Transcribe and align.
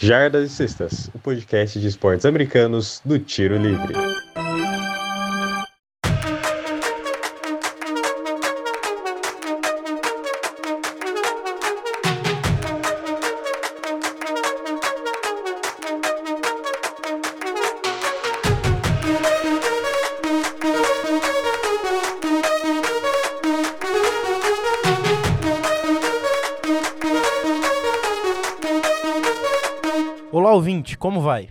Jardas 0.00 0.44
e 0.44 0.54
Cestas, 0.54 1.10
o 1.12 1.18
podcast 1.18 1.80
de 1.80 1.88
esportes 1.88 2.24
americanos 2.24 3.02
do 3.04 3.18
Tiro 3.18 3.56
Livre. 3.56 3.94
Como 30.98 31.20
vai? 31.20 31.48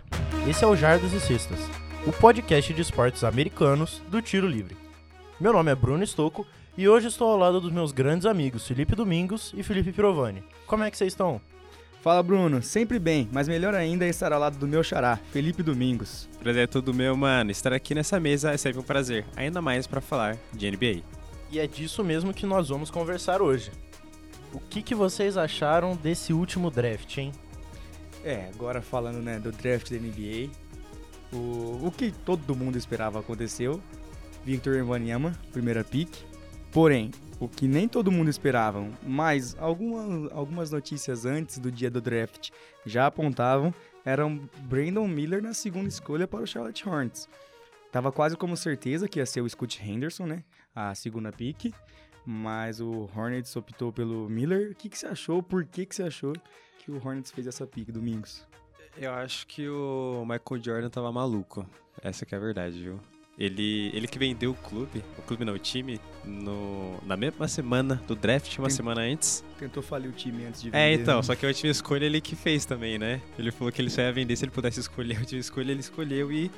Esse 0.47 0.63
é 0.63 0.67
o 0.67 0.75
Jardas 0.75 1.13
e 1.13 1.19
Cestas, 1.19 1.59
o 2.05 2.11
podcast 2.11 2.73
de 2.73 2.81
esportes 2.81 3.23
americanos 3.23 4.01
do 4.09 4.21
Tiro 4.21 4.45
Livre. 4.47 4.75
Meu 5.39 5.53
nome 5.53 5.71
é 5.71 5.75
Bruno 5.75 6.05
Stocco 6.05 6.45
e 6.77 6.87
hoje 6.87 7.07
estou 7.07 7.29
ao 7.29 7.37
lado 7.37 7.61
dos 7.61 7.71
meus 7.71 7.93
grandes 7.93 8.25
amigos 8.25 8.67
Felipe 8.67 8.95
Domingos 8.95 9.53
e 9.55 9.63
Felipe 9.63 9.93
Pirovani. 9.93 10.43
Como 10.65 10.83
é 10.83 10.91
que 10.91 10.97
vocês 10.97 11.13
estão? 11.13 11.39
Fala 12.01 12.21
Bruno, 12.21 12.61
sempre 12.61 12.99
bem, 12.99 13.29
mas 13.31 13.47
melhor 13.47 13.73
ainda 13.73 14.05
é 14.05 14.09
estar 14.09 14.33
ao 14.33 14.39
lado 14.39 14.57
do 14.57 14.67
meu 14.67 14.83
xará, 14.83 15.17
Felipe 15.31 15.63
Domingos. 15.63 16.27
Prazer 16.39 16.63
é 16.63 16.67
todo 16.67 16.93
meu, 16.93 17.15
mano. 17.15 17.49
Estar 17.49 17.71
aqui 17.71 17.95
nessa 17.95 18.19
mesa 18.19 18.51
é 18.51 18.57
sempre 18.57 18.79
um 18.79 18.83
prazer, 18.83 19.25
ainda 19.35 19.61
mais 19.61 19.87
para 19.87 20.01
falar 20.01 20.37
de 20.51 20.69
NBA. 20.69 21.03
E 21.49 21.59
é 21.59 21.67
disso 21.67 22.03
mesmo 22.03 22.33
que 22.33 22.45
nós 22.45 22.67
vamos 22.67 22.91
conversar 22.91 23.41
hoje. 23.41 23.71
O 24.53 24.59
que, 24.59 24.81
que 24.81 24.93
vocês 24.93 25.37
acharam 25.37 25.95
desse 25.95 26.33
último 26.33 26.69
draft, 26.69 27.17
hein? 27.17 27.31
É, 28.27 28.49
agora 28.53 28.81
falando 28.81 29.21
né, 29.21 29.39
do 29.39 29.53
draft 29.53 29.89
da 29.89 29.95
NBA, 29.95 30.51
o, 31.31 31.87
o 31.87 31.91
que 31.95 32.11
todo 32.11 32.53
mundo 32.53 32.77
esperava 32.77 33.21
aconteceu. 33.21 33.81
Victor 34.43 34.73
Wembanyama, 34.73 35.31
primeira 35.53 35.81
pick. 35.81 36.13
Porém, 36.73 37.09
o 37.39 37.47
que 37.47 37.69
nem 37.69 37.87
todo 37.87 38.11
mundo 38.11 38.29
esperava, 38.29 38.85
mas 39.01 39.55
algumas, 39.57 40.29
algumas 40.33 40.69
notícias 40.69 41.25
antes 41.25 41.57
do 41.57 41.71
dia 41.71 41.89
do 41.89 42.01
draft 42.01 42.49
já 42.85 43.05
apontavam, 43.05 43.73
eram 44.03 44.49
Brandon 44.63 45.07
Miller 45.07 45.41
na 45.41 45.53
segunda 45.53 45.87
escolha 45.87 46.27
para 46.27 46.43
o 46.43 46.47
Charlotte 46.47 46.85
Hornets. 46.85 47.29
Tava 47.93 48.11
quase 48.11 48.35
como 48.35 48.57
certeza 48.57 49.07
que 49.07 49.19
ia 49.19 49.25
ser 49.25 49.39
o 49.39 49.49
Scott 49.49 49.81
Henderson, 49.81 50.25
né? 50.25 50.43
A 50.75 50.93
segunda 50.93 51.31
pick. 51.31 51.73
Mas 52.25 52.81
o 52.81 53.09
Hornets 53.15 53.55
optou 53.55 53.93
pelo 53.93 54.29
Miller. 54.29 54.71
O 54.71 54.75
que, 54.75 54.89
que 54.89 54.97
você 54.97 55.07
achou? 55.07 55.41
Por 55.41 55.63
que, 55.63 55.85
que 55.85 55.95
você 55.95 56.03
achou 56.03 56.33
que 56.87 56.91
o 56.91 57.05
Hornets 57.05 57.31
fez 57.31 57.45
essa 57.45 57.67
pick, 57.67 57.91
Domingos? 57.91 58.45
Eu 58.97 59.11
acho 59.13 59.45
que 59.45 59.67
o 59.67 60.21
Michael 60.21 60.63
Jordan 60.63 60.89
tava 60.89 61.11
maluco. 61.11 61.67
Essa 62.01 62.25
que 62.25 62.33
é 62.33 62.37
a 62.37 62.41
verdade, 62.41 62.81
viu? 62.81 62.99
Ele, 63.37 63.91
ele 63.93 64.07
que 64.07 64.17
vendeu 64.17 64.51
o 64.51 64.55
clube, 64.55 65.03
o 65.17 65.21
clube 65.21 65.45
não, 65.45 65.53
o 65.53 65.59
time, 65.59 65.99
no, 66.25 66.97
na 67.05 67.15
mesma 67.17 67.47
semana 67.47 68.01
do 68.07 68.15
draft, 68.15 68.57
uma 68.57 68.69
Tem- 68.69 68.77
semana 68.77 69.01
antes. 69.01 69.43
Tentou 69.59 69.83
falir 69.83 70.09
o 70.09 70.13
time 70.13 70.45
antes 70.45 70.61
de 70.61 70.69
vender. 70.71 70.81
É, 70.83 70.93
então, 70.93 71.17
né? 71.17 71.23
só 71.23 71.35
que 71.35 71.45
a 71.45 71.49
última 71.49 71.69
escolha 71.69 72.05
ele 72.05 72.21
que 72.21 72.35
fez 72.35 72.65
também, 72.65 72.97
né? 72.97 73.21
Ele 73.37 73.51
falou 73.51 73.71
que 73.71 73.79
ele 73.81 73.89
só 73.91 74.01
ia 74.01 74.13
vender 74.13 74.35
se 74.37 74.45
ele 74.45 74.51
pudesse 74.51 74.79
escolher. 74.79 75.17
A 75.17 75.19
última 75.19 75.39
escolha 75.41 75.71
ele 75.71 75.81
escolheu 75.81 76.31
e 76.31 76.49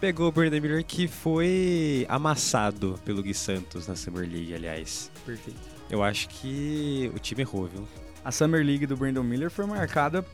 pegou 0.00 0.28
o 0.28 0.32
Brandon 0.32 0.60
Miller, 0.60 0.84
que 0.84 1.06
foi 1.08 2.06
amassado 2.08 2.98
pelo 3.04 3.20
Gui 3.22 3.34
Santos 3.34 3.86
na 3.88 3.96
Summer 3.96 4.26
League, 4.26 4.54
aliás. 4.54 5.10
Perfeito. 5.26 5.60
Eu 5.90 6.02
acho 6.02 6.28
que 6.28 7.10
o 7.14 7.18
time 7.18 7.42
errou, 7.42 7.66
viu? 7.66 7.86
A 8.24 8.30
Summer 8.30 8.64
League 8.64 8.86
do 8.86 8.96
Brandon 8.96 9.22
Miller 9.22 9.50
foi 9.50 9.66
marcada 9.66 10.24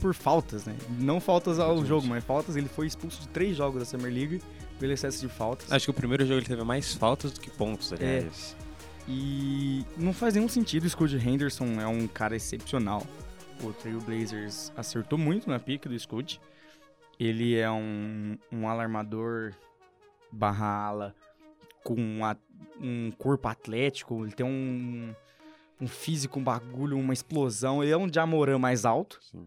por 0.00 0.14
faltas, 0.14 0.64
né? 0.64 0.76
Não 0.98 1.20
faltas 1.20 1.58
ao 1.58 1.66
Exatamente. 1.66 1.88
jogo, 1.88 2.06
mas 2.06 2.24
faltas. 2.24 2.56
Ele 2.56 2.68
foi 2.68 2.86
expulso 2.86 3.22
de 3.22 3.28
três 3.28 3.56
jogos 3.56 3.80
da 3.80 3.84
Summer 3.84 4.12
League 4.12 4.40
pelo 4.78 4.92
excesso 4.92 5.20
de 5.20 5.28
faltas. 5.28 5.70
Acho 5.70 5.86
que 5.86 5.90
o 5.90 5.94
primeiro 5.94 6.24
jogo 6.24 6.40
ele 6.40 6.46
teve 6.46 6.62
mais 6.64 6.94
faltas 6.94 7.32
do 7.32 7.40
que 7.40 7.50
pontos, 7.50 7.92
aliás. 7.92 8.56
E 9.06 9.84
não 9.96 10.12
faz 10.12 10.34
nenhum 10.34 10.48
sentido. 10.48 10.84
O 10.84 10.90
Scott 10.90 11.14
Henderson 11.16 11.80
é 11.80 11.86
um 11.86 12.06
cara 12.06 12.34
excepcional. 12.34 13.06
O 13.62 13.72
Trail 13.72 14.00
Blazers 14.00 14.72
acertou 14.76 15.18
muito 15.18 15.48
na 15.48 15.58
pique 15.58 15.88
do 15.88 15.98
Scott. 15.98 16.40
Ele 17.20 17.56
é 17.56 17.70
um, 17.70 18.36
um 18.50 18.68
alarmador 18.68 19.52
barra 20.32 20.66
ala 20.66 21.14
com 21.82 21.94
um 21.94 22.20
um 22.80 23.10
corpo 23.12 23.46
atlético. 23.46 24.24
Ele 24.24 24.32
tem 24.32 24.44
um, 24.44 25.14
um 25.84 25.88
físico, 25.88 26.38
um 26.38 26.44
bagulho, 26.44 26.98
uma 26.98 27.12
explosão. 27.12 27.82
Ele 27.82 27.92
é 27.92 27.96
um 27.96 28.12
Jamoran 28.12 28.58
mais 28.58 28.84
alto. 28.84 29.18
Sim. 29.20 29.46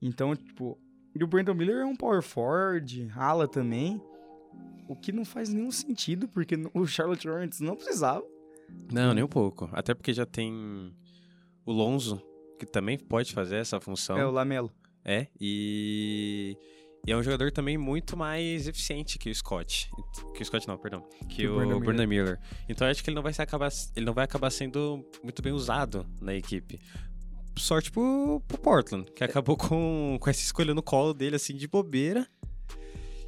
Então, 0.00 0.34
tipo, 0.36 0.78
e 1.14 1.22
o 1.22 1.26
Brandon 1.26 1.54
Miller 1.54 1.78
é 1.78 1.84
um 1.84 1.96
power 1.96 2.22
forward, 2.22 3.10
ala 3.16 3.48
também. 3.48 4.00
O 4.88 4.94
que 4.94 5.12
não 5.12 5.24
faz 5.24 5.48
nenhum 5.48 5.70
sentido, 5.70 6.28
porque 6.28 6.54
o 6.74 6.86
Charlotte 6.86 7.28
Hornets 7.28 7.60
não 7.60 7.76
precisava. 7.76 8.24
Não, 8.92 9.14
nem 9.14 9.24
um 9.24 9.28
pouco. 9.28 9.68
Até 9.72 9.94
porque 9.94 10.12
já 10.12 10.26
tem 10.26 10.92
o 11.64 11.72
Lonzo, 11.72 12.22
que 12.58 12.66
também 12.66 12.98
pode 12.98 13.32
fazer 13.32 13.56
essa 13.56 13.80
função. 13.80 14.16
É 14.16 14.26
o 14.26 14.30
Lamelo. 14.30 14.72
É, 15.04 15.26
e... 15.38 16.56
e 17.06 17.12
é 17.12 17.16
um 17.16 17.22
jogador 17.22 17.52
também 17.52 17.76
muito 17.76 18.16
mais 18.16 18.66
eficiente 18.66 19.18
que 19.18 19.28
o 19.28 19.34
Scott. 19.34 19.90
Que 20.34 20.42
o 20.42 20.44
Scott 20.44 20.66
não, 20.66 20.78
perdão. 20.78 21.06
Que, 21.28 21.36
Que 21.36 21.48
o 21.48 21.52
o 21.52 21.56
Brandon 21.56 21.80
Brandon 21.80 22.06
Miller. 22.06 22.40
Então 22.68 22.86
eu 22.86 22.90
acho 22.90 23.04
que 23.04 23.10
ele 23.10 23.14
não 23.14 23.22
vai 23.22 23.32
acabar, 23.36 23.70
ele 23.94 24.06
não 24.06 24.14
vai 24.14 24.24
acabar 24.24 24.50
sendo 24.50 25.04
muito 25.22 25.42
bem 25.42 25.52
usado 25.52 26.06
na 26.20 26.34
equipe. 26.34 26.80
Sorte 27.56 27.90
pro, 27.90 28.42
pro 28.48 28.58
Portland, 28.58 29.10
que 29.12 29.22
acabou 29.22 29.56
com, 29.56 30.16
com 30.18 30.30
essa 30.30 30.40
escolha 30.40 30.74
no 30.74 30.82
colo 30.82 31.12
dele, 31.12 31.36
assim, 31.36 31.54
de 31.54 31.68
bobeira. 31.68 32.26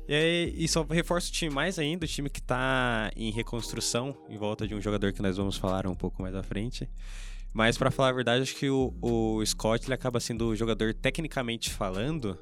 E, 0.08 0.14
aí, 0.14 0.54
e 0.56 0.68
só 0.68 0.82
reforça 0.82 1.28
o 1.28 1.32
time 1.32 1.52
mais 1.52 1.78
ainda, 1.78 2.04
o 2.04 2.08
time 2.08 2.30
que 2.30 2.40
tá 2.40 3.10
em 3.14 3.30
reconstrução, 3.30 4.16
em 4.28 4.38
volta 4.38 4.66
de 4.66 4.74
um 4.74 4.80
jogador 4.80 5.12
que 5.12 5.20
nós 5.20 5.36
vamos 5.36 5.56
falar 5.56 5.86
um 5.86 5.94
pouco 5.94 6.22
mais 6.22 6.34
à 6.34 6.42
frente. 6.42 6.88
Mas 7.52 7.76
pra 7.76 7.90
falar 7.90 8.08
a 8.08 8.12
verdade, 8.12 8.42
acho 8.42 8.54
que 8.54 8.70
o, 8.70 8.94
o 9.00 9.44
Scott 9.44 9.86
ele 9.86 9.94
acaba 9.94 10.18
sendo 10.20 10.48
o 10.48 10.56
jogador, 10.56 10.94
tecnicamente 10.94 11.70
falando, 11.70 12.38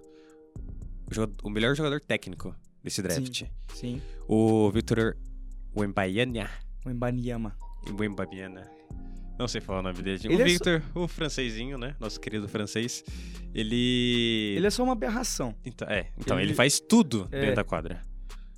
o, 1.15 1.23
joga- 1.23 1.35
o 1.43 1.51
melhor 1.51 1.75
jogador 1.75 2.01
técnico 2.01 2.55
desse 2.83 3.01
draft. 3.03 3.45
Sim. 3.75 4.01
O 4.29 4.71
Victor 4.71 5.17
Wembanyama. 5.77 6.49
O 6.85 6.91
Embanyama. 6.91 7.57
Wembanyama. 7.99 8.63
Não 9.39 9.49
sei 9.49 9.61
falar 9.61 9.81
o 9.81 9.83
nome 9.83 10.01
dele. 10.03 10.21
Ele 10.25 10.37
o 10.37 10.41
é 10.43 10.45
Victor, 10.45 10.83
o 10.95 11.09
francesinho, 11.09 11.77
né? 11.77 11.97
Nosso 11.99 12.21
querido 12.21 12.47
francês. 12.49 13.03
Ele. 13.55 14.55
Ele 14.57 14.67
é 14.67 14.71
só 14.71 14.83
uma 14.85 14.93
aberração. 14.93 15.55
Então, 15.65 15.89
é, 15.89 16.11
então 16.19 16.39
ele- 16.39 16.49
ele, 16.51 16.55
faz 16.55 16.79
tudo 16.79 17.29
É. 17.33 17.41
dentro 17.41 17.57
da 17.57 17.65
quadra. 17.65 18.01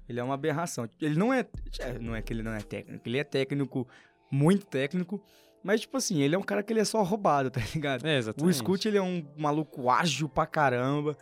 Ele 0.09 0.21
é 0.21 0.23
uma 0.23 0.35
aberração. 0.35 0.89
Ele 1.01 1.17
não 1.17 1.33
é, 1.33 1.47
é, 1.81 1.99
Não 1.99 2.15
é 2.15 2.23
que 2.23 2.33
ele 2.33 2.43
não 2.43 2.53
é 2.53 2.61
técnico. 2.61 3.09
Ele 3.09 3.19
é 3.19 3.25
técnico, 3.25 3.89
muito 4.31 4.67
técnico. 4.67 5.21
Mas, 5.65 5.81
tipo 5.81 5.97
assim, 5.97 6.21
ele 6.23 6.35
é 6.35 6.39
um 6.39 6.43
cara 6.45 6.63
que 6.63 6.73
ele 6.73 6.79
é 6.81 6.85
só 6.85 7.03
roubado, 7.03 7.51
tá 7.51 7.61
ligado? 7.75 8.07
É, 8.07 8.15
O 8.15 8.19
exatamente. 8.19 8.57
Scoot, 8.57 8.87
ele 8.87 8.99
é 8.99 9.03
um 9.03 9.27
maluco 9.37 9.91
ágil 9.91 10.29
pra 10.29 10.47
caramba, 10.47 11.17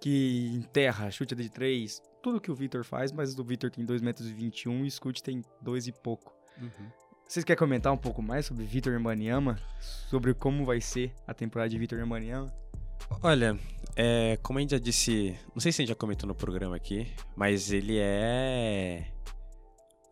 que 0.00 0.50
enterra, 0.54 1.10
chute 1.10 1.34
de 1.34 1.48
três, 1.48 2.02
tudo 2.22 2.40
que 2.40 2.50
o 2.50 2.54
Victor 2.54 2.84
faz, 2.84 3.12
mas 3.12 3.38
o 3.38 3.44
Victor 3.44 3.70
tem 3.70 3.84
2,21 3.84 4.02
metros 4.02 4.28
e 4.28 4.32
21 4.32 4.84
e 4.84 4.88
o 4.88 4.90
Scoot 4.90 5.22
tem 5.22 5.42
2 5.62 5.86
e 5.88 5.92
pouco. 5.92 6.34
Uhum. 6.60 6.90
Vocês 7.26 7.44
querem 7.44 7.58
comentar 7.58 7.92
um 7.92 7.96
pouco 7.96 8.20
mais 8.20 8.46
sobre 8.46 8.64
Victor 8.64 8.92
Wembanyama? 8.92 9.56
Sobre 10.08 10.34
como 10.34 10.64
vai 10.64 10.80
ser 10.80 11.14
a 11.26 11.32
temporada 11.32 11.70
de 11.70 11.78
Victor 11.78 11.98
Wembanyama? 11.98 12.52
Olha, 13.22 13.58
é, 13.96 14.36
como 14.42 14.58
a 14.58 14.62
gente 14.62 14.72
já 14.72 14.78
disse, 14.78 15.38
não 15.54 15.60
sei 15.60 15.72
se 15.72 15.80
a 15.80 15.82
gente 15.82 15.90
já 15.90 15.94
comentou 15.94 16.26
no 16.26 16.34
programa 16.34 16.76
aqui, 16.76 17.06
mas 17.36 17.70
ele 17.70 17.98
é 17.98 19.06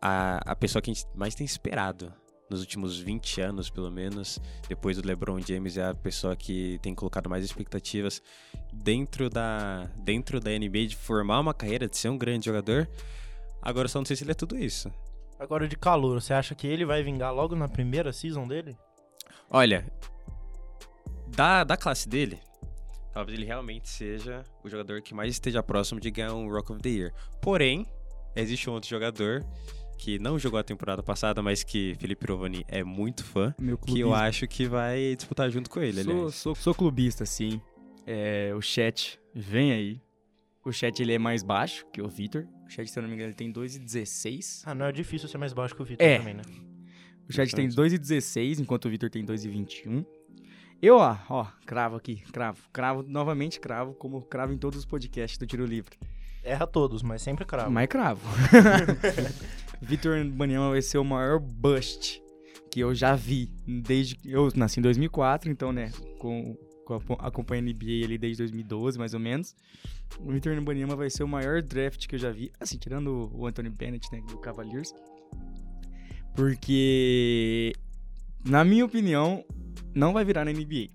a, 0.01 0.51
a 0.51 0.55
pessoa 0.55 0.81
que 0.81 0.89
a 0.89 0.93
gente 0.93 1.05
mais 1.13 1.35
tem 1.35 1.45
esperado 1.45 2.13
nos 2.49 2.61
últimos 2.61 2.97
20 2.97 3.41
anos, 3.41 3.69
pelo 3.69 3.91
menos. 3.91 4.39
Depois 4.67 4.97
do 4.97 5.07
LeBron 5.07 5.39
James, 5.39 5.77
é 5.77 5.85
a 5.85 5.93
pessoa 5.93 6.35
que 6.35 6.79
tem 6.81 6.95
colocado 6.95 7.29
mais 7.29 7.45
expectativas 7.45 8.21
dentro 8.73 9.29
da, 9.29 9.89
dentro 9.97 10.39
da 10.39 10.49
NBA 10.51 10.87
de 10.87 10.95
formar 10.95 11.39
uma 11.39 11.53
carreira, 11.53 11.87
de 11.87 11.97
ser 11.97 12.09
um 12.09 12.17
grande 12.17 12.45
jogador. 12.45 12.89
Agora 13.61 13.85
eu 13.85 13.89
só 13.89 13.99
não 13.99 14.05
sei 14.05 14.15
se 14.15 14.23
ele 14.23 14.31
é 14.31 14.35
tudo 14.35 14.57
isso. 14.57 14.91
Agora 15.39 15.67
de 15.67 15.77
calor, 15.77 16.21
você 16.21 16.33
acha 16.33 16.55
que 16.55 16.67
ele 16.67 16.85
vai 16.85 17.03
vingar 17.03 17.33
logo 17.33 17.55
na 17.55 17.67
primeira 17.67 18.11
season 18.11 18.47
dele? 18.47 18.75
Olha, 19.49 19.85
da, 21.27 21.63
da 21.63 21.77
classe 21.77 22.09
dele, 22.09 22.39
talvez 23.13 23.37
ele 23.37 23.45
realmente 23.45 23.87
seja 23.87 24.43
o 24.63 24.69
jogador 24.69 25.01
que 25.01 25.13
mais 25.13 25.31
esteja 25.31 25.63
próximo 25.63 25.99
de 25.99 26.11
ganhar 26.11 26.33
um 26.33 26.49
Rock 26.49 26.71
of 26.71 26.81
the 26.81 26.89
Year. 26.89 27.13
Porém, 27.41 27.85
existe 28.35 28.69
um 28.69 28.73
outro 28.73 28.89
jogador 28.89 29.45
que 29.99 30.17
não 30.17 30.39
jogou 30.39 30.57
a 30.57 30.63
temporada 30.63 31.03
passada, 31.03 31.43
mas 31.43 31.61
que 31.61 31.95
Felipe 31.99 32.25
Rovani 32.25 32.65
é 32.69 32.83
muito 32.83 33.23
fã, 33.23 33.53
Meu 33.59 33.77
que 33.77 33.99
eu 33.99 34.13
acho 34.15 34.47
que 34.47 34.65
vai 34.65 35.13
disputar 35.15 35.51
junto 35.51 35.69
com 35.69 35.81
ele, 35.81 36.01
Sou, 36.03 36.31
sou, 36.31 36.55
sou 36.55 36.73
clubista, 36.73 37.25
sim. 37.25 37.61
É, 38.07 38.53
o 38.55 38.61
chat 38.61 39.19
vem 39.35 39.71
aí. 39.73 40.01
O 40.65 40.71
chat 40.71 40.99
ele 41.01 41.13
é 41.13 41.19
mais 41.19 41.43
baixo 41.43 41.85
que 41.91 42.01
o 42.01 42.07
Victor. 42.07 42.47
O 42.65 42.69
chat, 42.69 42.89
se 42.89 42.97
eu 42.97 43.03
não 43.03 43.09
me 43.09 43.15
engano, 43.15 43.29
ele 43.29 43.35
tem 43.35 43.51
2,16. 43.51 44.63
Ah, 44.65 44.73
não 44.73 44.85
é 44.85 44.91
difícil 44.91 45.27
ser 45.27 45.37
mais 45.37 45.51
baixo 45.53 45.75
que 45.75 45.81
o 45.81 45.85
Vitor 45.85 46.05
É. 46.05 46.17
também, 46.17 46.33
né? 46.33 46.43
O 47.27 47.33
chat 47.33 47.53
tem 47.53 47.67
2,16, 47.67 48.59
enquanto 48.59 48.85
o 48.85 48.89
Victor 48.89 49.09
tem 49.09 49.23
2,21. 49.25 50.05
Eu, 50.81 50.95
ó, 50.97 51.17
ó, 51.29 51.45
cravo 51.65 51.97
aqui, 51.97 52.21
cravo. 52.31 52.61
Cravo, 52.71 53.03
novamente 53.03 53.59
cravo, 53.59 53.93
como 53.93 54.21
cravo 54.21 54.53
em 54.53 54.57
todos 54.57 54.79
os 54.79 54.85
podcasts 54.85 55.37
do 55.37 55.45
Tiro 55.45 55.65
Livre. 55.65 55.97
Erra 56.43 56.65
todos, 56.65 57.03
mas 57.03 57.21
sempre 57.21 57.43
cravo. 57.45 57.69
Mas 57.69 57.87
cravo. 57.87 58.21
Vitor 59.81 60.23
Banyama 60.25 60.69
vai 60.69 60.81
ser 60.81 60.97
o 60.97 61.03
maior 61.03 61.39
bust 61.39 62.21
que 62.71 62.79
eu 62.79 62.93
já 62.93 63.15
vi 63.15 63.49
desde 63.65 64.19
eu 64.25 64.51
nasci 64.55 64.79
em 64.79 64.83
2004, 64.83 65.49
então, 65.49 65.71
né, 65.71 65.91
com, 66.19 66.55
com 66.85 66.93
a, 66.93 67.27
acompanho 67.27 67.63
a 67.63 67.65
NBA 67.65 68.05
ali 68.05 68.17
desde 68.17 68.43
2012, 68.43 68.99
mais 68.99 69.13
ou 69.13 69.19
menos. 69.19 69.55
O 70.19 70.31
Vitor 70.31 70.59
Banyama 70.61 70.95
vai 70.95 71.09
ser 71.09 71.23
o 71.23 71.27
maior 71.27 71.61
draft 71.61 72.07
que 72.07 72.15
eu 72.15 72.19
já 72.19 72.31
vi, 72.31 72.51
assim, 72.59 72.77
tirando 72.77 73.31
o 73.33 73.47
Anthony 73.47 73.69
Bennett, 73.69 74.07
né, 74.11 74.21
do 74.27 74.37
Cavaliers. 74.37 74.93
Porque 76.35 77.73
na 78.43 78.63
minha 78.63 78.85
opinião, 78.85 79.43
não 79.93 80.13
vai 80.13 80.23
virar 80.23 80.45
na 80.45 80.51
NBA. 80.51 80.87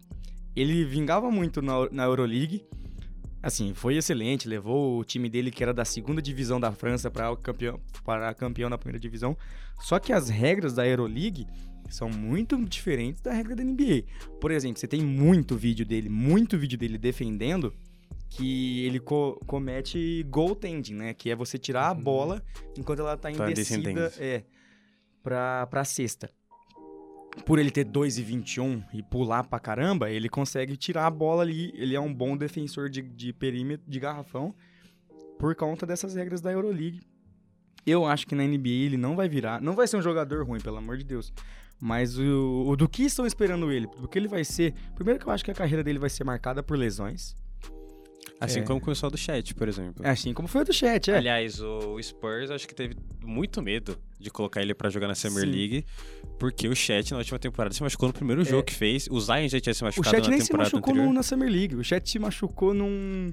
Ele 0.56 0.84
vingava 0.84 1.30
muito 1.30 1.60
na, 1.60 1.90
na 1.90 2.04
Euroleague, 2.04 2.64
assim, 3.44 3.74
foi 3.74 3.96
excelente, 3.96 4.48
levou 4.48 4.98
o 4.98 5.04
time 5.04 5.28
dele 5.28 5.50
que 5.50 5.62
era 5.62 5.72
da 5.74 5.84
segunda 5.84 6.20
divisão 6.22 6.58
da 6.58 6.72
França 6.72 7.10
para 7.10 7.34
campeão, 7.36 7.80
para 8.04 8.32
campeão 8.34 8.68
na 8.70 8.78
primeira 8.78 8.98
divisão. 8.98 9.36
Só 9.80 9.98
que 9.98 10.12
as 10.12 10.28
regras 10.28 10.74
da 10.74 10.86
Euroleague 10.86 11.46
são 11.90 12.08
muito 12.08 12.56
diferentes 12.64 13.20
da 13.20 13.32
regra 13.32 13.54
da 13.54 13.62
NBA. 13.62 14.04
Por 14.40 14.50
exemplo, 14.50 14.78
você 14.80 14.88
tem 14.88 15.02
muito 15.02 15.56
vídeo 15.56 15.84
dele, 15.84 16.08
muito 16.08 16.56
vídeo 16.58 16.78
dele 16.78 16.96
defendendo 16.98 17.72
que 18.30 18.84
ele 18.84 18.98
co 18.98 19.38
comete 19.46 20.24
goaltending, 20.28 20.94
né? 20.94 21.14
Que 21.14 21.30
é 21.30 21.36
você 21.36 21.58
tirar 21.58 21.88
a 21.88 21.92
Uhum. 21.92 22.00
bola 22.02 22.42
enquanto 22.76 23.00
ela 23.00 23.16
tá 23.16 23.30
em 23.30 23.36
Tá 23.36 23.46
descida, 23.46 24.12
é, 24.18 24.42
pra, 25.22 25.66
pra 25.68 25.84
cesta. 25.84 26.30
Por 27.44 27.58
ele 27.58 27.70
ter 27.70 27.84
2,21 27.84 28.84
e 28.92 29.02
pular 29.02 29.44
pra 29.44 29.58
caramba, 29.58 30.10
ele 30.10 30.28
consegue 30.28 30.76
tirar 30.76 31.06
a 31.06 31.10
bola 31.10 31.42
ali. 31.42 31.72
Ele 31.74 31.94
é 31.94 32.00
um 32.00 32.12
bom 32.12 32.36
defensor 32.36 32.88
de, 32.88 33.02
de 33.02 33.32
perímetro, 33.32 33.90
de 33.90 34.00
garrafão, 34.00 34.54
por 35.38 35.54
conta 35.54 35.84
dessas 35.84 36.14
regras 36.14 36.40
da 36.40 36.52
Euroleague. 36.52 37.00
Eu 37.86 38.06
acho 38.06 38.26
que 38.26 38.34
na 38.34 38.44
NBA 38.44 38.68
ele 38.68 38.96
não 38.96 39.14
vai 39.14 39.28
virar. 39.28 39.60
Não 39.60 39.74
vai 39.74 39.86
ser 39.86 39.96
um 39.96 40.02
jogador 40.02 40.46
ruim, 40.46 40.60
pelo 40.60 40.78
amor 40.78 40.96
de 40.96 41.04
Deus. 41.04 41.32
Mas 41.78 42.18
o, 42.18 42.64
o 42.66 42.76
do 42.76 42.88
que 42.88 43.02
estão 43.02 43.26
esperando 43.26 43.70
ele? 43.70 43.86
Do 43.86 44.08
que 44.08 44.18
ele 44.18 44.28
vai 44.28 44.44
ser. 44.44 44.72
Primeiro 44.94 45.20
que 45.20 45.26
eu 45.26 45.32
acho 45.32 45.44
que 45.44 45.50
a 45.50 45.54
carreira 45.54 45.84
dele 45.84 45.98
vai 45.98 46.08
ser 46.08 46.24
marcada 46.24 46.62
por 46.62 46.78
lesões. 46.78 47.36
Assim 48.40 48.60
É. 48.60 48.62
como 48.62 48.80
começou 48.80 49.06
a 49.06 49.10
do 49.10 49.16
chat, 49.16 49.54
por 49.54 49.68
exemplo. 49.68 50.06
Assim 50.06 50.34
como 50.34 50.48
foi 50.48 50.62
o 50.62 50.64
do 50.64 50.72
chat, 50.72 51.10
é. 51.10 51.16
Aliás, 51.16 51.60
o 51.60 52.00
Spurs 52.02 52.50
acho 52.50 52.66
que 52.68 52.74
teve 52.74 52.96
muito 53.24 53.62
medo 53.62 53.96
de 54.18 54.30
colocar 54.30 54.60
ele 54.60 54.74
pra 54.74 54.90
jogar 54.90 55.06
na 55.08 55.14
Summer 55.14 55.44
Sim. 55.44 55.50
League, 55.50 55.86
porque 56.38 56.66
o 56.68 56.74
Chat 56.74 57.12
na 57.12 57.18
última 57.18 57.38
temporada 57.38 57.74
se 57.74 57.82
machucou 57.82 58.08
no 58.08 58.12
primeiro 58.12 58.44
jogo 58.44 58.62
que 58.64 58.74
fez. 58.74 59.06
O 59.10 59.20
Zion 59.20 59.48
já 59.48 59.60
tinha 59.60 59.72
se 59.72 59.82
É. 59.82 59.84
o 59.84 59.86
machucado 59.88 60.16
chat 60.16 60.24
na 60.24 60.30
nem 60.30 60.40
se 60.40 60.46
temporada 60.48 60.68
machucou 60.70 60.92
anterior. 60.92 61.08
no- 61.08 61.12
na 61.14 61.22
Summer 61.22 61.48
League. 61.50 61.76
O 61.76 61.84
chat 61.84 62.08
se 62.10 62.18
machucou 62.18 62.74
num. 62.74 63.32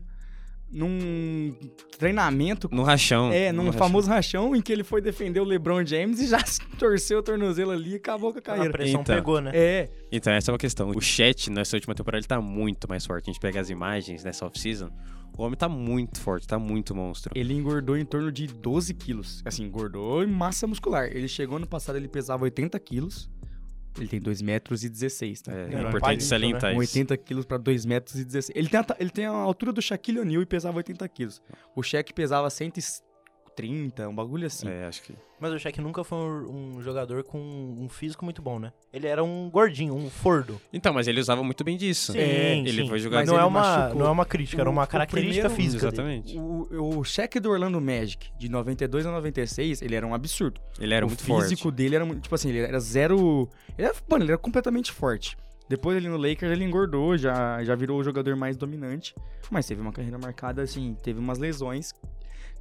Num 0.72 1.54
treinamento. 1.98 2.70
No 2.72 2.84
rachão. 2.84 3.32
É, 3.32 3.52
num 3.52 3.66
no 3.66 3.74
famoso 3.74 4.10
rachão 4.10 4.56
em 4.56 4.62
que 4.62 4.72
ele 4.72 4.84
foi 4.84 5.02
defender 5.02 5.40
o 5.40 5.44
LeBron 5.44 5.86
James 5.86 6.20
e 6.20 6.28
já 6.28 6.40
torceu 6.80 7.20
o 7.20 7.24
tornozelo 7.24 7.72
ali 7.72 7.92
e 7.94 7.96
acabou 7.96 8.32
com 8.32 8.38
a 8.38 8.40
A 8.40 8.44
carreira. 8.44 8.72
pressão 8.72 9.02
Então. 9.02 9.16
pegou, 9.16 9.42
né? 9.42 9.52
É, 9.54 9.90
Então, 10.12 10.32
essa 10.34 10.50
é 10.50 10.54
uma 10.54 10.58
questão. 10.58 10.90
O 10.90 11.02
Chat, 11.02 11.50
nessa 11.50 11.76
última 11.76 11.94
temporada, 11.94 12.20
ele 12.20 12.28
tá 12.28 12.40
muito 12.42 12.88
mais 12.90 13.06
forte. 13.06 13.30
A 13.30 13.34
gente 13.34 13.42
pega 13.42 13.60
as 13.60 13.70
imagens 13.70 14.24
nessa 14.24 14.46
off-season. 14.46 14.90
O 15.38 15.44
homem 15.44 15.58
tá 15.58 15.70
muito 15.70 16.20
forte, 16.20 16.46
tá 16.46 16.60
muito 16.60 16.94
monstro. 16.94 17.32
ele 17.36 17.54
engordou 17.54 17.98
em 17.98 18.04
torno 18.06 18.32
de 18.32 18.48
12 18.48 18.94
quilos. 18.94 19.42
Assim, 19.46 19.64
engordou 19.64 20.24
em 20.24 20.28
massa 20.28 20.68
muscular. 20.68 21.06
Ele 21.12 21.28
chegou 21.28 21.56
ano 21.58 21.66
passado, 21.68 21.96
ele 21.96 22.08
pesava 22.10 22.44
80 22.44 22.78
quilos. 22.80 23.30
Ele 23.98 24.08
tem 24.08 24.20
2 24.20 24.42
metros 24.42 24.84
e 24.84 24.90
16, 24.90 25.42
tá? 25.42 25.52
É, 25.52 25.56
É, 25.74 25.76
é 25.76 25.82
importante 25.88 26.24
salientar 26.24 26.74
Com 26.74 26.82
isso. 26.82 26.94
80 26.98 27.18
quilos 27.18 27.46
pra 27.46 27.58
2 27.58 27.86
metros 27.86 28.20
e 28.20 28.24
16. 28.26 28.58
Ele 28.58 28.70
tem, 28.70 28.80
a, 28.80 28.86
ele 29.00 29.10
tem 29.10 29.26
a 29.26 29.32
altura 29.32 29.74
do 29.74 29.82
Shaquille 29.82 30.20
O'Neal 30.20 30.42
e 30.42 30.46
pesava 30.46 30.78
80 30.78 31.08
quilos. 31.10 31.42
O 31.76 31.84
Shaq 31.84 32.14
pesava 32.14 32.50
130, 32.50 33.04
um 33.70 34.14
bagulho 34.16 34.48
assim. 34.48 34.68
É, 34.68 34.86
acho 34.86 35.02
que. 35.04 35.14
Mas 35.40 35.52
o 35.54 35.58
Shaq 35.60 35.82
nunca 35.82 36.04
foi 36.04 36.18
um, 36.18 36.76
um 36.78 36.82
jogador 36.82 37.24
com 37.24 37.40
um 37.40 37.90
físico 37.90 38.24
muito 38.24 38.42
bom, 38.42 38.60
né? 38.60 38.72
Ele 38.94 39.08
era 39.08 39.24
um 39.24 39.50
gordinho, 39.50 39.96
um 39.96 40.10
fordo. 40.10 40.62
Então, 40.72 40.94
mas 40.94 41.08
ele 41.08 41.20
usava 41.20 41.44
muito 41.44 41.64
bem 41.64 41.76
disso. 41.78 42.12
Sim, 42.14 42.20
ele 42.20 42.84
sim. 42.84 42.88
foi 42.88 43.00
jogar 43.00 43.18
Mas 43.20 43.28
não, 43.28 43.36
ele 43.36 43.44
é 43.44 43.46
uma, 43.48 43.60
machucou. 43.62 44.00
não 44.00 44.06
é 44.08 44.12
uma 44.12 44.26
crítica, 44.26 44.62
era 44.62 44.70
O- 44.70 44.74
uma 44.74 44.84
o 44.84 44.88
característica 44.88 45.50
primeiro- 45.50 45.56
física. 45.72 45.92
dele. 45.92 46.18
Exatamente. 46.28 46.38
O, 46.38 47.00
o 47.00 47.04
Shaq 47.04 47.40
do 47.40 47.50
Orlando 47.50 47.82
Magic, 47.82 48.30
de 48.38 48.50
92 48.50 49.06
a 49.06 49.12
96, 49.12 49.82
ele 49.82 49.96
era 49.96 50.06
um 50.06 50.14
absurdo. 50.14 50.62
Ele 50.80 50.94
era 50.94 51.06
o 51.06 51.10
muito 51.10 51.24
físico 51.24 51.64
forte. 51.64 51.76
dele 51.76 51.96
era 51.96 52.06
muito, 52.06 52.22
tipo 52.22 52.36
assim, 52.36 52.50
ele 52.50 52.60
era 52.60 52.80
zero... 52.80 53.50
Ele 53.78 53.88
era, 53.88 53.96
mano, 54.08 54.24
ele 54.24 54.32
era 54.32 54.38
completamente 54.40 54.92
forte. 54.92 55.36
Depois 55.68 55.96
ele 55.98 56.10
no 56.10 56.18
Lakers 56.18 56.52
ele 56.52 56.66
engordou, 56.66 57.18
já, 57.18 57.64
já 57.64 57.74
virou 57.76 57.98
o 58.00 58.04
jogador 58.04 58.36
mais 58.36 58.58
dominante. 58.58 59.16
Mas 59.50 59.66
teve 59.66 59.82
uma 59.82 59.92
carreira 59.94 60.18
marcada, 60.20 60.62
assim, 60.62 60.96
teve 61.02 61.18
umas 61.20 61.40
lesões 61.40 61.94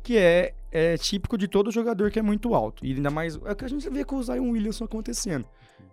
que 0.03 0.17
é, 0.17 0.55
é 0.71 0.97
típico 0.97 1.37
de 1.37 1.49
todo 1.49 1.71
jogador 1.71 2.11
que 2.11 2.19
é 2.19 2.23
muito 2.23 2.55
alto. 2.55 2.85
E 2.85 2.93
ainda 2.93 3.11
mais, 3.11 3.37
é 3.45 3.53
o 3.53 3.57
que 3.57 3.65
a 3.65 3.69
gente 3.69 3.89
vê 3.91 4.05
com 4.05 4.17
o 4.17 4.23
Zion 4.23 4.51
Williamson 4.51 4.85
acontecendo. 4.85 5.47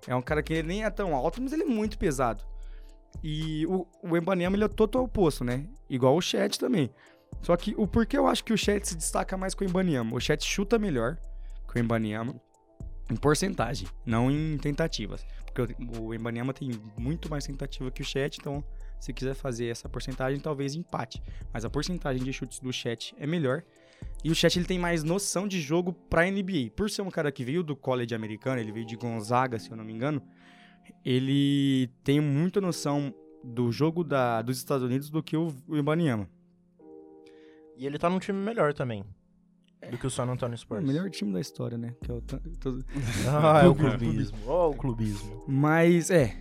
É 0.06 0.16
um 0.16 0.22
cara 0.22 0.44
que 0.44 0.54
ele 0.54 0.68
nem 0.68 0.84
é 0.84 0.90
tão 0.90 1.16
alto, 1.16 1.42
mas 1.42 1.54
ele 1.54 1.64
é 1.64 1.68
muito 1.68 1.98
pesado. 1.98 2.44
E 3.24 3.66
o, 3.68 3.88
o 4.04 4.16
Embanema, 4.16 4.56
ele 4.56 4.64
é 4.64 4.68
total 4.68 5.04
oposto, 5.04 5.44
né? 5.44 5.66
Igual 5.90 6.16
o 6.16 6.22
Chat 6.22 6.60
também. 6.60 6.92
Só 7.42 7.56
que 7.56 7.74
o 7.78 7.88
porquê 7.88 8.18
eu 8.18 8.28
acho 8.28 8.44
que 8.44 8.54
o 8.54 8.58
Chat 8.58 8.88
se 8.88 8.96
destaca 8.96 9.38
mais 9.38 9.54
com 9.54 9.64
o 9.64 9.68
Embanyama? 9.68 10.16
O 10.16 10.20
Chat 10.20 10.46
chuta 10.46 10.78
melhor 10.78 11.18
que 11.72 11.80
o 11.80 11.82
Embanyama 11.82 12.36
em 13.10 13.16
porcentagem, 13.16 13.88
não 14.06 14.30
em 14.30 14.58
tentativas. 14.58 15.26
Porque 15.46 15.76
o, 16.00 16.14
Embanyama 16.14 16.54
tem 16.54 16.72
muito 16.98 17.30
mais 17.30 17.46
tentativa 17.46 17.90
que 17.92 18.02
o 18.02 18.06
Chat, 18.06 18.38
então 18.38 18.64
se 19.00 19.14
quiser 19.14 19.34
fazer 19.36 19.68
essa 19.68 19.88
porcentagem, 19.88 20.40
talvez 20.40 20.76
empate. 20.76 21.22
Mas 21.54 21.64
a 21.66 21.70
porcentagem 21.70 22.24
de 22.24 22.32
chutes 22.34 22.60
do 22.60 22.72
Chat 22.74 23.16
é 23.18 23.26
melhor. 23.28 23.64
E 24.24 24.30
o 24.32 24.36
Chat 24.36 24.58
ele 24.58 24.66
tem 24.66 24.78
mais 24.80 25.04
noção 25.04 25.48
de 25.48 25.60
jogo 25.62 25.94
pra 25.94 26.30
NBA. 26.30 26.72
Por 26.76 26.90
ser 26.90 27.02
um 27.02 27.10
cara 27.10 27.32
que 27.32 27.44
veio 27.44 27.64
do 27.64 27.76
college 27.76 28.14
americano, 28.14 28.60
ele 28.60 28.72
veio 28.72 28.86
de 28.86 28.96
Gonzaga, 28.96 29.58
se 29.60 29.70
eu 29.72 29.78
não 29.78 29.84
me 29.84 29.94
engano, 29.94 30.22
ele 31.04 31.90
tem 32.04 32.20
muita 32.22 32.60
noção 32.62 33.14
do 33.44 33.72
jogo 33.72 34.04
da, 34.04 34.42
dos 34.42 34.58
Estados 34.58 34.84
Unidos 34.86 35.10
do 35.10 35.22
que 35.24 35.38
o, 35.38 35.54
o 35.68 35.78
Ibaniama. 35.78 36.28
E 37.78 37.86
ele 37.86 37.98
tá 37.98 38.10
num 38.10 38.20
time 38.20 38.38
melhor 38.40 38.74
também. 38.74 39.04
Do 39.92 39.98
que 39.98 40.08
o 40.08 40.10
San 40.10 40.24
Antonio 40.26 40.56
É 40.56 40.58
Spurs. 40.58 40.84
o 40.84 40.88
melhor 40.88 41.10
time 41.12 41.32
da 41.32 41.40
história, 41.40 41.78
né? 41.78 41.94
Que 42.04 42.12
é 42.12 42.14
o 42.16 42.22
todo- 42.22 42.84
Ah, 43.30 43.62
é 43.64 43.68
o 43.68 43.76
Clubismo. 43.76 44.38
Ó, 44.48 44.72
o 44.72 44.76
clubismo. 44.76 45.44
Mas, 45.48 46.10
é. 46.10 46.36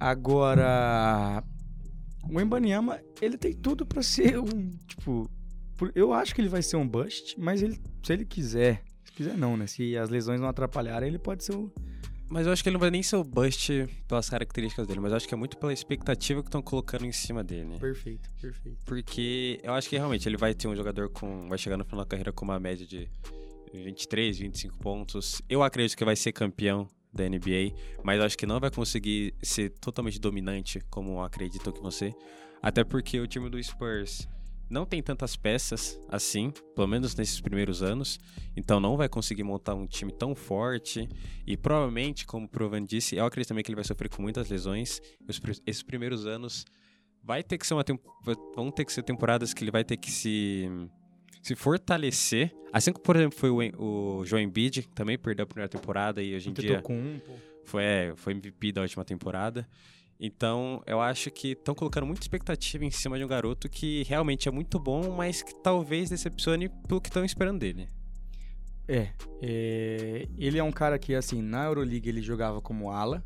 Agora. 0.00 1.42
O 2.30 2.40
Embanyama, 2.40 3.00
ele 3.20 3.36
tem 3.36 3.52
tudo 3.52 3.84
pra 3.86 4.02
ser 4.02 4.38
um. 4.38 4.70
Tipo. 4.86 5.30
por- 5.76 5.92
Eu 5.94 6.12
acho 6.12 6.34
que 6.34 6.40
ele 6.40 6.48
vai 6.48 6.62
ser 6.62 6.76
um 6.76 6.86
bust, 6.88 7.34
mas 7.38 7.62
ele, 7.62 7.78
se 8.02 8.12
ele 8.12 8.24
quiser. 8.24 8.82
Se 9.04 9.12
quiser, 9.12 9.36
não, 9.36 9.56
né? 9.56 9.66
Se 9.66 9.96
as 9.96 10.08
lesões 10.08 10.40
não 10.40 10.48
atrapalharem, 10.48 11.08
ele 11.08 11.18
pode 11.18 11.44
ser 11.44 11.54
um. 11.56 11.70
Mas 12.30 12.46
eu 12.46 12.52
acho 12.52 12.62
que 12.62 12.68
ele 12.70 12.74
não 12.74 12.80
vai 12.80 12.90
nem 12.90 13.02
ser 13.02 13.16
o 13.16 13.24
bust 13.24 13.86
pelas 14.08 14.30
características 14.30 14.86
dele, 14.86 15.00
mas 15.00 15.10
eu 15.10 15.16
acho 15.18 15.28
que 15.28 15.34
é 15.34 15.36
muito 15.36 15.58
pela 15.58 15.70
expectativa 15.72 16.40
que 16.42 16.48
estão 16.48 16.62
colocando 16.62 17.04
em 17.04 17.12
cima 17.12 17.44
dele. 17.44 17.76
Perfeito, 17.78 18.30
perfeito. 18.40 18.78
Porque 18.86 19.60
eu 19.62 19.74
acho 19.74 19.86
que 19.90 19.96
realmente 19.98 20.26
ele 20.26 20.38
vai 20.38 20.54
ter 20.54 20.66
um 20.66 20.74
jogador 20.74 21.10
com. 21.10 21.46
Vai 21.48 21.58
chegar 21.58 21.76
no 21.76 21.84
final 21.84 22.00
da 22.02 22.08
carreira 22.08 22.32
com 22.32 22.44
uma 22.46 22.58
média 22.58 22.86
de 22.86 23.06
23, 23.74 24.38
25 24.38 24.78
pontos. 24.78 25.42
Eu 25.48 25.62
acredito 25.62 25.94
que 25.96 26.04
vai 26.06 26.16
ser 26.16 26.32
campeão 26.32 26.88
da 27.12 27.28
NBA, 27.28 27.74
mas 28.02 28.20
acho 28.20 28.38
que 28.38 28.46
não 28.46 28.58
vai 28.58 28.70
conseguir 28.70 29.34
ser 29.42 29.70
totalmente 29.70 30.18
dominante 30.18 30.80
como 30.90 31.22
acreditam 31.22 31.72
que 31.72 31.80
você. 31.80 32.14
Até 32.62 32.84
porque 32.84 33.20
o 33.20 33.26
time 33.26 33.50
do 33.50 33.62
Spurs 33.62 34.28
não 34.70 34.86
tem 34.86 35.02
tantas 35.02 35.36
peças 35.36 36.00
assim, 36.08 36.50
pelo 36.74 36.86
menos 36.86 37.14
nesses 37.14 37.40
primeiros 37.40 37.82
anos. 37.82 38.18
Então 38.56 38.80
não 38.80 38.96
vai 38.96 39.08
conseguir 39.08 39.42
montar 39.42 39.74
um 39.74 39.86
time 39.86 40.10
tão 40.10 40.34
forte. 40.34 41.06
E 41.46 41.56
provavelmente, 41.56 42.24
como 42.24 42.46
o 42.46 42.48
Provan 42.48 42.82
disse, 42.82 43.16
eu 43.16 43.26
acredito 43.26 43.48
também 43.48 43.62
que 43.62 43.70
ele 43.70 43.76
vai 43.76 43.84
sofrer 43.84 44.08
com 44.08 44.22
muitas 44.22 44.48
lesões. 44.48 45.00
Esses 45.66 45.82
primeiros 45.82 46.24
anos 46.24 46.64
vai 47.22 47.42
ter 47.42 47.58
que 47.58 47.66
ser 47.66 47.74
uma 47.74 47.84
vão 48.56 48.70
ter 48.70 48.84
que 48.84 48.92
ser 48.92 49.02
temporadas 49.02 49.52
que 49.52 49.62
ele 49.62 49.70
vai 49.70 49.84
ter 49.84 49.96
que 49.96 50.10
se 50.10 50.68
se 51.42 51.54
fortalecer. 51.56 52.54
Assim 52.72 52.92
como, 52.92 53.04
por 53.04 53.16
exemplo, 53.16 53.36
foi 53.36 53.50
o, 53.50 54.20
o 54.20 54.24
Joe 54.24 54.40
Embiid, 54.40 54.82
que 54.82 54.94
também 54.94 55.18
perdeu 55.18 55.42
a 55.42 55.46
primeira 55.46 55.68
temporada 55.68 56.22
e 56.22 56.34
hoje 56.34 56.48
em 56.48 56.52
dia 56.52 56.80
com 56.80 56.94
um, 56.94 57.18
pô. 57.18 57.32
foi, 57.64 57.82
é, 57.82 58.12
foi 58.16 58.32
MVP 58.32 58.72
da 58.72 58.82
última 58.82 59.04
temporada. 59.04 59.68
Então, 60.18 60.80
eu 60.86 61.00
acho 61.00 61.32
que 61.32 61.48
estão 61.48 61.74
colocando 61.74 62.06
muita 62.06 62.22
expectativa 62.22 62.84
em 62.84 62.90
cima 62.92 63.18
de 63.18 63.24
um 63.24 63.28
garoto 63.28 63.68
que 63.68 64.04
realmente 64.04 64.48
é 64.48 64.52
muito 64.52 64.78
bom, 64.78 65.10
mas 65.16 65.42
que 65.42 65.52
talvez 65.52 66.10
decepcione 66.10 66.68
pelo 66.86 67.00
que 67.00 67.08
estão 67.08 67.24
esperando 67.24 67.58
dele. 67.58 67.88
É, 68.86 69.08
é, 69.40 70.28
ele 70.38 70.58
é 70.58 70.62
um 70.62 70.70
cara 70.70 70.96
que, 70.96 71.12
assim, 71.12 71.42
na 71.42 71.64
Euroleague 71.64 72.08
ele 72.08 72.22
jogava 72.22 72.60
como 72.60 72.92
ala, 72.92 73.24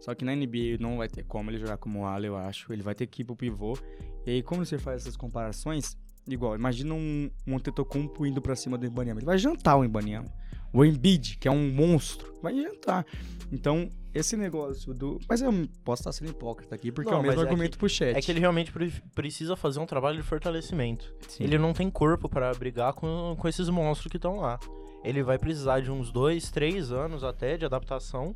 só 0.00 0.16
que 0.16 0.24
na 0.24 0.34
NBA 0.34 0.78
não 0.80 0.96
vai 0.96 1.08
ter 1.08 1.22
como 1.22 1.48
ele 1.48 1.58
jogar 1.58 1.76
como 1.76 2.06
ala, 2.06 2.26
eu 2.26 2.36
acho. 2.36 2.72
Ele 2.72 2.82
vai 2.82 2.94
ter 2.94 3.06
que 3.06 3.22
ir 3.22 3.24
pro 3.24 3.36
pivô. 3.36 3.78
E 4.26 4.32
aí, 4.32 4.42
como 4.42 4.66
você 4.66 4.78
faz 4.78 5.02
essas 5.02 5.16
comparações, 5.16 5.96
igual, 6.26 6.54
imagina 6.54 6.94
um, 6.94 7.30
um 7.46 7.56
Antetokounmpo 7.56 8.24
indo 8.26 8.40
pra 8.40 8.54
cima 8.56 8.76
do 8.78 8.86
Ibaniama. 8.86 9.20
Ele 9.20 9.26
vai 9.26 9.38
jantar 9.38 9.76
o 9.76 9.84
Ibaniama. 9.84 10.28
O 10.72 10.84
Embiid, 10.84 11.36
que 11.38 11.46
é 11.46 11.50
um 11.50 11.70
monstro, 11.70 12.32
vai 12.42 12.54
jantar. 12.54 13.04
Então, 13.52 13.90
esse 14.14 14.36
negócio 14.38 14.94
do. 14.94 15.18
Mas 15.28 15.42
eu 15.42 15.52
posso 15.84 16.00
estar 16.00 16.12
sendo 16.12 16.30
hipócrita 16.30 16.74
aqui, 16.74 16.90
porque 16.90 17.10
Não, 17.10 17.18
é 17.18 17.20
o 17.20 17.22
mesmo 17.22 17.40
é 17.40 17.44
argumento 17.44 17.72
que- 17.72 17.78
pro 17.78 17.88
chat. 17.90 18.16
É 18.16 18.22
que 18.22 18.30
ele 18.32 18.40
realmente 18.40 18.72
pre- 18.72 18.90
precisa 19.14 19.54
fazer 19.54 19.80
um 19.80 19.86
trabalho 19.86 20.16
de 20.16 20.22
fortalecimento. 20.22 21.12
Sim. 21.28 21.44
Ele 21.44 21.58
não 21.58 21.74
tem 21.74 21.90
corpo 21.90 22.26
pra 22.28 22.54
brigar 22.54 22.94
com, 22.94 23.36
com 23.38 23.48
esses 23.48 23.68
monstros 23.68 24.10
que 24.10 24.16
estão 24.16 24.36
lá. 24.40 24.58
Ele 25.04 25.22
vai 25.22 25.38
precisar 25.38 25.80
de 25.80 25.90
uns 25.90 26.10
dois, 26.10 26.50
três 26.50 26.90
anos 26.90 27.22
até 27.22 27.58
de 27.58 27.66
adaptação, 27.66 28.34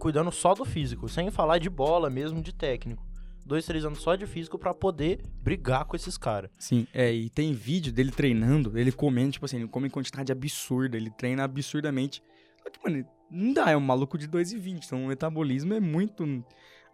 cuidando 0.00 0.32
só 0.32 0.54
do 0.54 0.64
físico, 0.64 1.08
sem 1.08 1.30
falar 1.30 1.58
de 1.58 1.70
bola 1.70 2.10
mesmo, 2.10 2.42
de 2.42 2.52
técnico. 2.52 3.06
Dois, 3.44 3.64
três 3.66 3.84
anos 3.84 4.00
só 4.00 4.14
de 4.14 4.26
físico 4.26 4.58
pra 4.58 4.72
poder 4.72 5.20
brigar 5.42 5.84
com 5.84 5.96
esses 5.96 6.16
caras. 6.16 6.50
Sim, 6.58 6.86
é, 6.94 7.12
e 7.12 7.28
tem 7.30 7.52
vídeo 7.52 7.92
dele 7.92 8.10
treinando, 8.12 8.78
ele 8.78 8.92
comendo, 8.92 9.32
tipo 9.32 9.44
assim, 9.44 9.56
ele 9.56 9.68
come 9.68 9.88
em 9.88 9.90
quantidade 9.90 10.30
absurda, 10.30 10.96
ele 10.96 11.10
treina 11.10 11.42
absurdamente. 11.44 12.22
Só 12.62 12.70
que, 12.70 12.78
mano, 12.84 13.04
não 13.30 13.52
dá, 13.52 13.70
é 13.70 13.76
um 13.76 13.80
maluco 13.80 14.16
de 14.18 14.28
2,20, 14.28 14.84
então 14.86 15.04
o 15.04 15.08
metabolismo 15.08 15.74
é 15.74 15.80
muito 15.80 16.44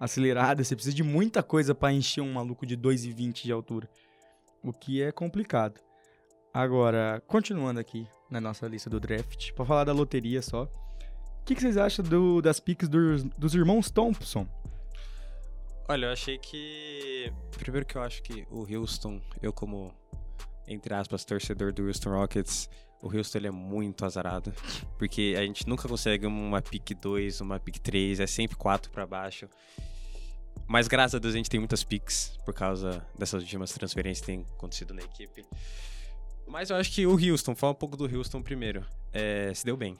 acelerado, 0.00 0.62
você 0.65 0.75
precisa 0.75 0.95
de 0.97 1.03
muita 1.03 1.43
coisa 1.43 1.75
pra 1.75 1.93
encher 1.93 2.21
um 2.23 2.33
maluco 2.35 2.65
de 2.65 2.76
2,20 2.76 3.43
de 3.45 3.53
altura. 3.53 3.88
O 4.62 4.73
que 4.73 5.03
é 5.03 5.12
complicado. 5.12 5.81
Agora, 6.55 7.23
continuando 7.26 7.81
aqui 7.81 8.07
na 8.31 8.41
nossa 8.41 8.67
lista 8.67 8.88
do 8.88 8.99
draft, 8.99 9.53
pra 9.53 9.65
falar 9.65 9.85
da 9.85 9.93
loteria 9.93 10.41
só. 10.41 10.65
O 10.65 11.45
que, 11.45 11.55
que 11.55 11.61
vocês 11.61 11.76
acham 11.76 12.05
do- 12.05 12.41
das 12.41 12.59
picks 12.59 12.88
dos, 12.88 13.23
dos 13.25 13.55
irmãos 13.55 13.91
Thompson? 13.91 14.47
Olha, 15.88 16.07
eu 16.07 16.12
achei 16.12 16.37
que. 16.37 17.33
Primeiro 17.59 17.87
que 17.87 17.97
eu 17.97 18.02
acho 18.02 18.23
que 18.23 18.47
o 18.50 18.66
Houston, 18.69 19.21
eu 19.40 19.52
como, 19.52 19.95
entre 20.66 20.93
aspas, 20.93 21.25
torcedor 21.25 21.73
do 21.73 21.87
Houston 21.87 22.11
Rockets, 22.11 22.69
o 23.00 23.16
Houston 23.16 23.38
ele 23.38 23.47
é 23.47 23.52
muito 23.52 24.05
azarado. 24.05 24.52
Porque 24.99 25.35
a 25.38 25.43
gente 25.43 25.69
nunca 25.69 25.88
consegue 25.88 26.26
uma 26.26 26.61
pick 26.61 26.93
2, 27.00 27.40
uma 27.40 27.61
pick 27.61 27.78
3, 27.78 28.21
é 28.21 28.26
sempre 28.26 28.57
4 28.57 28.90
pra 28.90 29.07
baixo. 29.07 29.49
Mas 30.66 30.88
graças 30.88 31.14
a 31.14 31.19
Deus 31.21 31.35
a 31.35 31.37
gente 31.37 31.49
tem 31.49 31.61
muitas 31.61 31.85
picks 31.85 32.37
por 32.45 32.52
causa 32.52 33.07
dessas 33.16 33.40
últimas 33.40 33.73
transferências 33.73 34.21
que 34.21 34.26
têm 34.26 34.45
acontecido 34.55 34.93
na 34.93 35.02
equipe. 35.02 35.47
Mas 36.49 36.71
eu 36.71 36.76
acho 36.76 36.90
que 36.90 37.07
o 37.07 37.12
Houston, 37.12 37.55
fala 37.55 37.73
um 37.73 37.76
pouco 37.76 37.97
do 37.97 38.05
Houston 38.05 38.43
primeiro, 38.43 38.85
é, 39.12 39.52
se 39.55 39.64
deu 39.64 39.76
bem. 39.76 39.97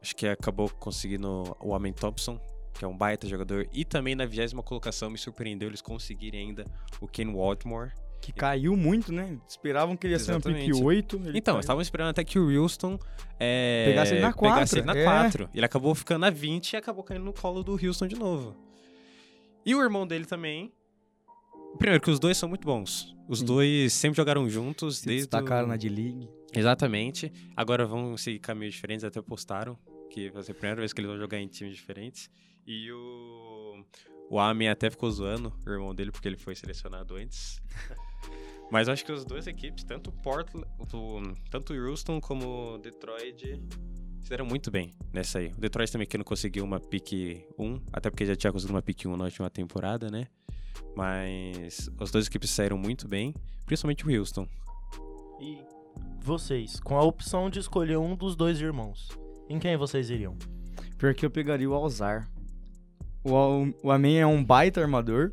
Acho 0.00 0.14
que 0.14 0.28
acabou 0.28 0.70
conseguindo 0.70 1.56
o 1.60 1.74
Amen 1.74 1.92
Thompson, 1.92 2.40
que 2.78 2.84
é 2.84 2.88
um 2.88 2.96
baita 2.96 3.26
jogador. 3.26 3.66
E 3.72 3.84
também 3.84 4.14
na 4.14 4.26
vigésima 4.26 4.62
colocação 4.62 5.10
me 5.10 5.18
surpreendeu 5.18 5.68
eles 5.68 5.80
conseguirem 5.80 6.48
ainda 6.48 6.64
o 7.00 7.06
Ken 7.08 7.26
Waltmore. 7.32 7.90
Que 8.20 8.32
caiu 8.32 8.76
muito, 8.76 9.12
né? 9.12 9.38
Esperavam 9.46 9.96
que 9.96 10.06
ele 10.06 10.14
ia 10.14 10.18
ser 10.18 10.32
uma 10.32 10.40
pick 10.40 10.50
Exatamente. 10.56 10.82
8. 10.84 11.16
ele 11.26 11.38
Então, 11.38 11.54
caiu. 11.54 11.60
estavam 11.60 11.82
esperando 11.82 12.08
até 12.08 12.24
que 12.24 12.38
o 12.38 12.48
Houston 12.62 12.98
é, 13.38 13.84
Pegasse 13.88 14.12
ele 14.14 14.20
na 14.20 14.32
pegasse 14.32 14.78
ele 14.78 14.86
na 14.86 14.96
é. 14.96 15.04
4. 15.04 15.50
Ele 15.54 15.64
acabou 15.64 15.94
ficando 15.94 16.20
na 16.20 16.30
20 16.30 16.72
e 16.72 16.76
acabou 16.76 17.04
caindo 17.04 17.24
no 17.24 17.32
colo 17.32 17.62
do 17.62 17.72
Houston 17.72 18.06
de 18.08 18.16
novo. 18.16 18.56
E 19.64 19.74
o 19.74 19.82
irmão 19.82 20.06
dele 20.06 20.24
também. 20.24 20.72
Primeiro, 21.78 22.02
que 22.02 22.10
os 22.10 22.18
dois 22.18 22.36
são 22.36 22.48
muito 22.48 22.64
bons. 22.64 23.14
Os 23.28 23.40
Sim. 23.40 23.44
dois 23.44 23.92
sempre 23.92 24.16
jogaram 24.16 24.48
juntos 24.48 24.98
Se 24.98 25.06
desde. 25.06 25.24
destacaram 25.26 25.66
o... 25.66 25.68
na 25.68 25.76
D-League. 25.76 26.28
Exatamente. 26.54 27.30
Agora 27.54 27.84
vão 27.86 28.16
seguir 28.16 28.38
caminhos 28.38 28.74
diferentes, 28.74 29.04
até 29.04 29.20
postaram. 29.20 29.78
Que 30.10 30.30
vai 30.30 30.42
ser 30.42 30.52
a 30.52 30.54
primeira 30.54 30.80
vez 30.80 30.92
que 30.92 31.00
eles 31.00 31.10
vão 31.10 31.18
jogar 31.18 31.38
em 31.38 31.46
times 31.46 31.76
diferentes. 31.76 32.30
E 32.66 32.90
o. 32.92 33.84
O 34.28 34.40
Amen 34.40 34.68
até 34.68 34.90
ficou 34.90 35.08
zoando 35.10 35.52
o 35.64 35.70
irmão 35.70 35.94
dele, 35.94 36.10
porque 36.10 36.26
ele 36.26 36.36
foi 36.36 36.54
selecionado 36.56 37.14
antes. 37.14 37.60
Mas 38.72 38.88
acho 38.88 39.04
que 39.04 39.12
as 39.12 39.24
duas 39.24 39.46
equipes, 39.46 39.84
tanto 39.84 40.10
o 40.10 40.12
Portland, 40.12 40.66
o- 40.92 41.22
tanto 41.50 41.72
o 41.72 41.76
Houston 41.88 42.20
como 42.20 42.74
o 42.74 42.78
Detroit, 42.78 43.60
se 44.20 44.28
deram 44.28 44.44
muito 44.44 44.68
bem 44.72 44.92
nessa 45.12 45.38
aí. 45.38 45.52
O 45.56 45.60
Detroit 45.60 45.92
também 45.92 46.08
que 46.08 46.18
não 46.18 46.24
conseguiu 46.24 46.64
uma 46.64 46.80
pick 46.80 47.12
1, 47.56 47.80
até 47.92 48.10
porque 48.10 48.26
já 48.26 48.34
tinha 48.34 48.52
conseguido 48.52 48.74
uma 48.74 48.82
pick 48.82 49.04
1 49.06 49.16
na 49.16 49.24
última 49.26 49.48
temporada, 49.48 50.10
né? 50.10 50.26
Mas 50.96 51.88
as 52.00 52.10
duas 52.10 52.26
equipes 52.26 52.50
saíram 52.50 52.76
muito 52.76 53.06
bem, 53.06 53.32
principalmente 53.64 54.04
o 54.04 54.10
Houston. 54.18 54.48
E 55.40 55.58
vocês, 56.20 56.80
com 56.80 56.96
a 56.98 57.02
opção 57.04 57.48
de 57.48 57.60
escolher 57.60 57.98
um 57.98 58.16
dos 58.16 58.34
dois 58.34 58.60
irmãos, 58.60 59.08
em 59.48 59.60
quem 59.60 59.76
vocês 59.76 60.10
iriam? 60.10 60.36
Pior 60.98 61.14
que 61.14 61.24
eu 61.24 61.30
pegaria 61.30 61.70
o 61.70 61.74
Alzar. 61.74 62.28
O, 63.28 63.72
o 63.88 63.90
Amen 63.90 64.18
é 64.18 64.26
um 64.26 64.42
baita 64.44 64.80
armador, 64.80 65.32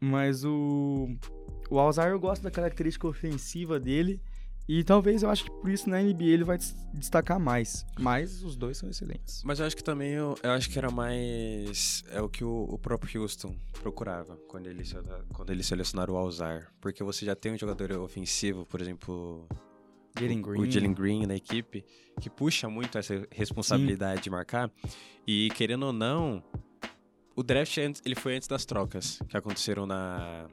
mas 0.00 0.44
o, 0.44 1.08
o 1.70 1.78
Alzar 1.78 2.08
eu 2.10 2.18
gosto 2.20 2.42
da 2.42 2.50
característica 2.50 3.06
ofensiva 3.06 3.78
dele. 3.78 4.20
E 4.66 4.82
talvez 4.82 5.22
eu 5.22 5.28
acho 5.28 5.44
que 5.44 5.50
por 5.50 5.68
isso 5.70 5.90
na 5.90 6.00
NBA 6.02 6.24
ele 6.24 6.42
vai 6.44 6.56
des- 6.56 6.74
destacar 6.94 7.38
mais. 7.38 7.84
Mas 8.00 8.42
os 8.42 8.56
dois 8.56 8.78
são 8.78 8.88
excelentes. 8.88 9.42
Mas 9.44 9.60
eu 9.60 9.66
acho 9.66 9.76
que 9.76 9.84
também 9.84 10.12
eu, 10.12 10.34
eu 10.42 10.50
acho 10.52 10.70
que 10.70 10.78
era 10.78 10.90
mais 10.90 12.02
é 12.10 12.22
o 12.22 12.30
que 12.30 12.42
o, 12.42 12.64
o 12.70 12.78
próprio 12.78 13.20
Houston 13.20 13.54
procurava 13.82 14.38
quando 14.48 14.66
ele 14.66 14.82
quando 15.34 15.50
ele 15.50 15.62
selecionaram 15.62 16.14
o 16.14 16.16
Alzar, 16.16 16.72
porque 16.80 17.04
você 17.04 17.26
já 17.26 17.36
tem 17.36 17.52
um 17.52 17.58
jogador 17.58 17.92
ofensivo, 17.98 18.64
por 18.64 18.80
exemplo, 18.80 19.46
Jalen 20.18 20.40
Green. 20.40 20.62
o 20.62 20.70
Jalen 20.70 20.94
Green 20.94 21.26
na 21.26 21.36
equipe, 21.36 21.84
que 22.18 22.30
puxa 22.30 22.66
muito 22.66 22.96
essa 22.96 23.22
responsabilidade 23.30 24.22
de 24.22 24.30
marcar. 24.30 24.70
E 25.26 25.50
querendo 25.54 25.84
ou 25.86 25.92
não, 25.92 26.42
o 27.36 27.42
draft 27.42 27.76
ele 27.78 28.14
foi 28.14 28.36
antes 28.36 28.48
das 28.48 28.64
trocas 28.64 29.20
que 29.28 29.36
aconteceram 29.36 29.86
na 29.86 30.46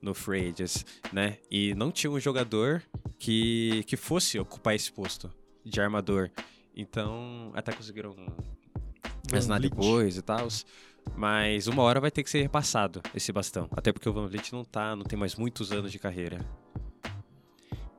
no 0.00 0.14
Free 0.14 0.48
Agents, 0.48 0.84
né? 1.12 1.38
E 1.48 1.74
não 1.74 1.92
tinha 1.92 2.10
um 2.10 2.18
jogador 2.18 2.82
que, 3.20 3.84
que 3.86 3.96
fosse 3.96 4.36
ocupar 4.36 4.74
esse 4.74 4.90
posto 4.90 5.30
de 5.64 5.80
armador. 5.80 6.28
Então, 6.74 7.52
até 7.54 7.72
conseguiram 7.72 8.16
assinar 9.32 9.60
depois 9.60 10.16
e 10.16 10.22
tal. 10.22 10.48
Mas 11.14 11.68
uma 11.68 11.82
hora 11.82 12.00
vai 12.00 12.10
ter 12.10 12.24
que 12.24 12.30
ser 12.30 12.42
repassado 12.42 13.00
esse 13.14 13.32
bastão. 13.32 13.68
Até 13.76 13.92
porque 13.92 14.08
o 14.08 14.12
Van 14.12 14.26
Vliet 14.26 14.52
não 14.52 14.64
tá, 14.64 14.96
não 14.96 15.04
tem 15.04 15.18
mais 15.18 15.36
muitos 15.36 15.70
anos 15.70 15.92
de 15.92 15.98
carreira. 16.00 16.44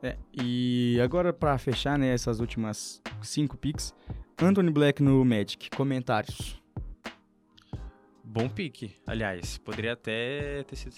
É, 0.02 0.18
e 0.34 1.00
agora 1.02 1.32
pra 1.32 1.58
fechar, 1.58 1.98
né, 1.98 2.14
essas 2.14 2.42
últimas 2.42 3.02
cinco 3.22 3.58
picks. 3.58 3.94
Anthony 4.42 4.72
Black 4.72 5.02
no 5.02 5.24
Magic. 5.24 5.70
Comentários. 5.70 6.62
Bom 8.24 8.48
pique, 8.48 8.96
aliás. 9.06 9.58
Poderia 9.58 9.94
até 9.94 10.64
ter 10.64 10.76
sido 10.76 10.94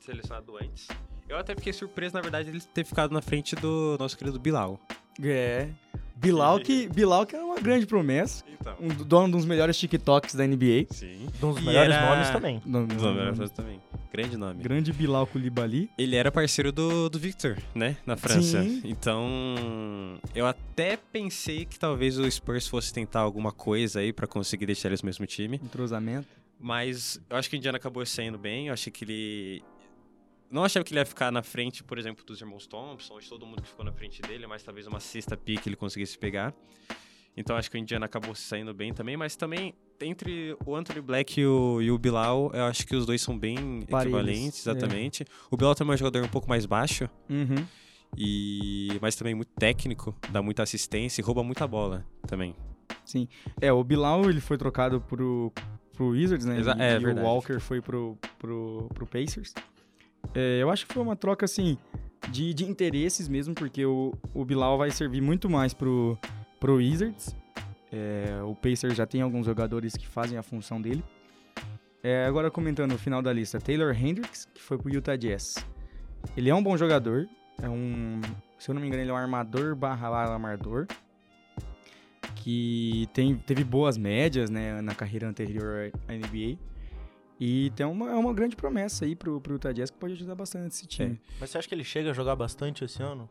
selecionado, 0.00 0.56
antes. 0.60 0.88
Eu 1.28 1.38
até 1.38 1.54
fiquei 1.54 1.72
surpreso, 1.72 2.14
na 2.14 2.20
verdade, 2.20 2.50
ele 2.50 2.60
ter 2.60 2.84
ficado 2.84 3.12
na 3.12 3.22
frente 3.22 3.54
do 3.56 3.96
nosso 3.98 4.16
querido 4.18 4.38
Bilal. 4.38 4.78
É. 5.22 5.68
Bilal 6.16 6.58
que, 6.60 6.86
Bilal 6.92 7.24
que 7.26 7.34
é 7.36 7.40
uma 7.42 7.58
grande 7.60 7.86
promessa. 7.86 8.44
Então. 8.48 8.76
Um 8.80 8.88
do- 8.88 9.04
dono 9.04 9.32
dos 9.36 9.44
melhores 9.46 9.78
TikToks 9.78 10.34
da 10.34 10.46
NBA. 10.46 10.86
Sim. 10.90 11.26
Um 11.42 11.52
dos 11.52 11.62
E 11.62 11.66
melhores 11.66 11.94
era- 11.94 12.10
nomes 12.10 12.30
também. 12.30 12.60
No- 12.66 12.86
Dos 12.86 13.02
melhores 13.02 13.50
também. 13.52 13.80
Grande 14.12 14.36
nome. 14.36 14.62
Grande 14.62 14.92
Bilal 14.92 15.26
Koulibaly. 15.26 15.90
Ele 15.98 16.14
era 16.14 16.30
parceiro 16.30 16.70
do, 16.70 17.08
do 17.08 17.18
Victor, 17.18 17.56
né? 17.74 17.96
Na 18.06 18.16
França. 18.16 18.62
Sim. 18.62 18.80
Então, 18.84 19.26
eu 20.34 20.46
até 20.46 20.96
pensei 20.96 21.64
que 21.64 21.78
talvez 21.78 22.16
o 22.18 22.30
Spurs 22.30 22.68
fosse 22.68 22.92
tentar 22.92 23.20
alguma 23.20 23.50
coisa 23.50 23.98
aí 24.00 24.12
pra 24.12 24.26
conseguir 24.28 24.66
deixar 24.66 24.88
eles 24.88 25.02
no 25.02 25.06
mesmo 25.06 25.26
time. 25.26 25.56
Entrosamento. 25.62 26.28
Mas 26.64 27.20
eu 27.28 27.36
acho 27.36 27.50
que 27.50 27.56
o 27.56 27.58
Indiana 27.58 27.76
acabou 27.76 28.04
saindo 28.06 28.38
bem. 28.38 28.68
Eu 28.68 28.72
achei 28.72 28.90
que 28.90 29.04
ele. 29.04 29.62
Não 30.50 30.64
achava 30.64 30.82
que 30.82 30.94
ele 30.94 31.00
ia 31.00 31.04
ficar 31.04 31.30
na 31.30 31.42
frente, 31.42 31.84
por 31.84 31.98
exemplo, 31.98 32.24
dos 32.24 32.40
irmãos 32.40 32.66
Thompson, 32.66 33.18
de 33.18 33.28
todo 33.28 33.44
mundo 33.44 33.60
que 33.60 33.68
ficou 33.68 33.84
na 33.84 33.92
frente 33.92 34.22
dele, 34.22 34.46
mas 34.46 34.62
talvez 34.62 34.86
uma 34.86 34.98
sexta 34.98 35.36
pick 35.36 35.66
ele 35.66 35.76
conseguisse 35.76 36.16
pegar. 36.16 36.54
Então 37.36 37.54
acho 37.54 37.70
que 37.70 37.76
o 37.76 37.78
Indiana 37.78 38.06
acabou 38.06 38.34
se 38.34 38.44
saindo 38.44 38.72
bem 38.72 38.94
também, 38.94 39.14
mas 39.14 39.36
também 39.36 39.74
entre 40.00 40.56
o 40.64 40.74
Anthony 40.74 41.02
Black 41.02 41.38
e 41.38 41.44
o, 41.46 41.82
e 41.82 41.90
o 41.90 41.98
Bilal, 41.98 42.50
eu 42.54 42.64
acho 42.64 42.86
que 42.86 42.96
os 42.96 43.04
dois 43.04 43.20
são 43.20 43.38
bem 43.38 43.82
Parelhos, 43.90 44.14
equivalentes, 44.14 44.66
é. 44.66 44.70
exatamente. 44.70 45.26
O 45.50 45.56
Bilal 45.58 45.74
também 45.74 45.92
é 45.92 45.94
um 45.96 45.98
jogador 45.98 46.24
um 46.24 46.28
pouco 46.28 46.48
mais 46.48 46.64
baixo, 46.64 47.10
Uhum. 47.28 47.66
e 48.16 48.96
mas 49.02 49.16
também 49.16 49.34
muito 49.34 49.52
técnico, 49.58 50.16
dá 50.30 50.40
muita 50.40 50.62
assistência 50.62 51.20
e 51.20 51.24
rouba 51.24 51.42
muita 51.42 51.66
bola 51.66 52.06
também. 52.26 52.54
É, 53.60 53.72
o 53.72 53.82
Bilal 53.84 54.30
ele 54.30 54.40
foi 54.40 54.56
trocado 54.56 55.00
pro, 55.00 55.52
pro 55.94 56.08
Wizards, 56.08 56.46
né? 56.46 56.58
Exa- 56.58 56.76
e, 56.78 56.82
é, 56.82 57.00
e 57.00 57.06
o. 57.06 57.22
Walker 57.22 57.58
foi 57.60 57.80
pro, 57.80 58.18
pro, 58.38 58.88
pro 58.92 59.06
Pacers. 59.06 59.54
É, 60.34 60.60
eu 60.60 60.70
acho 60.70 60.86
que 60.86 60.94
foi 60.94 61.02
uma 61.02 61.16
troca, 61.16 61.44
assim, 61.44 61.78
de, 62.30 62.52
de 62.54 62.64
interesses 62.64 63.28
mesmo, 63.28 63.54
porque 63.54 63.84
o, 63.84 64.12
o 64.32 64.44
Bilal 64.44 64.78
vai 64.78 64.90
servir 64.90 65.20
muito 65.20 65.48
mais 65.48 65.72
pro, 65.74 66.18
pro 66.58 66.76
Wizards. 66.76 67.36
É, 67.92 68.42
o 68.42 68.54
Pacers 68.54 68.96
já 68.96 69.06
tem 69.06 69.22
alguns 69.22 69.46
jogadores 69.46 69.96
que 69.96 70.06
fazem 70.06 70.36
a 70.36 70.42
função 70.42 70.80
dele. 70.80 71.04
É, 72.02 72.26
agora 72.26 72.50
comentando 72.50 72.92
o 72.92 72.98
final 72.98 73.22
da 73.22 73.32
lista, 73.32 73.58
Taylor 73.58 73.94
Hendricks, 73.94 74.46
que 74.52 74.60
foi 74.60 74.76
pro 74.76 74.92
Utah 74.92 75.16
Jazz. 75.16 75.54
Ele 76.36 76.50
é 76.50 76.54
um 76.54 76.62
bom 76.62 76.76
jogador, 76.76 77.28
é 77.62 77.68
um, 77.68 78.20
se 78.58 78.70
eu 78.70 78.74
não 78.74 78.82
me 78.82 78.88
engano, 78.88 79.02
ele 79.02 79.10
é 79.10 79.14
um 79.14 79.16
armador 79.16 79.74
barra 79.76 80.08
armador 80.08 80.86
que 82.44 83.08
tem, 83.14 83.34
teve 83.36 83.64
boas 83.64 83.96
médias 83.96 84.50
né, 84.50 84.82
na 84.82 84.94
carreira 84.94 85.26
anterior 85.26 85.90
à 86.06 86.12
NBA. 86.12 86.58
E 87.40 87.70
tem 87.74 87.86
uma, 87.86 88.10
é 88.10 88.14
uma 88.14 88.34
grande 88.34 88.54
promessa 88.54 89.06
aí 89.06 89.16
pro, 89.16 89.40
pro 89.40 89.54
Utah 89.54 89.72
Jazz 89.72 89.90
que 89.90 89.96
pode 89.96 90.12
ajudar 90.12 90.34
bastante 90.34 90.68
esse 90.72 90.86
time. 90.86 91.18
Mas 91.40 91.48
você 91.50 91.56
acha 91.58 91.66
que 91.66 91.74
ele 91.74 91.82
chega 91.82 92.10
a 92.10 92.12
jogar 92.12 92.36
bastante 92.36 92.84
esse 92.84 93.02
ano? 93.02 93.28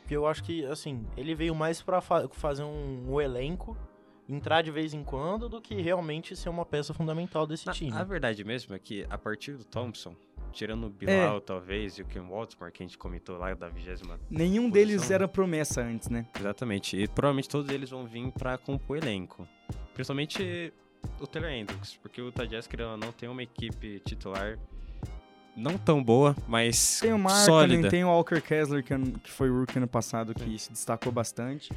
Porque 0.00 0.16
eu 0.16 0.26
acho 0.26 0.42
que, 0.42 0.64
assim, 0.66 1.04
ele 1.18 1.34
veio 1.34 1.54
mais 1.54 1.82
pra 1.82 2.00
fa- 2.00 2.28
fazer 2.32 2.62
um, 2.64 3.12
um 3.12 3.20
elenco 3.20 3.76
entrar 4.28 4.62
de 4.62 4.70
vez 4.70 4.94
em 4.94 5.04
quando 5.04 5.48
do 5.50 5.60
que 5.60 5.74
realmente 5.80 6.34
ser 6.34 6.48
uma 6.48 6.64
peça 6.64 6.94
fundamental 6.94 7.46
desse 7.46 7.66
Na- 7.66 7.72
time. 7.74 7.92
a 7.92 8.02
verdade 8.04 8.42
mesmo 8.42 8.74
é 8.74 8.78
que 8.78 9.04
a 9.10 9.18
partir 9.18 9.52
do 9.52 9.64
Thompson, 9.64 10.16
tirando 10.56 10.84
o 10.84 10.86
É. 10.86 10.90
Bilal, 10.90 11.40
talvez, 11.40 11.98
e 11.98 12.02
o 12.02 12.04
Ken 12.06 12.20
Waltmore, 12.22 12.72
que 12.72 12.82
a 12.82 12.86
gente 12.86 12.96
comentou 12.98 13.36
lá 13.38 13.52
da 13.54 13.68
vigésima 13.68 14.18
Nenhum 14.30 14.70
Posição, 14.70 14.70
deles 14.70 15.10
era 15.10 15.28
promessa 15.28 15.82
antes, 15.82 16.08
né? 16.08 16.26
Exatamente. 16.38 16.96
E 16.96 17.06
provavelmente 17.06 17.48
todos 17.48 17.70
eles 17.70 17.90
vão 17.90 18.06
vir 18.06 18.30
pra 18.32 18.56
compor 18.58 18.96
elenco. 18.96 19.46
Principalmente 19.94 20.72
o 21.20 21.26
Taylor 21.26 21.50
Hendricks, 21.50 21.96
porque 22.02 22.20
o 22.20 22.32
querendo 22.68 22.90
ou 22.92 22.96
não, 22.96 23.12
tem 23.12 23.28
uma 23.28 23.42
equipe 23.42 24.00
titular 24.00 24.58
não 25.56 25.78
tão 25.78 26.02
boa, 26.04 26.36
mas 26.46 27.00
Tem 27.00 27.12
o 27.14 27.18
Markkinen, 27.18 27.46
sólida. 27.46 27.88
tem 27.88 28.04
o 28.04 28.08
Walker 28.08 28.40
Kessler, 28.42 28.84
que, 28.84 28.92
foi 29.30 29.48
o 29.48 29.60
rookie 29.60 29.78
ano 29.78 29.88
passado, 29.88 30.34
que 30.34 30.58
se 30.58 30.70
destacou 30.70 31.10
bastante. 31.10 31.70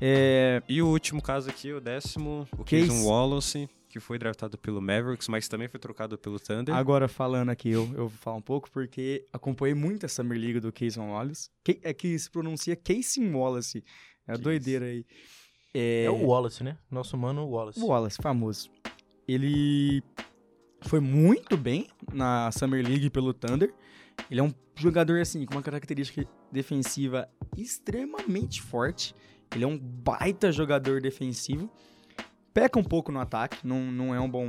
É, 0.00 0.62
E 0.68 0.80
o 0.80 0.86
último 0.88 1.20
caso 1.20 1.50
aqui, 1.50 1.70
o 1.72 1.80
décimo, 1.80 2.48
o 2.56 2.64
Case- 2.64 2.86
Casey 2.88 3.04
Wallace, 3.04 3.68
que 3.96 4.00
foi 4.00 4.18
draftado 4.18 4.58
pelo 4.58 4.80
Mavericks, 4.80 5.26
mas 5.26 5.48
também 5.48 5.68
foi 5.68 5.80
trocado 5.80 6.18
pelo 6.18 6.38
Thunder. 6.38 6.74
agora 6.74 7.08
falando 7.08 7.48
aqui, 7.48 7.70
eu, 7.70 7.88
eu 7.94 8.08
vou 8.08 8.18
falar 8.18 8.36
um 8.36 8.42
pouco, 8.42 8.70
porque 8.70 9.24
acompanhei 9.32 9.74
muito 9.74 10.04
a 10.04 10.08
Summer 10.08 10.38
League 10.38 10.60
do 10.60 10.70
Casey 10.70 11.02
Wallace. 11.02 11.48
Que, 11.64 11.80
é 11.82 11.94
que 11.94 12.18
se 12.18 12.30
pronuncia 12.30 12.76
Casey 12.76 13.26
Wallace. 13.32 13.82
É 14.28 14.36
doideira 14.36 14.86
aí. 14.86 15.06
É, 15.72 16.04
É 16.04 16.10
o 16.10 16.26
Wallace, 16.26 16.62
né? 16.62 16.76
Nosso 16.90 17.16
mano 17.16 17.46
Wallace. 17.46 17.80
O 17.80 17.86
Wallace, 17.86 18.18
famoso. 18.20 18.70
Ele 19.26 20.02
foi 20.82 21.00
muito 21.00 21.56
bem 21.56 21.88
na 22.12 22.50
Summer 22.52 22.84
League 22.86 23.08
pelo 23.10 23.32
Thunder. 23.32 23.72
Ele 24.30 24.40
é 24.40 24.42
um 24.42 24.52
jogador, 24.76 25.20
assim, 25.20 25.44
com 25.46 25.54
uma 25.54 25.62
característica 25.62 26.26
defensiva 26.52 27.28
extremamente 27.56 28.60
forte. 28.60 29.14
Ele 29.54 29.64
é 29.64 29.66
um 29.66 29.78
baita 29.78 30.52
jogador 30.52 31.00
defensivo. 31.00 31.70
Peca 32.56 32.78
um 32.78 32.82
pouco 32.82 33.12
no 33.12 33.20
ataque, 33.20 33.58
não, 33.66 33.78
não 33.92 34.14
é 34.14 34.18
um 34.18 34.30
bom 34.30 34.46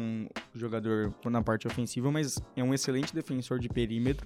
jogador 0.56 1.14
na 1.26 1.42
parte 1.44 1.68
ofensiva, 1.68 2.10
mas 2.10 2.40
é 2.56 2.64
um 2.64 2.74
excelente 2.74 3.14
defensor 3.14 3.60
de 3.60 3.68
perímetro. 3.68 4.26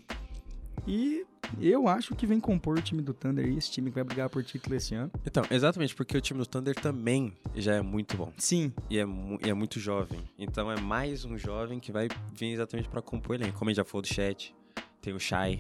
E 0.88 1.26
eu 1.60 1.88
acho 1.88 2.14
que 2.16 2.28
vem 2.28 2.40
compor 2.40 2.78
o 2.78 2.82
time 2.84 3.02
do 3.02 3.12
Thunder 3.12 3.44
aí, 3.44 3.58
esse 3.58 3.72
time 3.72 3.90
que 3.90 3.96
vai 3.96 4.04
brigar 4.04 4.30
por 4.30 4.44
título 4.44 4.76
esse 4.76 4.94
ano. 4.94 5.10
Então, 5.26 5.44
exatamente, 5.50 5.96
porque 5.96 6.16
o 6.16 6.22
time 6.22 6.40
do 6.40 6.46
Thunder 6.46 6.76
também 6.76 7.34
já 7.56 7.74
é 7.74 7.82
muito 7.82 8.16
bom. 8.16 8.32
Sim, 8.38 8.72
E 8.88 9.00
é, 9.00 9.04
mu- 9.06 9.40
e 9.44 9.50
é 9.50 9.54
muito 9.56 9.80
jovem. 9.80 10.22
Então 10.38 10.72
é 10.72 10.80
mais 10.80 11.26
um 11.26 11.36
jovem 11.36 11.80
que 11.80 11.92
vai 11.92 12.08
vir 12.36 12.52
exatamente 12.54 12.88
pra 12.88 13.02
compor 13.02 13.34
elenco. 13.36 13.58
Como 13.58 13.68
a 13.68 13.74
gente 13.74 13.78
já 13.78 13.84
falou 13.84 14.04
do 14.04 14.08
chat, 14.14 14.54
tem 15.02 15.12
o 15.12 15.20
Shai. 15.20 15.60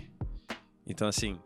Então, 0.86 1.08
assim, 1.08 1.40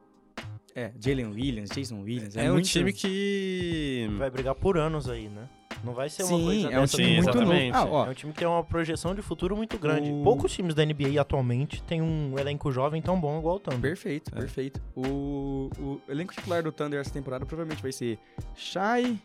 é, 0.76 0.92
Jalen 1.00 1.28
Williams, 1.28 1.70
Jason 1.70 2.02
Williams. 2.02 2.36
é, 2.36 2.50
um 2.50 2.56
muito- 2.56 2.68
time 2.68 2.92
que. 2.92 4.10
Vai 4.18 4.30
brigar 4.30 4.56
por 4.56 4.78
anos 4.78 5.08
aí, 5.10 5.30
né? 5.30 5.48
Não 5.86 5.94
vai 5.94 6.10
ser 6.10 6.24
uma 6.24 6.38
Sim, 6.38 6.46
coisa 6.46 6.68
é 6.72 6.78
um 6.78 6.82
dessa 6.82 6.98
time 6.98 7.10
do 7.10 7.24
muito 7.24 7.42
novo. 7.42 7.52
Ah, 7.74 7.86
ó, 7.86 8.06
É 8.08 8.10
um 8.10 8.14
time 8.14 8.34
que 8.34 8.40
tem 8.40 8.48
uma 8.48 8.64
projeção 8.64 9.14
de 9.16 9.22
futuro 9.22 9.56
muito 9.56 9.78
grande. 9.78 10.10
O- 10.12 10.24
Poucos 10.24 10.52
times 10.52 10.74
da 10.74 10.84
NBA 10.84 11.22
atualmente 11.22 11.82
têm 11.84 12.02
um 12.02 12.38
elenco 12.40 12.72
jovem 12.72 13.02
tão 13.02 13.20
bom 13.20 13.38
igual 13.40 13.56
o 13.58 13.60
Thunder. 13.60 13.80
Perfeito, 13.82 14.32
É. 14.36 14.40
perfeito. 14.40 14.82
O, 14.96 15.70
o 15.80 16.02
elenco 16.10 16.34
titular 16.34 16.64
do 16.64 16.72
Thunder 16.72 17.00
essa 17.00 17.12
temporada 17.12 17.46
provavelmente 17.46 17.82
vai 17.82 17.92
ser 17.92 18.18
Shai, 18.56 19.18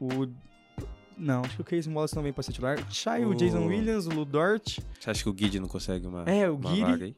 o... 0.00 0.26
Não, 1.16 1.40
acho 1.40 1.56
que 1.56 1.62
o 1.62 1.64
Casey 1.64 1.92
Wallace 1.92 2.14
não 2.14 2.22
vem 2.22 2.32
pra 2.32 2.42
ser 2.44 2.52
titular. 2.52 2.78
Shai, 2.92 3.24
o, 3.24 3.30
O- 3.30 3.34
Jason 3.34 3.66
Williams, 3.66 4.06
o 4.06 4.10
Lu 4.10 4.24
Dort 4.24 4.78
Você 5.00 5.10
acha 5.10 5.22
que 5.22 5.28
o 5.28 5.32
Guide 5.32 5.58
não 5.58 5.66
consegue 5.66 6.06
uma, 6.06 6.22
É, 6.24 6.48
o 6.48 6.54
uma 6.54 6.70
Guide. 6.70 6.82
vaga 6.82 7.04
aí? 7.06 7.16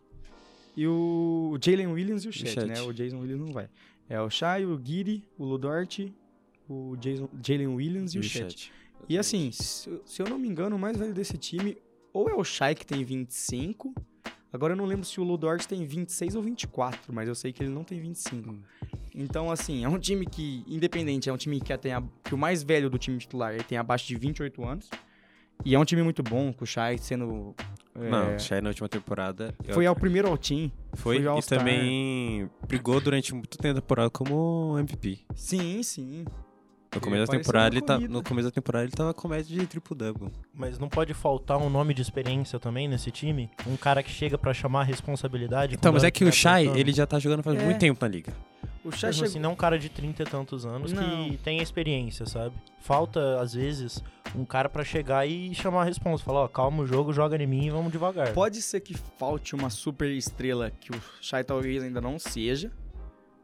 e 0.77 0.87
o 0.87 1.59
Jalen 1.63 1.89
Williams 1.89 2.25
e 2.25 2.29
o 2.29 2.33
Chet, 2.33 2.57
né? 2.65 2.81
O 2.81 2.93
Jason 2.95 3.19
Williams 3.19 3.45
não 3.45 3.53
vai. 3.53 3.69
É 4.09 4.19
o 4.21 4.31
Shai, 4.31 4.65
o 4.65 4.81
Giri, 4.83 5.23
o 5.37 5.45
Lu 5.45 5.59
Dort, 5.59 5.99
o 6.73 6.97
Jason, 6.97 7.29
Jalen 7.45 7.67
Williams 7.69 8.15
e, 8.15 8.19
o 8.19 8.23
Chet. 8.23 8.73
E 9.09 9.19
assim, 9.19 9.51
se, 9.53 9.91
se 10.05 10.23
eu 10.23 10.27
não 10.29 10.39
me 10.39 10.49
engano, 10.49 10.77
o 10.77 10.79
mais 10.79 10.97
velho 10.97 11.13
desse 11.13 11.37
time 11.37 11.77
ou 12.13 12.29
é 12.29 12.35
o 12.35 12.45
Shai 12.45 12.75
que 12.75 12.87
tem 12.87 13.03
25. 13.05 13.93
Agora 14.53 14.73
eu 14.73 14.77
não 14.77 14.85
lembro 14.85 15.05
se 15.05 15.21
o 15.21 15.25
Ludort 15.25 15.67
tem 15.67 15.85
26 15.87 16.35
ou 16.35 16.43
24, 16.43 17.13
mas 17.13 17.29
eu 17.29 17.35
sei 17.35 17.53
que 17.53 17.63
ele 17.63 17.71
não 17.71 17.85
tem 17.85 18.01
25. 18.01 18.51
Hum. 18.51 18.61
Então, 19.15 19.51
assim, 19.51 19.85
é 19.85 19.89
um 19.89 19.99
time 19.99 20.27
que, 20.27 20.65
independente, 20.67 21.29
é 21.29 21.33
um 21.33 21.37
time 21.37 21.61
que, 21.61 21.77
tem 21.79 21.93
a- 21.93 22.03
que 22.25 22.35
o 22.35 22.39
mais 22.39 22.63
velho 22.63 22.91
do 22.91 22.99
time 22.99 23.17
titular 23.19 23.55
ele 23.55 23.63
tem 23.65 23.79
abaixo 23.79 24.07
de 24.09 24.17
28 24.17 24.65
anos. 24.65 24.89
E 25.65 25.75
é 25.75 25.79
um 25.79 25.85
time 25.85 26.03
muito 26.03 26.23
bom, 26.23 26.53
com 26.53 26.65
o 26.65 26.67
Shai 26.67 26.99
sendo. 26.99 27.55
é, 27.95 28.09
Não, 28.11 28.35
o 28.35 28.39
Shai 28.39 28.61
na 28.61 28.71
última 28.71 28.89
temporada. 28.89 29.55
eu- 29.67 29.75
foi 29.75 29.87
ao 29.87 29.95
primeiro 29.95 30.29
ao 30.29 30.39
team. 30.39 30.71
foi 30.95 31.23
foi 31.23 31.39
e 31.39 31.43
também 31.43 32.51
brigou 32.67 33.01
durante 33.01 33.33
muito 33.35 33.57
tempo 33.59 33.75
da 33.75 33.81
temporada 33.81 34.11
como 34.11 34.77
MVP. 34.79 35.21
Sim, 35.35 35.83
sim. 35.83 36.25
No 36.95 37.01
começo 37.01 37.27
da 37.31 37.39
temporada, 37.39 37.75
ele 37.75 37.83
tá, 37.83 37.99
no 38.01 38.23
começo 38.23 38.49
da 38.49 38.53
temporada 38.53 38.85
ele 38.85 38.93
tava 38.93 39.15
com 39.15 39.29
média 39.29 39.45
de 39.45 39.65
triple-double. 39.67 40.29
Mas 40.53 40.77
não 40.79 40.89
pode 40.89 41.15
faltar 41.15 41.57
um 41.57 41.71
nome 41.71 41.95
de 41.95 42.03
experiência 42.03 42.59
também 42.59 42.89
nesse 42.89 43.13
time? 43.13 43.49
Um 43.67 43.77
cara 43.77 44.03
que 44.03 44.11
chega 44.11 44.37
pra 44.37 44.53
chamar 44.53 44.81
a 44.81 44.85
responsabilidade. 44.85 45.77
Então, 45.77 45.93
mas 45.93 46.03
é 46.03 46.11
que 46.11 46.25
o 46.25 46.29
estiver 46.29 46.65
Shai, 46.65 46.67
ele 46.79 46.93
já 46.93 47.07
tá 47.07 47.19
jogando 47.21 47.43
faz 47.45 47.61
É. 47.61 47.65
muito 47.65 47.79
tempo 47.79 47.99
na 48.05 48.09
liga. 48.09 48.33
O 48.85 48.91
Shai 48.91 49.11
Mesmo 49.11 49.13
chegou... 49.13 49.29
assim, 49.29 49.39
não 49.39 49.51
é 49.51 49.53
um 49.53 49.57
cara 49.57 49.79
de 49.79 49.89
30 49.89 50.23
e 50.23 50.27
tantos 50.27 50.65
anos 50.67 50.93
Não. 50.93 51.29
que 51.29 51.37
tem 51.45 51.61
experiência, 51.63 52.25
sabe? 52.27 52.55
Falta, 52.81 53.39
às 53.41 53.53
vezes, 53.53 54.03
um 54.35 54.45
cara 54.45 54.69
pra 54.69 54.83
chegar 54.83 55.29
e 55.29 55.55
chamar 55.55 55.83
a 55.83 55.85
responsa. 55.85 56.25
Falar, 56.25 56.41
ó, 56.41 56.49
calma 56.49 56.83
o 56.83 56.87
jogo, 56.87 57.13
joga 57.13 57.37
em 57.41 57.47
mim 57.47 57.67
e 57.67 57.71
vamos 57.71 57.93
devagar. 57.93 58.33
Pode 58.33 58.61
ser 58.63 58.81
que 58.81 58.95
falte 59.19 59.55
uma 59.55 59.69
super 59.71 60.11
estrela 60.11 60.73
que 60.81 60.91
o 60.91 61.01
Shai 61.21 61.45
talvez 61.45 61.83
ainda 61.85 62.01
não 62.01 62.19
seja. 62.19 62.73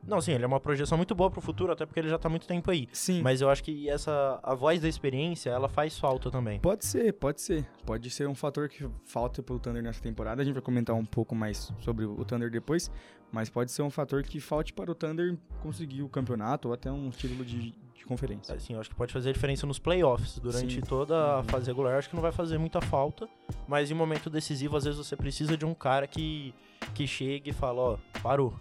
Não, 0.06 0.20
sim, 0.20 0.32
ele 0.32 0.44
é 0.44 0.46
uma 0.46 0.60
projeção 0.60 0.96
muito 0.96 1.14
boa 1.14 1.30
pro 1.30 1.40
futuro, 1.40 1.72
até 1.72 1.84
porque 1.84 2.00
ele 2.00 2.08
já 2.08 2.18
tá 2.18 2.28
muito 2.28 2.46
tempo 2.46 2.70
aí. 2.70 2.88
Sim. 2.92 3.22
Mas 3.22 3.40
eu 3.40 3.50
acho 3.50 3.62
que 3.64 3.88
essa 3.90 4.38
a 4.42 4.54
voz 4.54 4.80
da 4.80 4.88
experiência, 4.88 5.50
ela 5.50 5.68
faz 5.68 5.98
falta 5.98 6.30
também. 6.30 6.60
Pode 6.60 6.84
ser, 6.84 7.12
pode 7.14 7.40
ser. 7.40 7.66
Pode 7.84 8.08
ser 8.10 8.28
um 8.28 8.34
fator 8.34 8.68
que 8.68 8.88
falta 9.04 9.42
pro 9.42 9.58
Thunder 9.58 9.82
nessa 9.82 10.00
temporada. 10.00 10.42
A 10.42 10.44
gente 10.44 10.54
vai 10.54 10.62
comentar 10.62 10.94
um 10.94 11.04
pouco 11.04 11.34
mais 11.34 11.72
sobre 11.80 12.04
o 12.04 12.24
Thunder 12.24 12.50
depois. 12.50 12.90
Mas 13.32 13.50
pode 13.50 13.72
ser 13.72 13.82
um 13.82 13.90
fator 13.90 14.22
que 14.22 14.38
falte 14.38 14.72
para 14.72 14.88
o 14.90 14.94
Thunder 14.94 15.36
conseguir 15.60 16.02
o 16.02 16.08
campeonato 16.08 16.68
ou 16.68 16.74
até 16.74 16.90
um 16.92 17.10
título 17.10 17.44
de, 17.44 17.72
de 17.92 18.04
conferência. 18.06 18.54
Assim, 18.54 18.74
eu 18.74 18.80
acho 18.80 18.88
que 18.88 18.94
pode 18.94 19.12
fazer 19.12 19.32
diferença 19.32 19.66
nos 19.66 19.80
playoffs. 19.80 20.38
Durante 20.38 20.76
Sim. 20.76 20.80
toda 20.82 21.16
a 21.16 21.36
Uhum. 21.38 21.44
fase 21.44 21.66
regular, 21.66 21.98
acho 21.98 22.08
que 22.08 22.14
não 22.14 22.22
vai 22.22 22.30
fazer 22.30 22.56
muita 22.56 22.80
falta. 22.80 23.28
Mas 23.66 23.90
em 23.90 23.94
momento 23.94 24.30
decisivo, 24.30 24.76
às 24.76 24.84
vezes 24.84 24.96
você 25.04 25.16
precisa 25.16 25.56
de 25.56 25.66
um 25.66 25.74
cara 25.74 26.06
que, 26.06 26.54
que 26.94 27.04
chegue 27.04 27.50
e 27.50 27.52
fala, 27.52 27.80
ó, 27.82 27.98
parou. 28.22 28.54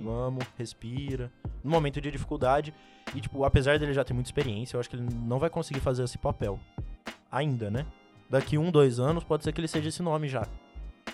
Vamos, 0.00 0.44
respira. 0.56 1.32
No 1.62 1.70
momento 1.70 2.00
de 2.00 2.10
dificuldade. 2.10 2.72
E, 3.14 3.20
tipo, 3.20 3.42
apesar 3.44 3.78
dele 3.78 3.92
já 3.92 4.04
ter 4.04 4.12
muita 4.14 4.28
experiência, 4.28 4.76
eu 4.76 4.80
acho 4.80 4.88
que 4.90 4.96
ele 4.96 5.06
não 5.24 5.38
vai 5.38 5.48
conseguir 5.50 5.80
fazer 5.80 6.04
esse 6.04 6.18
papel. 6.18 6.58
Ainda, 7.30 7.70
né? 7.70 7.86
Daqui 8.30 8.58
um, 8.58 8.70
dois 8.70 9.00
anos, 9.00 9.24
pode 9.24 9.44
ser 9.44 9.52
que 9.52 9.60
ele 9.60 9.68
seja 9.68 9.88
esse 9.88 10.02
nome 10.02 10.28
já. 10.28 10.46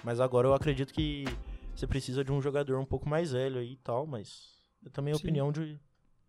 Mas 0.03 0.20
agora 0.20 0.49
eu 0.49 0.55
acredito 0.55 0.92
que 0.92 1.25
você 1.75 1.87
precisa 1.87 2.25
de 2.25 2.33
um 2.33 2.42
jogador 2.42 2.79
um 2.79 2.85
pouco 2.85 3.09
mais 3.09 3.33
velho 3.33 3.59
aí 3.61 3.73
e 3.73 3.77
tal, 3.77 4.07
mas 4.07 4.53
é 4.85 4.90
também 4.90 5.14
Sim. 5.14 5.20
opinião 5.20 5.51
de, 5.53 5.79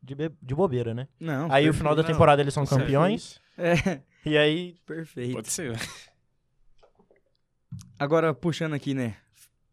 de, 0.01 0.15
be- 0.15 0.31
de 0.41 0.55
bobeira, 0.55 0.93
né? 0.93 1.07
Não. 1.19 1.51
Aí 1.51 1.67
o 1.69 1.73
final 1.73 1.95
da 1.95 2.03
Não, 2.03 2.09
temporada 2.09 2.41
eles 2.41 2.53
são 2.53 2.65
campeões. 2.65 3.39
É, 3.57 4.01
E 4.25 4.37
aí, 4.37 4.75
perfeito. 4.85 5.33
Pode 5.33 5.49
ser. 5.51 5.75
Agora, 7.99 8.33
puxando 8.33 8.73
aqui, 8.73 8.93
né? 8.93 9.15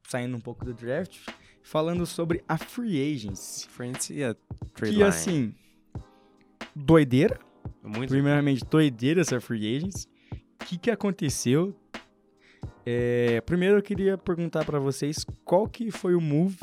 Saindo 0.09 0.37
um 0.37 0.41
pouco 0.41 0.65
do 0.65 0.75
draft, 0.75 1.19
falando 1.63 2.05
sobre 2.07 2.43
a 2.49 2.59
free 2.59 3.15
agency. 3.15 3.69
Friends 3.69 4.11
e 4.11 4.23
a 4.25 4.35
trade 4.75 4.93
Que 4.93 4.99
line. 4.99 5.03
assim, 5.05 5.55
doideira. 6.75 7.39
Muito 7.83 8.11
Primeiramente, 8.11 8.65
doideira 8.65 9.21
essa 9.21 9.41
free 9.41 9.77
agency. 9.77 10.07
O 10.61 10.65
que, 10.65 10.79
que 10.79 10.91
aconteceu? 10.91 11.75
É, 12.85 13.41
primeiro 13.43 13.79
eu 13.79 13.83
queria 13.83 14.19
perguntar 14.19 14.65
pra 14.65 14.79
vocês 14.79 15.25
qual 15.45 15.69
que 15.69 15.91
foi 15.91 16.15
o 16.15 16.21
move, 16.21 16.59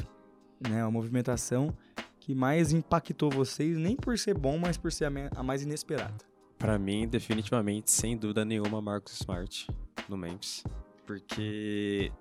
né, 0.67 0.81
a 0.83 0.91
movimentação 0.91 1.73
que 2.19 2.35
mais 2.35 2.71
impactou 2.71 3.29
vocês, 3.29 3.77
nem 3.77 3.95
por 3.95 4.17
ser 4.17 4.37
bom, 4.37 4.57
mas 4.57 4.77
por 4.77 4.91
ser 4.91 5.05
a, 5.05 5.43
mais 5.43 5.63
inesperada. 5.63 6.13
Pra 6.57 6.77
mim, 6.77 7.07
definitivamente, 7.07 7.89
sem 7.91 8.17
dúvida 8.17 8.43
nenhuma, 8.43 8.81
Marcus 8.81 9.13
Smart 9.21 9.67
no 10.09 10.17
Memphis. 10.17 10.63
Porque 11.05 12.11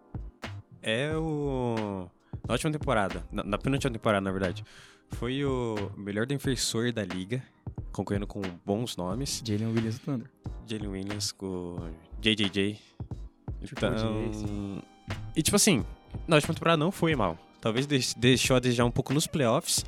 é 0.80 1.14
o. 1.16 2.08
Na 2.46 2.54
última 2.54 2.72
temporada, 2.72 3.22
na, 3.30 3.42
na 3.44 3.58
penúltima 3.58 3.92
temporada, 3.92 4.20
na 4.22 4.30
verdade, 4.30 4.64
foi 5.12 5.44
o 5.44 5.76
melhor 5.96 6.26
defensor 6.26 6.92
da 6.92 7.04
liga, 7.04 7.42
concorrendo 7.92 8.26
com 8.26 8.40
bons 8.64 8.96
nomes. 8.96 9.42
Jalen 9.44 9.68
Williams 9.68 9.98
do 9.98 10.04
Thunder. 10.04 10.30
Jalen 10.66 10.88
Williams 10.88 11.32
com 11.32 11.76
JJJ. 12.20 12.78
Triple 13.60 13.88
Então. 13.88 14.82
E 15.34 15.42
tipo 15.42 15.56
assim, 15.56 15.84
na 16.26 16.36
última 16.36 16.54
temporada 16.54 16.76
não 16.76 16.90
foi 16.92 17.14
mal. 17.14 17.36
Talvez 17.60 17.86
deix- 17.86 18.14
deixou 18.14 18.56
a 18.56 18.60
desejar 18.60 18.84
um 18.84 18.90
pouco 18.90 19.12
nos 19.12 19.26
playoffs. 19.26 19.84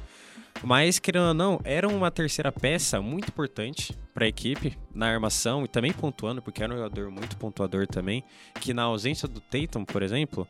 Mas, 0.63 0.99
querendo 0.99 1.29
ou 1.29 1.35
não, 1.35 1.61
era 1.65 1.89
uma 1.89 2.11
terceira 2.11 2.51
peça 2.53 3.01
muito 3.01 3.29
importante 3.29 3.97
pra 4.13 4.27
equipe, 4.27 4.77
na 4.93 5.07
armação 5.07 5.65
e 5.65 5.69
também 5.69 5.93
pontuando, 5.93 6.43
porque 6.43 6.63
era 6.63 6.75
um 6.75 6.77
jogador 6.77 7.11
muito 7.11 7.37
pontuador 7.37 7.87
também. 7.87 8.23
Que 8.61 8.75
na 8.75 8.83
ausência 8.83 9.27
do 9.29 9.41
Tatum, 9.41 9.85
por 9.85 10.03
exemplo, 10.03 10.47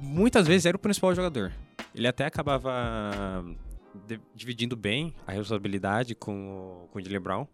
muitas 0.00 0.46
vezes 0.46 0.66
era 0.66 0.76
o 0.76 0.80
principal 0.80 1.14
jogador. 1.14 1.52
Ele 1.94 2.06
até 2.08 2.24
acabava 2.24 3.44
de- 4.06 4.20
dividindo 4.34 4.76
bem 4.76 5.14
a 5.26 5.32
responsabilidade 5.32 6.14
com 6.14 6.84
o, 6.84 6.88
com 6.88 6.98
o 6.98 7.02
Jalen 7.02 7.20
Brown, 7.20 7.46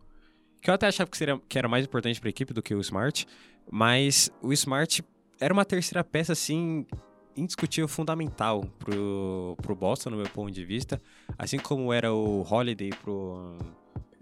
que 0.63 0.71
eu 0.71 0.75
até 0.75 0.87
achava 0.87 1.11
que, 1.11 1.17
seria, 1.17 1.41
que 1.49 1.59
era 1.59 1.69
mais 1.69 1.85
importante 1.85 2.21
para 2.21 2.29
a 2.29 2.31
equipe 2.31 2.53
do 2.53 2.63
que 2.63 2.75
o 2.75 2.81
Smart, 2.81 3.27
mas 3.71 4.31
o 4.43 4.53
Smart 4.53 5.05
era 5.41 5.53
uma 5.53 5.65
terceira 5.65 6.03
peça, 6.03 6.33
assim, 6.33 6.87
indiscutível, 7.37 7.89
fundamental 7.89 8.65
pro, 8.79 9.57
pro 9.61 9.75
Boston, 9.77 10.11
no 10.11 10.17
meu 10.17 10.29
ponto 10.29 10.51
de 10.51 10.65
vista, 10.65 11.01
assim 11.39 11.59
como 11.59 11.93
era 11.93 12.13
o 12.13 12.43
Holiday 12.43 12.91
pro 13.03 13.59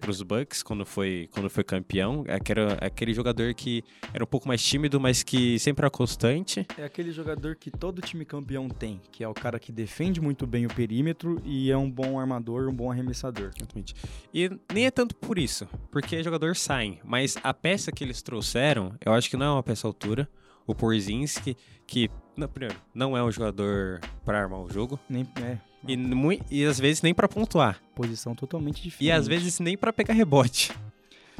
pros 0.04 0.20
Bucks 0.20 0.62
quando 0.62 0.84
foi, 0.84 1.28
quando 1.32 1.48
foi 1.48 1.64
campeão. 1.64 2.24
É 2.26 2.38
que 2.38 2.52
era 2.52 2.74
aquele 2.74 3.14
jogador 3.14 3.54
que 3.54 3.82
era 4.12 4.22
um 4.22 4.26
pouco 4.26 4.46
mais 4.46 4.62
tímido, 4.62 5.00
mas 5.00 5.22
que 5.22 5.58
sempre 5.58 5.82
era 5.82 5.90
constante. 5.90 6.66
É 6.76 6.84
aquele 6.84 7.10
jogador 7.10 7.56
que 7.56 7.70
todo 7.70 8.02
time 8.02 8.24
campeão 8.24 8.68
tem, 8.68 9.00
que 9.10 9.24
é 9.24 9.28
o 9.28 9.32
cara 9.32 9.58
que 9.58 9.72
defende 9.72 10.20
muito 10.20 10.46
bem 10.46 10.66
o 10.66 10.68
perímetro 10.68 11.40
e 11.42 11.70
é 11.70 11.76
um 11.76 11.90
bom 11.90 12.20
armador, 12.20 12.68
um 12.68 12.74
bom 12.74 12.90
arremessador. 12.90 13.50
Exatamente. 13.56 13.94
E 14.32 14.50
nem 14.72 14.84
é 14.84 14.90
tanto 14.90 15.16
por 15.16 15.38
isso, 15.38 15.66
porque 15.90 16.22
jogador 16.22 16.54
sai, 16.54 16.98
mas 17.02 17.38
a 17.42 17.54
peça 17.54 17.90
que 17.90 18.04
eles 18.04 18.20
trouxeram, 18.20 18.94
eu 19.04 19.12
acho 19.12 19.30
que 19.30 19.36
não 19.36 19.46
é 19.46 19.50
uma 19.52 19.62
peça 19.62 19.86
altura. 19.86 20.28
O 20.66 20.74
Porzinski, 20.74 21.56
que, 21.86 22.10
não, 22.34 22.48
primeiro, 22.48 22.80
não 22.94 23.16
é 23.16 23.22
um 23.22 23.30
jogador 23.30 24.00
para 24.24 24.40
armar 24.40 24.60
o 24.60 24.70
jogo. 24.70 24.98
Nem, 25.10 25.28
é, 25.42 25.58
E, 25.86 26.40
e 26.50 26.64
às 26.64 26.78
vezes 26.78 27.02
nem 27.02 27.14
para 27.14 27.28
pontuar. 27.28 27.80
posição 27.94 28.34
totalmente 28.34 28.82
diferente. 28.82 29.04
E 29.06 29.10
às 29.10 29.26
vezes 29.26 29.60
nem 29.60 29.76
pra 29.76 29.92
pegar 29.92 30.14
rebote. 30.14 30.72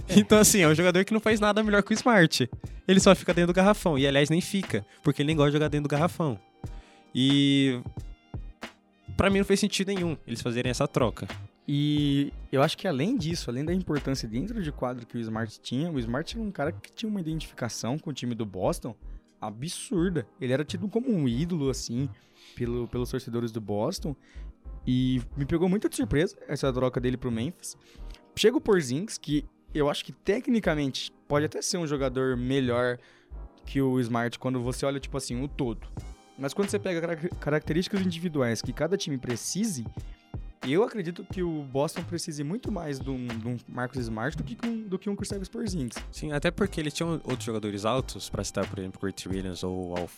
Então, 0.08 0.38
assim, 0.38 0.60
é 0.60 0.68
um 0.68 0.74
jogador 0.74 1.04
que 1.04 1.12
não 1.12 1.20
faz 1.20 1.40
nada 1.40 1.62
melhor 1.62 1.82
que 1.82 1.92
o 1.92 1.94
Smart. 1.94 2.50
Ele 2.86 3.00
só 3.00 3.14
fica 3.14 3.32
dentro 3.32 3.52
do 3.52 3.56
garrafão. 3.56 3.98
E, 3.98 4.06
aliás, 4.06 4.28
nem 4.28 4.40
fica, 4.40 4.84
porque 5.02 5.22
ele 5.22 5.28
nem 5.28 5.36
gosta 5.36 5.50
de 5.50 5.56
jogar 5.56 5.68
dentro 5.68 5.88
do 5.88 5.90
garrafão. 5.90 6.38
E. 7.14 7.80
Pra 9.16 9.30
mim 9.30 9.38
não 9.38 9.44
fez 9.44 9.60
sentido 9.60 9.88
nenhum 9.88 10.16
eles 10.26 10.42
fazerem 10.42 10.70
essa 10.70 10.88
troca. 10.88 11.28
E 11.66 12.32
eu 12.52 12.62
acho 12.62 12.76
que 12.76 12.86
além 12.86 13.16
disso, 13.16 13.48
além 13.48 13.64
da 13.64 13.72
importância 13.72 14.28
dentro 14.28 14.60
de 14.62 14.70
quadro 14.72 15.06
que 15.06 15.16
o 15.16 15.20
Smart 15.20 15.60
tinha, 15.60 15.90
o 15.90 15.98
Smart 15.98 16.36
era 16.36 16.44
um 16.44 16.50
cara 16.50 16.72
que 16.72 16.92
tinha 16.92 17.08
uma 17.08 17.20
identificação 17.20 17.98
com 17.98 18.10
o 18.10 18.12
time 18.12 18.34
do 18.34 18.44
Boston 18.44 18.94
absurda. 19.46 20.26
Ele 20.40 20.52
era 20.52 20.64
tido 20.64 20.88
como 20.88 21.10
um 21.10 21.28
ídolo, 21.28 21.70
assim, 21.70 22.08
pelo, 22.54 22.88
pelos 22.88 23.10
torcedores 23.10 23.52
do 23.52 23.60
Boston. 23.60 24.14
E 24.86 25.22
me 25.36 25.46
pegou 25.46 25.68
muito 25.68 25.88
de 25.88 25.96
surpresa 25.96 26.36
essa 26.46 26.72
troca 26.72 27.00
dele 27.00 27.16
pro 27.16 27.30
Memphis. 27.30 27.76
Chega 28.36 28.56
o 28.56 28.60
Porzingis, 28.60 29.16
que 29.16 29.44
eu 29.74 29.88
acho 29.88 30.04
que 30.04 30.12
tecnicamente 30.12 31.10
pode 31.26 31.46
até 31.46 31.62
ser 31.62 31.78
um 31.78 31.86
jogador 31.86 32.36
melhor 32.36 32.98
que 33.64 33.80
o 33.80 33.98
Smart 34.00 34.38
quando 34.38 34.60
você 34.60 34.84
olha, 34.84 35.00
tipo 35.00 35.16
assim, 35.16 35.42
o 35.42 35.48
todo. 35.48 35.86
Mas 36.38 36.52
quando 36.52 36.68
você 36.68 36.78
pega 36.78 37.00
cara- 37.00 37.16
características 37.16 38.00
individuais 38.00 38.60
que 38.60 38.72
cada 38.72 38.96
time 38.96 39.16
precise, 39.16 39.84
eu 40.72 40.82
acredito 40.82 41.24
que 41.24 41.42
o 41.42 41.62
Boston 41.64 42.02
precise 42.04 42.42
muito 42.42 42.72
mais 42.72 42.98
de 42.98 43.10
um, 43.10 43.26
de 43.26 43.48
um 43.48 43.56
Marcus 43.68 43.98
Smart 43.98 44.36
do 44.36 44.44
que, 44.44 44.66
um, 44.66 44.82
do 44.82 44.98
que 44.98 45.10
um 45.10 45.16
Kristaps 45.16 45.48
Porzingis. 45.48 45.96
Sim, 46.10 46.32
até 46.32 46.50
porque 46.50 46.80
eles 46.80 46.94
tinham 46.94 47.20
outros 47.24 47.44
jogadores 47.44 47.84
altos, 47.84 48.28
pra 48.30 48.42
citar, 48.42 48.68
por 48.68 48.78
exemplo, 48.78 49.00
Kurt 49.00 49.26
Williams 49.26 49.62
ou 49.62 49.90
o 49.90 49.96
Al, 49.96 50.10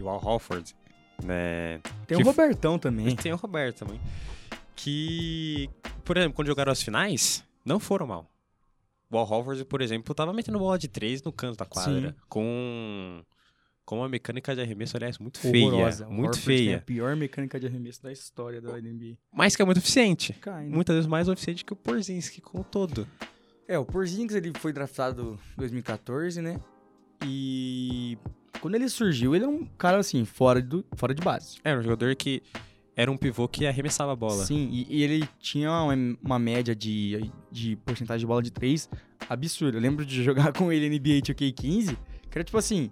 o 0.00 0.08
Al 0.08 0.24
Horford, 0.24 0.74
né? 1.22 1.78
Tem 2.06 2.18
Que 2.18 2.22
o 2.22 2.26
Robertão 2.26 2.78
também. 2.78 3.14
Tem 3.16 3.32
o 3.32 3.36
Roberto 3.36 3.78
também. 3.84 4.00
Que, 4.74 5.70
por 6.04 6.16
exemplo, 6.16 6.34
quando 6.34 6.48
jogaram 6.48 6.72
as 6.72 6.82
finais, 6.82 7.44
não 7.64 7.78
foram 7.78 8.06
mal. 8.06 8.30
O 9.10 9.16
Al 9.16 9.30
Horford, 9.30 9.64
por 9.64 9.80
exemplo, 9.80 10.14
tava 10.14 10.32
metendo 10.32 10.58
bola 10.58 10.78
de 10.78 10.88
três 10.88 11.22
no 11.22 11.32
canto 11.32 11.56
da 11.56 11.64
quadra. 11.64 12.10
Sim. 12.10 12.14
Com, 12.28 13.22
com 13.86 13.98
uma 13.98 14.08
mecânica 14.08 14.54
de 14.54 14.60
arremesso, 14.60 14.96
aliás, 14.96 15.16
muito 15.16 15.38
feia. 15.38 15.64
Horrorosa. 15.64 16.08
Muito 16.08 16.40
feia. 16.40 16.78
a 16.78 16.80
pior 16.80 17.14
mecânica 17.14 17.58
de 17.58 17.68
arremesso 17.68 18.02
da 18.02 18.12
história 18.12 18.60
da 18.60 18.72
NBA. 18.72 19.16
Mas 19.32 19.54
que 19.54 19.62
é 19.62 19.64
muito 19.64 19.78
eficiente. 19.78 20.32
Cai, 20.34 20.64
né? 20.64 20.74
Muitas 20.74 20.96
vezes 20.96 21.08
mais 21.08 21.28
eficiente 21.28 21.64
que 21.64 21.72
o 21.72 21.76
Porzinski 21.76 22.40
como 22.40 22.62
um 22.62 22.64
todo. 22.64 23.06
É, 23.68 23.78
o 23.78 23.84
Porzingis 23.84 24.34
ele 24.34 24.52
foi 24.58 24.72
draftado 24.72 25.38
em 25.54 25.60
2014, 25.60 26.42
né? 26.42 26.60
E 27.24 28.18
quando 28.60 28.74
ele 28.74 28.88
surgiu, 28.88 29.34
ele 29.34 29.44
era 29.44 29.52
um 29.52 29.64
cara 29.78 29.98
assim, 29.98 30.24
fora, 30.24 30.60
do, 30.60 30.84
fora 30.96 31.14
de 31.14 31.22
base. 31.22 31.58
Era 31.62 31.78
um 31.78 31.82
jogador 31.82 32.14
que 32.16 32.42
era 32.96 33.10
um 33.10 33.16
pivô 33.16 33.46
que 33.46 33.66
arremessava 33.66 34.12
a 34.12 34.16
bola. 34.16 34.44
Sim, 34.44 34.68
e, 34.70 34.98
e 34.98 35.02
ele 35.02 35.28
tinha 35.38 35.70
uma, 35.70 35.94
uma 36.22 36.38
média 36.38 36.74
de, 36.74 37.30
de 37.52 37.76
porcentagem 37.76 38.20
de 38.20 38.26
bola 38.26 38.42
de 38.42 38.50
3 38.50 38.88
absurda. 39.28 39.78
Eu 39.78 39.82
lembro 39.82 40.04
de 40.04 40.24
jogar 40.24 40.52
com 40.54 40.72
ele 40.72 40.88
NBA 40.88 41.20
2K15, 41.22 41.96
que 42.30 42.38
era 42.38 42.44
tipo 42.44 42.58
assim, 42.58 42.90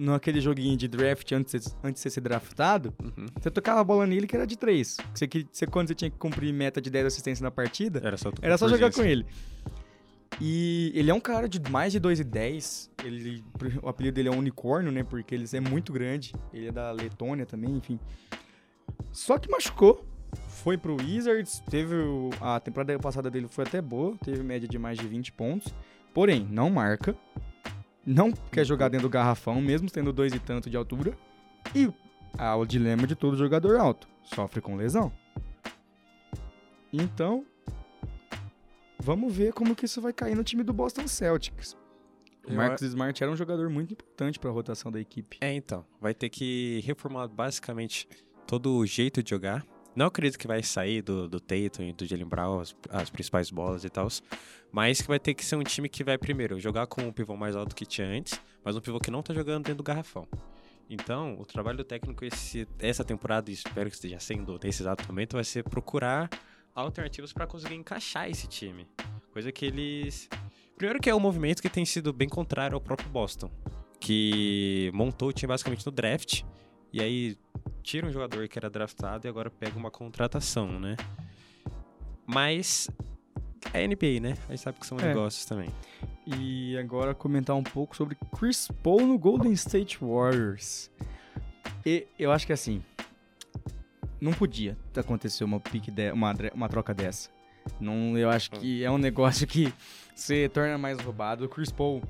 naquele 0.00 0.40
joguinho 0.40 0.76
de 0.76 0.88
draft 0.88 1.30
antes, 1.32 1.52
de- 1.52 1.72
antes 1.84 1.94
de 1.94 2.00
você 2.00 2.10
ser 2.10 2.20
draftado, 2.20 2.92
Uhum. 3.02 3.26
você 3.40 3.50
tocava 3.50 3.80
a 3.80 3.84
bola 3.84 4.06
nele 4.06 4.26
que 4.26 4.34
era 4.34 4.46
de 4.46 4.56
3. 4.56 4.96
Você, 5.14 5.26
que- 5.28 5.46
você, 5.50 5.66
quando 5.66 5.88
você 5.88 5.94
tinha 5.94 6.10
que 6.10 6.16
cumprir 6.18 6.52
meta 6.52 6.80
de 6.80 6.88
10 6.90 7.06
assistências 7.06 7.40
na 7.42 7.50
partida, 7.50 8.00
Era 8.04 8.16
só, 8.16 8.32
era 8.40 8.56
só 8.58 8.68
jogar 8.68 8.92
com 8.92 9.02
ele. 9.02 9.26
E 10.40 10.90
ele 10.94 11.10
é 11.10 11.14
um 11.14 11.20
cara 11.20 11.48
de 11.48 11.60
mais 11.70 11.92
de 11.92 12.00
2,10. 12.00 12.90
Ele, 13.04 13.44
o 13.82 13.88
apelido 13.88 14.14
dele 14.14 14.28
é 14.28 14.32
unicórnio, 14.32 14.90
né? 14.90 15.02
Porque 15.02 15.34
ele 15.34 15.44
é 15.52 15.60
muito 15.60 15.92
grande. 15.92 16.32
Ele 16.52 16.68
é 16.68 16.72
da 16.72 16.90
Letônia 16.92 17.44
também, 17.44 17.76
enfim. 17.76 17.98
Só 19.12 19.38
que 19.38 19.50
machucou. 19.50 20.06
Foi 20.48 20.78
pro 20.78 20.96
Wizards. 20.96 21.60
Teve 21.68 21.94
o- 21.96 22.30
a 22.40 22.58
temporada 22.60 22.96
passada 22.98 23.28
dele 23.30 23.48
foi 23.48 23.64
até 23.64 23.82
boa. 23.82 24.16
Teve 24.24 24.42
média 24.42 24.68
de 24.68 24.78
mais 24.78 24.96
de 24.98 25.06
20 25.06 25.32
pontos. 25.32 25.74
Porém, 26.14 26.46
não 26.50 26.70
marca. 26.70 27.14
Não 28.12 28.32
quer 28.32 28.64
jogar 28.64 28.88
dentro 28.88 29.08
do 29.08 29.12
garrafão, 29.12 29.60
mesmo 29.60 29.90
tendo 29.90 30.12
dois 30.12 30.34
e 30.34 30.38
tanto 30.38 30.68
de 30.68 30.76
altura. 30.76 31.16
E 31.74 31.88
há 32.36 32.56
o 32.56 32.66
dilema 32.66 33.06
de 33.06 33.14
todo 33.14 33.36
jogador 33.36 33.76
alto. 33.76 34.08
Sofre 34.22 34.60
com 34.60 34.76
lesão. 34.76 35.12
Então, 36.92 37.44
Vamos 39.02 39.34
ver 39.34 39.52
como 39.54 39.74
que 39.74 39.86
isso 39.86 40.00
vai 40.00 40.12
cair 40.12 40.36
no 40.36 40.44
time 40.44 40.62
do 40.62 40.74
Boston 40.74 41.08
Celtics. 41.08 41.76
O 42.46 42.52
Marcus 42.52 42.82
Smart 42.82 43.22
era 43.22 43.32
um 43.32 43.36
jogador 43.36 43.70
muito 43.70 43.92
importante 43.92 44.38
para 44.38 44.50
a 44.50 44.52
rotação 44.52 44.92
da 44.92 45.00
equipe. 45.00 45.38
É, 45.40 45.52
então. 45.54 45.86
Vai 46.00 46.12
ter 46.12 46.28
que 46.28 46.80
reformular 46.84 47.28
basicamente 47.28 48.06
todo 48.46 48.76
o 48.76 48.86
jeito 48.86 49.22
de 49.22 49.30
jogar. 49.30 49.64
Não 49.94 50.06
acredito 50.06 50.38
que 50.38 50.46
vai 50.46 50.62
sair 50.62 51.02
do, 51.02 51.28
do 51.28 51.40
Tatum 51.40 51.82
e 51.82 51.92
do 51.92 52.06
Jalen 52.06 52.26
Brown 52.26 52.60
as, 52.60 52.74
as 52.88 53.10
principais 53.10 53.50
bolas 53.50 53.84
e 53.84 53.90
tal. 53.90 54.08
Mas 54.70 55.00
que 55.00 55.08
vai 55.08 55.18
ter 55.18 55.34
que 55.34 55.44
ser 55.44 55.56
um 55.56 55.64
time 55.64 55.88
que 55.88 56.04
vai, 56.04 56.16
primeiro, 56.16 56.60
jogar 56.60 56.86
com 56.86 57.02
um 57.02 57.12
pivô 57.12 57.36
mais 57.36 57.56
alto 57.56 57.74
que 57.74 57.84
tinha 57.84 58.06
antes, 58.06 58.40
mas 58.64 58.76
um 58.76 58.80
pivô 58.80 59.00
que 59.00 59.10
não 59.10 59.22
tá 59.22 59.34
jogando 59.34 59.64
dentro 59.64 59.78
do 59.78 59.82
garrafão. 59.82 60.28
Então, 60.88 61.36
o 61.38 61.44
trabalho 61.44 61.78
do 61.78 61.84
técnico 61.84 62.24
esse, 62.24 62.66
essa 62.78 63.04
temporada, 63.04 63.50
e 63.50 63.54
espero 63.54 63.88
que 63.88 63.94
esteja 63.94 64.18
sendo 64.18 64.58
nesse 64.62 64.82
exato 64.82 65.06
momento, 65.06 65.34
vai 65.34 65.44
ser 65.44 65.62
procurar 65.64 66.28
alternativas 66.74 67.32
para 67.32 67.46
conseguir 67.46 67.74
encaixar 67.74 68.28
esse 68.28 68.46
time. 68.48 68.88
Coisa 69.32 69.52
que 69.52 69.66
eles. 69.66 70.28
Primeiro 70.76 71.00
que 71.00 71.10
é 71.10 71.14
um 71.14 71.20
movimento 71.20 71.60
que 71.62 71.68
tem 71.68 71.84
sido 71.84 72.12
bem 72.12 72.28
contrário 72.28 72.74
ao 72.74 72.80
próprio 72.80 73.08
Boston. 73.08 73.50
Que 74.00 74.90
montou 74.94 75.28
o 75.28 75.32
time 75.32 75.48
basicamente 75.48 75.84
no 75.84 75.92
draft. 75.92 76.42
E 76.92 77.00
aí 77.00 77.36
tira 77.82 78.06
um 78.06 78.12
jogador 78.12 78.46
que 78.48 78.58
era 78.58 78.68
draftado 78.70 79.26
e 79.26 79.28
agora 79.28 79.50
pega 79.50 79.78
uma 79.78 79.90
contratação, 79.90 80.78
né? 80.78 80.96
Mas 82.26 82.88
é 83.72 83.86
NBA, 83.86 84.20
né? 84.20 84.34
A 84.48 84.52
gente 84.52 84.60
sabe 84.60 84.78
que 84.78 84.86
são 84.86 84.98
É. 84.98 85.08
negócios 85.08 85.44
também. 85.44 85.68
E 86.26 86.76
agora 86.78 87.14
comentar 87.14 87.56
um 87.56 87.62
pouco 87.62 87.96
sobre 87.96 88.16
Chris 88.38 88.68
Paul 88.82 89.06
no 89.06 89.18
Golden 89.18 89.52
State 89.52 89.98
Warriors. 90.00 90.90
E 91.84 92.06
eu 92.18 92.30
acho 92.30 92.46
que 92.46 92.52
assim, 92.52 92.82
não 94.20 94.32
podia 94.32 94.76
acontecer 94.94 95.42
uma 95.44 95.58
pique 95.58 95.90
de, 95.90 96.12
uma, 96.12 96.34
uma 96.54 96.68
troca 96.68 96.94
dessa. 96.94 97.30
Não, 97.80 98.16
eu 98.16 98.30
acho 98.30 98.50
que 98.52 98.84
é 98.84 98.90
um 98.90 98.98
negócio 98.98 99.46
que 99.46 99.72
se 100.14 100.48
torna 100.50 100.78
mais 100.78 100.98
roubado. 101.00 101.44
O 101.44 101.48
Chris 101.48 101.70
Paul, 101.72 102.02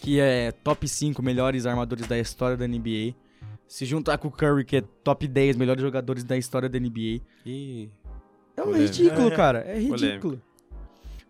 que 0.00 0.20
é 0.20 0.52
top 0.52 0.86
5 0.86 1.22
melhores 1.22 1.66
armadores 1.66 2.06
da 2.06 2.18
história 2.18 2.56
da 2.56 2.66
NBA, 2.68 3.14
se 3.66 3.84
juntar 3.84 4.18
com 4.18 4.28
o 4.28 4.30
Curry, 4.30 4.64
que 4.64 4.76
é 4.76 4.80
top 5.02 5.26
10 5.26 5.56
melhores 5.56 5.82
jogadores 5.82 6.22
da 6.24 6.36
história 6.36 6.68
da 6.68 6.78
NBA, 6.78 7.20
E 7.44 7.88
é 8.56 8.62
um 8.62 8.66
Polêmico. 8.66 8.92
ridículo, 8.92 9.30
cara. 9.34 9.58
É 9.60 9.74
polêmico. 9.74 9.94
ridículo. 9.96 10.42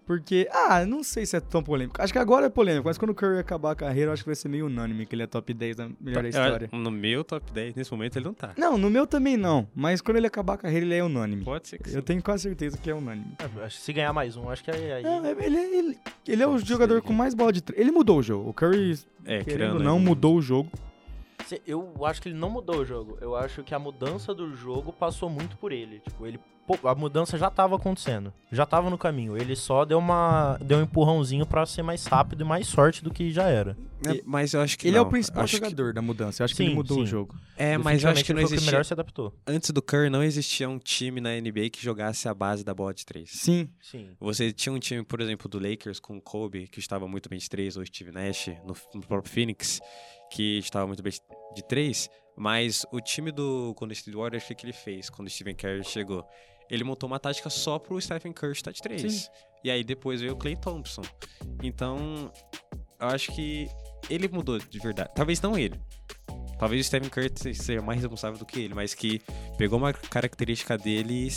Porque, 0.07 0.47
ah, 0.53 0.85
não 0.85 1.03
sei 1.03 1.25
se 1.25 1.35
é 1.35 1.41
tão 1.41 1.63
polêmico. 1.63 1.97
Acho 1.99 2.13
que 2.13 2.19
agora 2.19 2.45
é 2.45 2.51
polêmico, 2.51 2.85
mas 2.87 2.99
quando 2.99 3.13
o 3.13 3.15
Curry 3.15 3.39
acabar 3.39 3.71
a 3.71 3.75
carreira, 3.75 4.11
eu 4.11 4.13
acho 4.13 4.23
que 4.23 4.29
vai 4.29 4.35
ser 4.35 4.51
meio 4.51 4.67
unânime 4.67 5.07
que 5.07 5.15
ele 5.15 5.23
é 5.23 5.27
top 5.27 5.55
10 5.55 5.77
da 5.77 5.89
melhor 5.99 6.23
da 6.23 6.29
história. 6.29 6.69
no 6.71 6.91
meu 6.91 7.25
top 7.25 7.51
10, 7.51 7.75
nesse 7.75 7.91
momento, 7.91 8.17
ele 8.19 8.27
não 8.27 8.35
tá. 8.35 8.53
Não, 8.59 8.77
no 8.77 8.91
meu 8.91 9.07
também 9.07 9.39
não. 9.39 9.67
Mas 9.75 10.03
quando 10.03 10.19
ele 10.19 10.27
acabar 10.27 10.55
a 10.55 10.57
carreira, 10.59 10.85
ele 10.85 10.95
é 10.95 11.03
unânime. 11.03 11.43
Pode 11.43 11.69
ser 11.69 11.79
que 11.79 11.89
sim. 11.89 11.97
Eu 11.97 12.03
tenho 12.03 12.23
quase 12.23 12.43
certeza 12.43 12.77
que 12.77 12.91
é 12.91 12.95
unânime. 12.95 13.33
É, 13.65 13.69
Se 13.71 13.95
ganhar 13.95 14.13
mais 14.13 14.37
um, 14.37 14.51
acho 14.51 14.63
que 14.63 14.71
aí. 14.71 14.93
aí- 14.93 15.03
Não, 15.03 15.25
é- 15.25 15.31
ele, 15.43 15.57
é- 15.57 15.79
ele, 15.79 15.99
ele 16.29 16.43
é 16.43 16.47
o 16.47 16.59
jogador 16.59 17.01
com 17.01 17.15
mais 17.15 17.33
bola 17.33 17.51
de 17.51 17.63
três. 17.63 17.81
Ele 17.81 17.91
mudou 17.91 18.19
o 18.19 18.23
jogo. 18.23 18.51
O 18.51 18.53
Curry, 18.53 18.99
É, 19.25 19.43
querendo 19.43 19.79
não, 19.83 19.97
aí 19.97 20.05
mudou 20.05 20.37
o 20.37 20.43
jogo. 20.43 20.71
Eu 21.67 21.95
acho 22.07 22.21
que 22.23 22.29
ele 22.29 22.37
não 22.39 22.51
mudou 22.51 22.77
o 22.81 22.85
jogo. 22.85 23.19
Eu 23.21 23.35
acho 23.37 23.63
que 23.63 23.75
a 23.75 23.79
mudança 23.79 24.35
do 24.35 24.55
jogo 24.57 24.93
passou 24.93 25.29
muito 25.29 25.57
por 25.57 25.73
ele. 25.73 26.01
Tipo, 26.01 26.27
ele 26.27 26.39
pô, 26.67 26.89
a 26.89 26.95
mudança 26.95 27.37
já 27.37 27.51
tava 27.51 27.77
acontecendo. 27.77 28.33
Já 28.51 28.65
tava 28.65 28.89
no 28.89 28.97
caminho. 28.97 29.37
Ele 29.37 29.55
só 29.55 29.85
deu 29.85 29.99
uma 29.99 30.57
deu 30.61 30.79
um 30.79 30.83
empurrãozinho 30.83 31.45
pra 31.47 31.67
ser 31.67 31.83
mais 31.83 32.07
rápido 32.07 32.41
e 32.43 32.45
mais 32.45 32.67
sorte 32.67 33.03
do 33.05 33.13
que 33.13 33.31
já 33.31 33.45
era. 33.49 33.77
E- 34.07 34.23
mas 34.27 34.53
eu 34.55 34.61
acho 34.61 34.79
que 34.79 34.87
Ele 34.89 34.97
é 34.97 35.01
não. 35.01 35.07
o 35.07 35.11
principal 35.11 35.45
Acho 35.45 35.59
que- 35.59 35.65
jogador 35.65 35.93
da 35.93 36.01
mudança. 36.03 36.43
Eu 36.43 36.45
acho 36.45 36.55
que 36.55 36.59
Sim, 36.59 36.67
ele 36.67 36.75
mudou 36.75 36.99
o 36.99 37.05
sim. 37.05 37.07
jogo. 37.11 37.35
É, 37.57 37.77
mas 37.79 38.03
eu 38.05 38.11
acho 38.11 38.25
que 38.25 38.33
não 38.33 38.43
o 38.43 38.47
que 38.47 38.53
existia. 38.55 38.71
melhor 38.73 38.85
se 38.85 38.93
adaptou. 38.93 39.35
Antes 39.47 39.71
do 39.71 39.81
Curry, 39.83 40.09
não 40.11 40.23
existia 40.23 40.69
um 40.69 40.79
time 40.79 41.21
na 41.21 41.31
NBA 41.37 41.71
que 41.71 41.83
jogasse 41.83 42.29
a 42.29 42.35
base 42.35 42.65
da 42.65 42.75
bola 42.75 42.93
de 42.95 43.05
três. 43.05 43.31
Sim. 43.33 43.69
Sim. 43.81 44.11
Você 44.21 44.53
tinha 44.53 44.73
um 44.73 44.79
time, 44.79 45.03
por 45.05 45.21
exemplo, 45.21 45.49
do 45.49 45.59
Lakers 45.59 46.01
com 46.01 46.17
o 46.17 46.21
Kobe, 46.21 46.67
que 46.69 46.79
estava 46.81 47.07
muito 47.09 47.29
bem 47.29 47.39
de 47.39 47.49
três, 47.49 47.77
ou 47.77 47.85
Steve 47.85 48.11
Nash, 48.11 48.49
no, 48.65 48.75
no 48.95 49.01
próprio 49.07 49.33
Phoenix, 49.33 49.81
que 50.35 50.59
estava 50.59 50.87
muito 50.87 51.03
bem 51.03 51.13
de 51.55 51.63
três, 51.69 52.09
mas 52.37 52.85
o 52.93 53.01
time 53.01 53.31
do 53.31 53.73
Golden 53.79 53.93
State 53.95 54.17
Warriors, 54.17 54.45
o 54.45 54.49
que, 54.49 54.55
que 54.57 54.67
ele 54.67 54.73
fez 54.73 55.09
quando 55.09 55.29
o 55.29 55.31
Stephen 55.31 55.55
Curry 55.55 55.85
chegou? 55.85 56.25
Ele 56.71 56.83
montou 56.83 57.07
uma 57.07 57.21
tática 57.21 57.49
só 57.51 57.79
pro 57.79 58.01
Stephen 58.01 58.33
Curry 58.33 58.53
estar 58.53 58.73
de 58.73 58.81
três. 58.83 59.13
Sim. 59.25 59.29
E 59.63 59.71
aí 59.71 59.85
depois 59.85 60.21
veio 60.21 60.33
o 60.33 60.37
Clay 60.37 60.57
Thompson. 60.57 61.03
Então, 61.63 62.33
eu 63.01 63.09
acho 63.09 63.33
que 63.33 63.69
ele 64.11 64.29
mudou 64.29 64.59
de 64.59 64.79
verdade. 64.79 65.11
Talvez 65.15 65.41
não 65.41 65.57
ele. 65.59 65.79
Talvez 66.59 66.81
o 66.81 66.85
Stephen 66.85 67.11
Curry 67.11 67.31
seja 67.55 67.83
mais 67.83 68.01
responsável 68.01 68.39
do 68.39 68.47
que 68.47 68.61
ele, 68.61 68.75
mas 68.75 68.95
que 68.95 69.21
pegou 69.59 69.79
uma 69.79 69.93
característica 69.93 70.77
dele 70.79 71.29
e, 71.29 71.31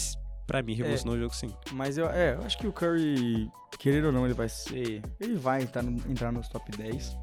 pra 0.45 0.61
mim, 0.63 0.73
revolucionou 0.73 1.15
o 1.15 1.19
jogo 1.19 1.35
sim. 1.35 1.49
Mas 1.73 1.97
eu, 1.97 2.07
é, 2.09 2.33
eu 2.35 2.41
acho 2.43 2.57
que 2.57 2.67
o 2.67 2.71
Curry, 2.73 3.49
querer 3.79 4.05
ou 4.05 4.11
não, 4.11 4.25
ele 4.25 4.33
vai 4.33 4.47
ser. 4.49 5.01
Ele 5.19 5.35
vai 5.35 5.61
entrar, 5.63 5.83
no- 5.83 6.11
entrar 6.11 6.31
nos 6.31 6.47
top 6.47 6.71
10. 6.77 7.15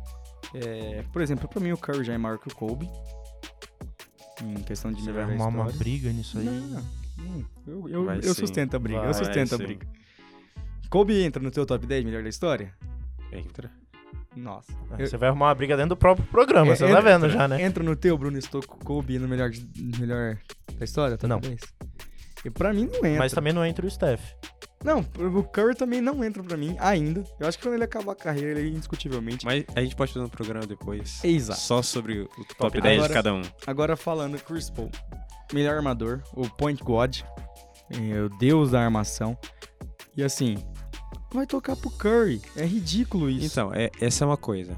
É, 0.54 1.02
por 1.12 1.20
exemplo, 1.20 1.48
pra 1.48 1.60
mim 1.60 1.72
o 1.72 1.76
Curry 1.76 2.04
já 2.04 2.12
é 2.14 2.18
maior 2.18 2.38
que 2.38 2.48
o 2.48 2.54
Kobe. 2.54 2.88
Em 4.42 4.54
questão 4.62 4.92
de 4.92 5.02
Você 5.02 5.12
vai 5.12 5.22
arrumar 5.22 5.46
uma 5.46 5.64
briga 5.72 6.10
nisso 6.12 6.38
aí. 6.38 6.44
Não, 6.44 6.60
não. 6.68 7.44
Eu, 7.66 7.88
eu, 7.88 8.04
Vai 8.04 8.18
eu 8.18 8.22
sim. 8.22 8.34
sustento 8.34 8.74
a 8.74 8.78
briga, 8.78 9.00
Vai 9.00 9.08
eu 9.10 9.14
sustento 9.14 9.54
a 9.54 9.58
briga. 9.58 9.86
Kobe 10.90 11.22
entra 11.22 11.42
no 11.42 11.50
teu 11.50 11.64
top 11.64 11.86
10 11.86 12.04
melhor 12.04 12.22
da 12.22 12.28
história? 12.28 12.72
Entra. 13.32 13.70
Nossa. 14.36 14.72
Ah, 14.90 14.96
Eu- 14.98 15.06
Você 15.06 15.16
vai 15.16 15.28
arrumar 15.28 15.46
uma 15.46 15.54
briga 15.54 15.76
dentro 15.76 15.90
do 15.90 15.96
próprio 15.96 16.26
programa, 16.26 16.72
É, 16.72 16.76
você 16.76 16.84
tá 16.84 16.90
entra- 16.90 17.02
vendo 17.02 17.30
já, 17.30 17.46
né? 17.48 17.62
Entra 17.62 17.82
no 17.84 17.94
teu, 17.94 18.18
Bruno 18.18 18.36
Stocco, 18.40 18.78
Kobe 18.84 19.18
no 19.18 19.28
melhor, 19.28 19.50
melhor 19.98 20.38
da 20.76 20.84
história? 20.84 21.16
Top 21.16 21.28
Não. 21.28 21.40
10? 21.40 21.60
E 22.44 22.50
pra 22.50 22.72
mim 22.72 22.86
não 22.86 22.96
entra. 23.08 23.18
Mas 23.18 23.32
também 23.32 23.52
não 23.52 23.64
entra 23.64 23.86
o 23.86 23.90
Steph. 23.90 24.20
Não, 24.82 25.00
o 25.00 25.42
Curry 25.44 25.74
também 25.74 26.00
não 26.00 26.22
entra 26.24 26.42
pra 26.42 26.56
mim 26.56 26.76
ainda. 26.78 27.24
Eu 27.40 27.46
acho 27.46 27.56
que 27.58 27.64
quando 27.64 27.74
ele 27.74 27.84
acabar 27.84 28.12
a 28.12 28.16
carreira, 28.16 28.60
ele 28.60 28.70
indiscutivelmente. 28.76 29.44
Mas 29.44 29.64
a 29.74 29.80
gente 29.82 29.96
pode 29.96 30.12
fazer 30.12 30.24
um 30.24 30.28
programa 30.28 30.66
depois. 30.66 31.22
Exato. 31.24 31.58
Só 31.60 31.80
sobre 31.82 32.20
o 32.20 32.28
top 32.28 32.54
Top 32.58 32.80
10 32.80 32.94
Agora- 32.96 33.08
de 33.08 33.14
cada 33.14 33.34
um. 33.34 33.42
Agora 33.66 33.96
falando 33.96 34.38
Chris 34.42 34.68
Paul, 34.68 34.90
melhor 35.52 35.76
armador, 35.76 36.22
o 36.34 36.48
Point 36.50 36.82
God, 36.84 37.20
é, 37.90 38.20
o 38.22 38.28
deus 38.38 38.72
da 38.72 38.82
armação. 38.82 39.38
E 40.16 40.22
assim, 40.22 40.56
vai 41.32 41.46
tocar 41.46 41.76
pro 41.76 41.90
Curry. 41.90 42.42
É 42.54 42.64
ridículo 42.66 43.30
isso. 43.30 43.46
Então, 43.46 43.72
é, 43.74 43.90
essa 44.00 44.24
é 44.24 44.26
uma 44.26 44.36
coisa. 44.36 44.76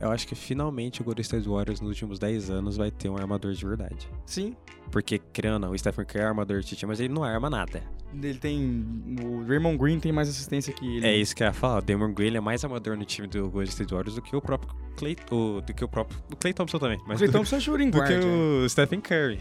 Eu 0.00 0.12
acho 0.12 0.28
que 0.28 0.36
finalmente 0.36 1.00
o 1.02 1.04
Golden 1.04 1.22
State 1.22 1.48
Warriors 1.48 1.80
nos 1.80 1.90
últimos 1.90 2.20
10 2.20 2.48
anos 2.50 2.76
vai 2.76 2.92
ter 2.92 3.08
um 3.08 3.16
armador 3.16 3.52
de 3.52 3.66
verdade. 3.66 4.08
Sim, 4.24 4.56
Porque, 4.92 5.18
querendo 5.18 5.54
ou 5.54 5.58
não, 5.58 5.72
o 5.72 5.78
Stephen 5.78 6.04
Curry 6.06 6.20
é 6.22 6.26
armador 6.28 6.60
de 6.60 6.76
time, 6.76 6.88
mas 6.88 7.00
ele 7.00 7.12
não 7.12 7.24
arma 7.24 7.50
nada. 7.50 7.82
Ele 8.14 8.38
tem. 8.38 8.84
O 9.22 9.46
Raymond 9.46 9.76
Green 9.78 10.00
tem 10.00 10.12
mais 10.12 10.28
assistência 10.28 10.72
que 10.72 10.84
ele. 10.96 11.06
É 11.06 11.16
isso 11.16 11.34
que 11.34 11.42
eu 11.42 11.46
ia 11.46 11.52
falar. 11.52 11.78
O 11.78 11.82
Damon 11.82 12.12
Green 12.12 12.36
é 12.36 12.40
mais 12.40 12.64
amador 12.64 12.96
no 12.96 13.04
time 13.04 13.28
do 13.28 13.50
Golden 13.50 13.70
State 13.70 13.92
Warriors 13.92 14.14
do 14.14 14.22
que 14.22 14.34
o 14.34 14.40
próprio 14.40 14.74
Clay, 14.96 15.16
o, 15.30 15.60
do 15.60 15.74
que 15.74 15.84
o 15.84 15.88
próprio 15.88 16.18
o 16.32 16.36
Clay 16.36 16.52
Thompson 16.52 16.78
também. 16.78 16.98
O 16.98 17.04
Mas 17.06 17.18
Clay 17.18 17.30
do, 17.30 17.32
Thompson 17.32 17.56
é 17.56 17.60
shooting 17.60 17.90
do 17.90 17.98
guard. 17.98 18.08
que 18.08 18.26
é. 18.26 18.28
o 18.28 18.68
Stephen 18.68 19.00
Curry. 19.00 19.40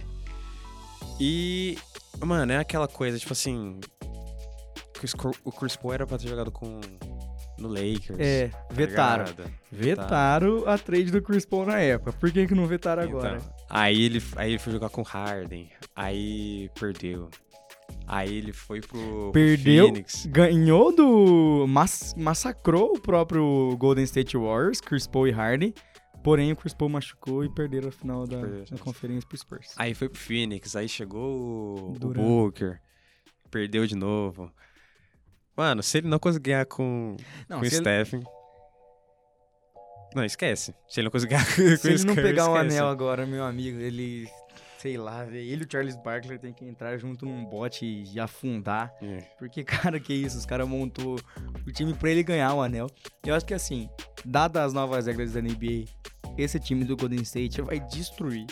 E, 1.19 1.77
mano, 2.23 2.51
é 2.51 2.57
aquela 2.57 2.87
coisa, 2.87 3.17
tipo 3.17 3.33
assim... 3.33 3.79
O 5.43 5.51
Chris 5.51 5.75
Paul 5.75 5.93
era 5.93 6.07
pra 6.07 6.17
ter 6.17 6.27
jogado 6.27 6.51
com... 6.51 6.79
No 7.59 7.69
Lakers. 7.69 8.19
É, 8.19 8.49
tá 8.49 8.65
vetaram. 8.69 9.25
Vetaram 9.71 10.63
a 10.67 10.77
trade 10.77 11.09
do 11.11 11.21
Chris 11.23 11.43
Paul 11.43 11.65
na 11.65 11.79
época. 11.79 12.13
Por 12.13 12.31
que, 12.31 12.45
que 12.45 12.53
não 12.53 12.67
vetaram 12.67 13.01
agora? 13.01 13.37
Então, 13.37 13.53
aí, 13.67 14.03
ele, 14.03 14.23
aí 14.35 14.51
ele 14.51 14.59
foi 14.59 14.73
jogar 14.73 14.89
com 14.89 15.01
Harden. 15.01 15.67
Aí 15.95 16.69
perdeu. 16.79 17.29
Aí 18.05 18.37
ele 18.37 18.53
foi 18.53 18.79
pro, 18.79 19.31
Perdeu, 19.33 19.87
Phoenix. 19.87 20.25
ganhou 20.27 20.95
do. 20.95 21.65
Mas, 21.67 22.13
massacrou 22.17 22.93
o 22.95 22.99
próprio 22.99 23.75
Golden 23.77 24.03
State 24.05 24.37
Warriors, 24.37 24.79
Chris 24.79 25.05
Paul 25.07 25.27
e 25.27 25.31
Harden. 25.31 25.73
Porém, 26.23 26.51
o 26.51 26.55
Chris 26.55 26.73
Paul 26.73 26.89
machucou 26.89 27.43
e 27.43 27.49
perderam 27.49 27.89
a 27.89 27.91
final 27.91 28.25
da, 28.25 28.41
da 28.41 28.77
conferência 28.79 29.27
pro 29.27 29.37
Spurs. 29.37 29.73
Aí 29.77 29.93
foi 29.93 30.09
pro 30.09 30.19
Phoenix. 30.19 30.75
Aí 30.75 30.87
chegou 30.89 31.21
o, 31.21 31.91
o. 31.91 32.13
Booker. 32.13 32.81
Perdeu 33.51 33.85
de 33.85 33.95
novo. 33.95 34.51
Mano, 35.55 35.81
se 35.81 35.97
ele 35.99 36.07
não 36.07 36.19
conseguir 36.19 36.51
ganhar 36.51 36.65
com, 36.65 37.15
Não, 37.49 37.59
com 37.59 37.65
o 37.65 37.69
se 37.69 37.75
ele, 37.75 37.81
Stephen... 37.83 38.23
Não, 40.15 40.23
esquece. 40.23 40.73
Se 40.87 40.99
ele 40.99 41.05
não 41.05 41.11
conseguir 41.11 41.31
ganhar 41.35 41.45
com 41.45 41.77
se 41.77 41.89
ele 41.89 42.03
não 42.03 42.15
Curry, 42.15 42.27
pegar 42.27 42.49
o 42.49 42.55
esquece. 42.55 42.77
anel 42.77 42.87
agora, 42.89 43.25
meu 43.25 43.43
amigo, 43.43 43.79
ele. 43.79 44.27
Sei 44.87 44.97
lá, 44.97 45.25
velho. 45.25 45.35
Ele 45.37 45.63
e 45.63 45.65
o 45.65 45.69
Charles 45.69 45.97
Barkley 45.97 46.39
tem 46.39 46.53
que 46.53 46.63
entrar 46.63 46.97
junto 46.97 47.25
num 47.25 47.43
bote 47.43 47.85
e, 47.85 48.17
afundar. 48.21 48.93
É. 49.01 49.17
Porque, 49.37 49.61
cara, 49.67 49.99
que 49.99 50.13
isso? 50.13 50.37
Os 50.37 50.45
caras 50.45 50.65
montou 50.65 51.19
o 51.67 51.71
time 51.73 51.93
pra 51.93 52.09
ele 52.09 52.23
ganhar 52.23 52.53
o 52.53 52.61
anel. 52.61 52.87
Eu 53.25 53.35
acho 53.35 53.45
que, 53.45 53.53
assim, 53.53 53.89
dadas 54.23 54.67
as 54.67 54.73
novas 54.73 55.05
regras 55.05 55.33
da 55.33 55.41
NBA, 55.41 55.83
esse 56.37 56.57
time 56.57 56.85
do 56.85 56.95
Golden 56.95 57.21
State 57.23 57.61
vai 57.63 57.81
destruir. 57.81 58.47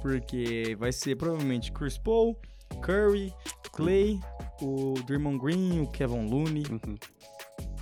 Porque 0.00 0.76
vai 0.78 0.92
ser 0.92 1.16
provavelmente 1.16 1.72
Chris 1.72 1.98
Paul, 1.98 2.38
Curry, 2.80 3.34
Clay, 3.72 4.20
o 4.62 4.94
Draymond 5.04 5.40
Green, 5.40 5.80
o 5.80 5.88
Kevin 5.88 6.30
Looney. 6.30 6.62
Uhum. 6.70 6.94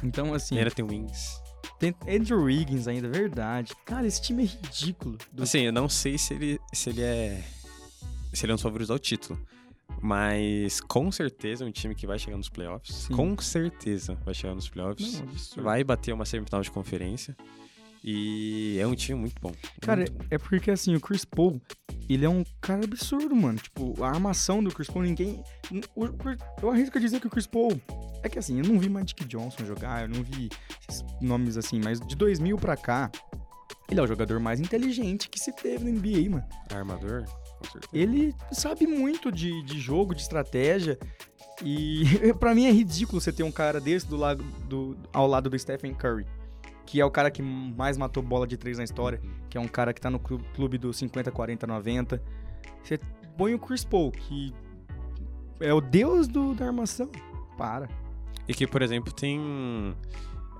Então, 0.03 0.33
assim, 0.33 0.55
E 0.55 0.59
ainda 0.59 0.71
tem 0.71 0.87
Wings. 0.87 1.43
Tem 1.91 1.95
Andrew 2.17 2.45
Wiggins 2.45 2.87
ainda, 2.87 3.09
verdade. 3.09 3.75
Cara, 3.85 4.07
esse 4.07 4.23
time 4.23 4.45
é 4.45 4.47
ridículo. 4.47 5.19
Do- 5.33 5.43
Assim, 5.43 5.61
eu 5.63 5.73
não 5.73 5.89
sei 5.89 6.17
se 6.17 6.33
ele, 6.35 6.61
se 6.73 6.91
ele 6.91 7.03
é. 7.03 7.43
Se 8.33 8.45
ele 8.45 8.53
é 8.53 8.55
um 8.55 8.57
dos 8.57 8.63
favoritos 8.63 8.91
ao 8.91 8.99
título. 8.99 9.39
Mas 10.01 10.81
com 10.81 11.13
certeza 11.13 11.65
é 11.65 11.67
um 11.67 11.71
time 11.71 11.95
que 11.95 12.07
vai 12.07 12.19
chegar 12.19 12.37
nos 12.37 12.49
playoffs. 12.49 12.95
Sim. 12.95 13.15
Com 13.15 13.37
certeza 13.39 14.17
vai 14.25 14.33
chegar 14.35 14.55
nos 14.55 14.69
playoffs. 14.69 15.21
Não, 15.57 15.63
vai 15.63 15.85
bater 15.85 16.13
uma 16.15 16.25
semifinal 16.25 16.63
de 16.63 16.71
conferência. 16.71 17.37
E 18.05 18.79
é 18.81 18.87
um 18.87 18.95
time 18.95 19.19
muito 19.21 19.41
bom. 19.41 19.53
Cara, 19.81 20.01
muito 20.01 20.13
bom. 20.13 20.25
é 20.31 20.39
porque 20.39 20.71
assim, 20.71 20.95
o 20.95 21.01
Chris 21.01 21.25
Paul, 21.25 21.61
ele 22.09 22.25
é 22.25 22.29
um 22.29 22.45
cara 22.61 22.85
absurdo, 22.85 23.35
mano. 23.35 23.59
Tipo, 23.59 24.03
a 24.03 24.09
armação 24.09 24.63
do 24.63 24.71
Chris 24.71 24.89
Paul, 24.89 25.05
ninguém. 25.05 25.43
o- 25.95 26.07
eu 26.61 26.71
arrisco 26.71 26.99
a 26.99 27.01
dizer 27.01 27.21
que 27.21 27.27
o 27.27 27.31
Chris 27.31 27.47
Paul. 27.47 27.81
É 28.25 28.29
que 28.29 28.39
assim, 28.39 28.59
eu 28.59 28.65
não 28.65 28.79
vi 28.79 28.89
Magic 28.89 29.25
Johnson 29.25 29.65
jogar, 29.65 30.03
eu 30.03 30.09
não 30.09 30.23
vi 30.23 30.49
esses 30.89 31.05
nomes 31.21 31.57
assim, 31.57 31.81
mas 31.83 32.01
de 32.01 32.15
2000 32.15 32.57
pra 32.57 32.77
cá, 32.77 33.11
ele 33.91 33.99
é 33.99 34.03
o 34.03 34.07
jogador 34.07 34.39
mais 34.39 34.61
inteligente 34.61 35.29
que 35.29 35.39
se 35.41 35.53
teve 35.53 35.85
na 35.85 35.91
NBA, 35.91 36.31
mano. 36.31 36.45
armador, 36.73 37.25
com 37.25 37.65
certeza. 37.71 37.89
Ele 37.93 38.33
sabe 38.53 38.87
muito 38.87 39.31
de, 39.33 39.63
de 39.65 39.79
jogo, 39.81 40.15
de 40.15 40.23
estratégia. 40.23 40.99
E 41.65 42.05
pra 42.39 42.55
mim 42.55 42.67
é 42.67 42.71
ridículo 42.73 43.21
você 43.21 43.33
ter 43.33 43.43
um 43.43 43.53
cara 43.53 43.81
desse 43.81 44.07
do 44.07 44.17
lado, 44.17 44.43
do, 44.69 44.97
ao 45.13 45.27
lado 45.27 45.51
do 45.51 45.59
Stephen 45.59 45.93
Curry. 45.95 46.25
Que 46.87 47.01
é 47.01 47.05
o 47.05 47.11
cara 47.11 47.31
que 47.31 47.41
mais 47.43 47.97
matou 47.97 48.23
bola 48.23 48.47
de 48.47 48.57
três 48.57 48.79
na 48.79 48.85
história 48.85 49.21
que 49.49 49.57
é 49.59 49.61
um 49.61 49.69
cara 49.69 49.93
que 49.93 50.01
tá 50.01 50.09
no 50.11 50.19
clu- 50.19 50.41
clube 50.55 50.79
do 50.79 50.93
50, 50.93 51.31
40, 51.31 51.67
90. 51.67 52.23
Você 52.83 52.99
põe 53.37 53.53
o 53.55 53.59
Chris 53.59 53.85
Paul, 53.85 54.11
que 54.11 54.53
é 55.61 55.73
o 55.75 55.81
deus 55.81 56.27
do, 56.27 56.55
da 56.55 56.67
armação. 56.67 57.11
Para. 57.59 57.89
E 58.49 58.55
que, 58.55 58.67
por 58.67 58.81
exemplo, 58.83 59.13
tem. 59.13 59.95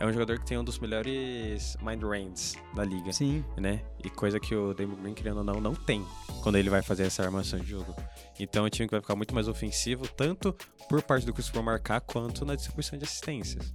É 0.03 0.05
um 0.05 0.13
jogador 0.13 0.37
que 0.41 0.45
tem 0.45 0.59
um 0.59 0.65
dos 0.65 0.81
melhores 0.81 1.77
mind 1.81 2.03
ranges 2.03 2.57
da 2.75 2.85
liga. 2.85 3.13
Sim. 3.13 3.45
né? 3.57 3.81
E 4.05 4.11
coisa 4.11 4.41
que 4.41 4.53
o 4.53 4.75
Damon 4.75 4.97
Green, 4.97 5.15
querendo 5.15 5.37
ou 5.37 5.45
não, 5.45 5.61
não 5.61 5.77
tem 5.77 6.05
quando 6.43 6.59
ele 6.59 6.69
vai 6.69 6.83
fazer 6.83 7.05
essa 7.05 7.23
armação 7.23 7.61
de 7.61 7.67
jogo. 7.67 7.95
Então 8.37 8.65
é 8.65 8.67
um 8.67 8.69
time 8.69 8.89
que 8.89 8.95
vai 8.97 9.01
ficar 9.01 9.15
muito 9.15 9.33
mais 9.33 9.47
ofensivo, 9.47 10.09
tanto 10.09 10.57
por 10.89 11.01
parte 11.03 11.25
do 11.25 11.33
Chris 11.33 11.49
Paul 11.49 11.65
marcar, 11.65 12.01
quanto 12.01 12.45
na 12.45 12.57
distribuição 12.57 12.99
de 12.99 13.05
assistências. 13.05 13.73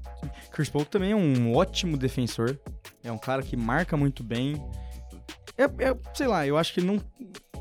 Chris 0.52 0.70
Paul 0.70 0.84
também 0.84 1.14
é 1.14 1.16
um 1.16 1.56
ótimo 1.56 1.96
defensor. 1.96 2.60
É 3.02 3.10
um 3.10 3.18
cara 3.18 3.42
que 3.42 3.56
marca 3.56 3.96
muito 3.96 4.22
bem. 4.22 4.62
É, 5.58 5.64
é, 5.64 5.98
sei 6.14 6.28
lá, 6.28 6.46
eu 6.46 6.58
acho 6.58 6.74
que 6.74 6.82
não. 6.82 7.02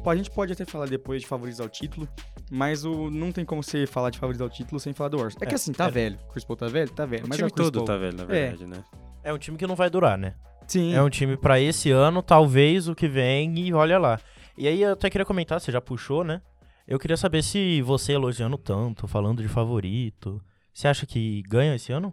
A 0.05 0.17
gente 0.17 0.33
pode 0.33 0.53
até 0.53 0.65
falar 0.65 0.87
depois 0.87 1.23
de 1.23 1.29
favoritos 1.29 1.61
ao 1.61 1.69
título, 1.69 2.09
mas 2.51 2.85
o, 2.85 3.11
não 3.11 3.33
tem 3.33 3.45
como 3.45 3.63
você 3.63 3.87
falar 3.87 4.11
de 4.11 4.19
favoritos 4.19 4.43
ao 4.43 4.49
título 4.51 4.79
sem 4.81 4.93
falar 4.93 5.09
do 5.11 5.17
Warriors. 5.19 5.37
É, 5.41 5.47
que 5.47 5.53
É, 5.53 5.55
assim, 5.55 5.73
tá 5.73 5.87
é. 5.87 5.91
velho. 5.91 6.19
Chris 6.33 6.45
Paul 6.45 6.57
tá 6.57 6.69
velho? 6.69 6.91
Tá 6.91 7.07
velho. 7.07 7.25
O 7.25 7.29
Mas 7.29 7.37
time 7.39 7.49
é 7.49 7.51
o 7.51 7.55
Chris 7.55 7.67
todo 7.67 7.75
Paul. 7.77 7.87
tá 7.87 7.97
velho, 7.97 8.17
na 8.17 8.25
verdade, 8.25 8.67
né? 8.67 8.85
É 9.23 9.33
um 9.33 9.39
time 9.39 9.57
que 9.59 9.67
não 9.67 9.75
vai 9.77 9.91
durar, 9.91 10.17
né? 10.17 10.35
Sim. 10.67 10.95
É 10.95 11.03
um 11.03 11.11
time 11.11 11.37
pra 11.37 11.61
esse 11.61 11.91
ano, 11.91 12.23
talvez 12.23 12.89
o 12.89 12.95
que 12.95 13.09
vem 13.09 13.59
e 13.59 13.73
olha 13.73 13.99
lá. 13.99 14.19
E 14.59 14.67
aí 14.67 14.83
eu 14.83 14.93
até 14.93 15.11
queria 15.11 15.25
comentar, 15.25 15.61
você 15.61 15.71
já 15.71 15.81
puxou, 15.81 16.25
né? 16.25 16.41
Eu 16.89 16.99
queria 16.99 17.17
saber 17.17 17.43
se 17.43 17.83
você 17.83 18.13
elogiando 18.13 18.57
tanto, 18.57 19.07
falando 19.09 19.43
de 19.43 19.49
favorito, 19.49 20.41
você 20.73 20.87
acha 20.89 21.05
que 21.07 21.43
ganha 21.49 21.75
esse 21.75 21.93
ano? 21.93 22.13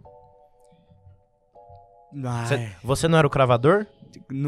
Você, 2.12 2.72
você 2.82 3.08
não 3.08 3.18
era 3.18 3.26
o 3.26 3.30
cravador? 3.30 3.86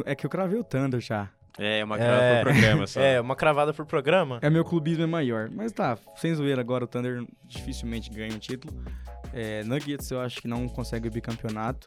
é 0.04 0.14
que 0.14 0.24
eu 0.26 0.30
cravei 0.30 0.58
o 0.58 0.64
Thunder 0.64 1.00
já. 1.00 1.28
É, 1.58 1.82
uma 1.84 1.96
grava 1.96 2.20
pro 2.42 2.50
programa 2.52 2.86
só. 2.86 3.00
É, 3.00 3.20
uma 3.20 3.34
cravada 3.36 3.72
por 3.72 3.86
programa. 3.86 4.38
É, 4.42 4.50
meu 4.50 4.64
clubismo 4.64 5.02
é 5.04 5.06
maior. 5.06 5.48
Mas 5.50 5.72
tá, 5.72 5.96
sem 6.16 6.34
zoeira 6.34 6.60
agora, 6.60 6.84
o 6.84 6.86
Thunder 6.86 7.24
dificilmente 7.44 8.10
ganha 8.10 8.34
um 8.34 8.38
título. 8.38 8.74
É, 9.32 9.62
Nuggets 9.64 10.10
eu 10.10 10.20
acho 10.20 10.40
que 10.40 10.48
não 10.48 10.68
consegue 10.68 11.08
o 11.08 11.10
bicampeonato. 11.10 11.86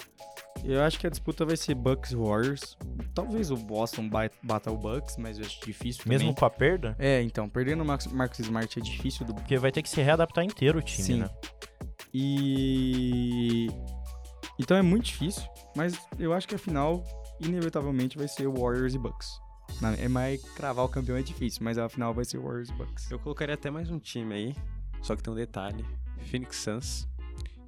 Eu 0.64 0.82
acho 0.84 1.00
que 1.00 1.08
a 1.08 1.10
disputa 1.10 1.46
vai 1.46 1.56
ser 1.56 1.74
Bucks 1.74 2.12
e 2.12 2.16
Warriors. 2.16 2.78
Talvez 3.14 3.50
o 3.50 3.56
Boston 3.56 4.10
ba- 4.10 4.30
bata 4.44 4.70
o 4.72 4.78
Bucks, 4.78 5.16
mas 5.18 5.38
eu 5.40 5.46
acho 5.46 5.60
difícil 5.66 6.04
Mesmo 6.06 6.28
também. 6.30 6.36
com 6.40 6.46
a 6.46 6.50
perda, 6.50 6.96
É, 7.00 7.22
então, 7.22 7.48
perdendo 7.48 7.82
o 7.82 7.86
Max- 7.86 8.08
Marcus 8.08 8.40
Smart 8.40 8.78
é 8.78 8.82
difícil 8.82 9.26
do 9.26 9.34
porque 9.34 9.58
vai 9.58 9.72
ter 9.72 9.82
que 9.82 9.90
se 9.90 10.02
readaptar 10.02 10.44
inteiro 10.44 10.80
o 10.80 10.82
time, 10.82 11.04
Sim. 11.04 11.20
né? 11.20 11.30
E. 12.14 13.68
Então 14.60 14.76
é 14.76 14.82
muito 14.82 15.06
difícil, 15.06 15.44
mas 15.76 15.98
eu 16.20 16.34
acho 16.34 16.48
que 16.48 16.56
a 16.56 16.60
final, 16.60 17.02
inevitavelmente, 17.40 18.18
vai 18.18 18.28
ser 18.28 18.48
Warriors 18.48 18.94
e 18.94 18.98
Bucks. 19.00 19.30
Na- 19.82 19.94
É 19.96 20.08
mais 20.08 20.42
cravar 20.56 20.84
o 20.86 20.90
campeão 20.90 21.18
é 21.18 21.22
difícil, 21.22 21.62
mas 21.64 21.78
a 21.78 21.88
final 21.90 22.14
vai 22.14 22.26
ser 22.26 22.38
Warriors 22.38 22.70
e 22.70 22.74
Bucks. 22.74 23.10
Eu 23.12 23.20
colocaria 23.20 23.56
até 23.56 23.70
mais 23.72 23.90
um 23.90 24.00
time 24.00 24.34
aí, 24.34 24.56
só 25.02 25.16
que 25.16 25.24
tem 25.24 25.32
um 25.32 25.36
detalhe. 25.36 25.86
Phoenix 26.30 26.58
Suns, 26.58 27.08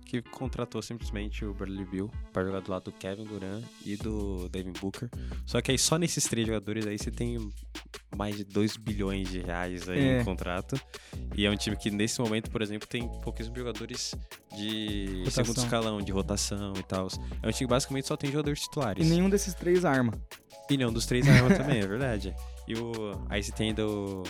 que 0.05 0.21
contratou 0.21 0.81
simplesmente 0.81 1.45
o 1.45 1.53
Bradley 1.53 1.85
Bill 1.85 2.11
para 2.33 2.43
jogar 2.43 2.59
do 2.59 2.69
lado 2.69 2.83
do 2.85 2.91
Kevin 2.91 3.23
Durant 3.23 3.63
e 3.85 3.95
do 3.95 4.49
Devin 4.49 4.73
Booker. 4.73 5.09
Só 5.45 5.61
que 5.61 5.71
aí 5.71 5.77
só 5.77 5.97
nesses 5.97 6.25
três 6.25 6.45
jogadores 6.45 6.85
aí 6.85 6.97
você 6.99 7.09
tem 7.09 7.37
mais 8.13 8.35
de 8.35 8.43
2 8.43 8.75
bilhões 8.75 9.29
de 9.29 9.39
reais 9.39 9.87
aí 9.87 9.99
É. 9.99 10.21
em 10.21 10.25
contrato. 10.25 10.79
E 11.33 11.45
é 11.45 11.49
um 11.49 11.55
time 11.55 11.77
que 11.77 11.89
nesse 11.89 12.19
momento, 12.19 12.51
por 12.51 12.61
exemplo, 12.61 12.85
tem 12.89 13.07
pouquíssimos 13.21 13.57
jogadores 13.57 14.13
de 14.57 15.19
Rotação. 15.19 15.45
segundo 15.45 15.57
escalão, 15.63 16.01
de 16.01 16.11
rotação 16.11 16.73
e 16.75 16.83
tal. 16.83 17.07
É 17.41 17.47
um 17.47 17.51
time 17.51 17.59
que 17.59 17.67
basicamente 17.67 18.05
só 18.07 18.17
tem 18.17 18.29
jogadores 18.29 18.59
titulares. 18.59 19.07
E 19.07 19.09
nenhum 19.09 19.29
desses 19.29 19.53
três 19.53 19.85
arma. 19.85 20.13
E 20.69 20.77
nenhum 20.77 20.91
dos 20.93 21.05
três 21.05 21.27
arma 21.27 21.49
também, 21.55 21.79
é 21.79 21.85
verdade. 21.87 22.33
E 22.67 22.75
o. 22.75 22.91
Aí 23.29 23.41
você 23.43 23.51
tem 23.51 23.73
do. 23.73 24.23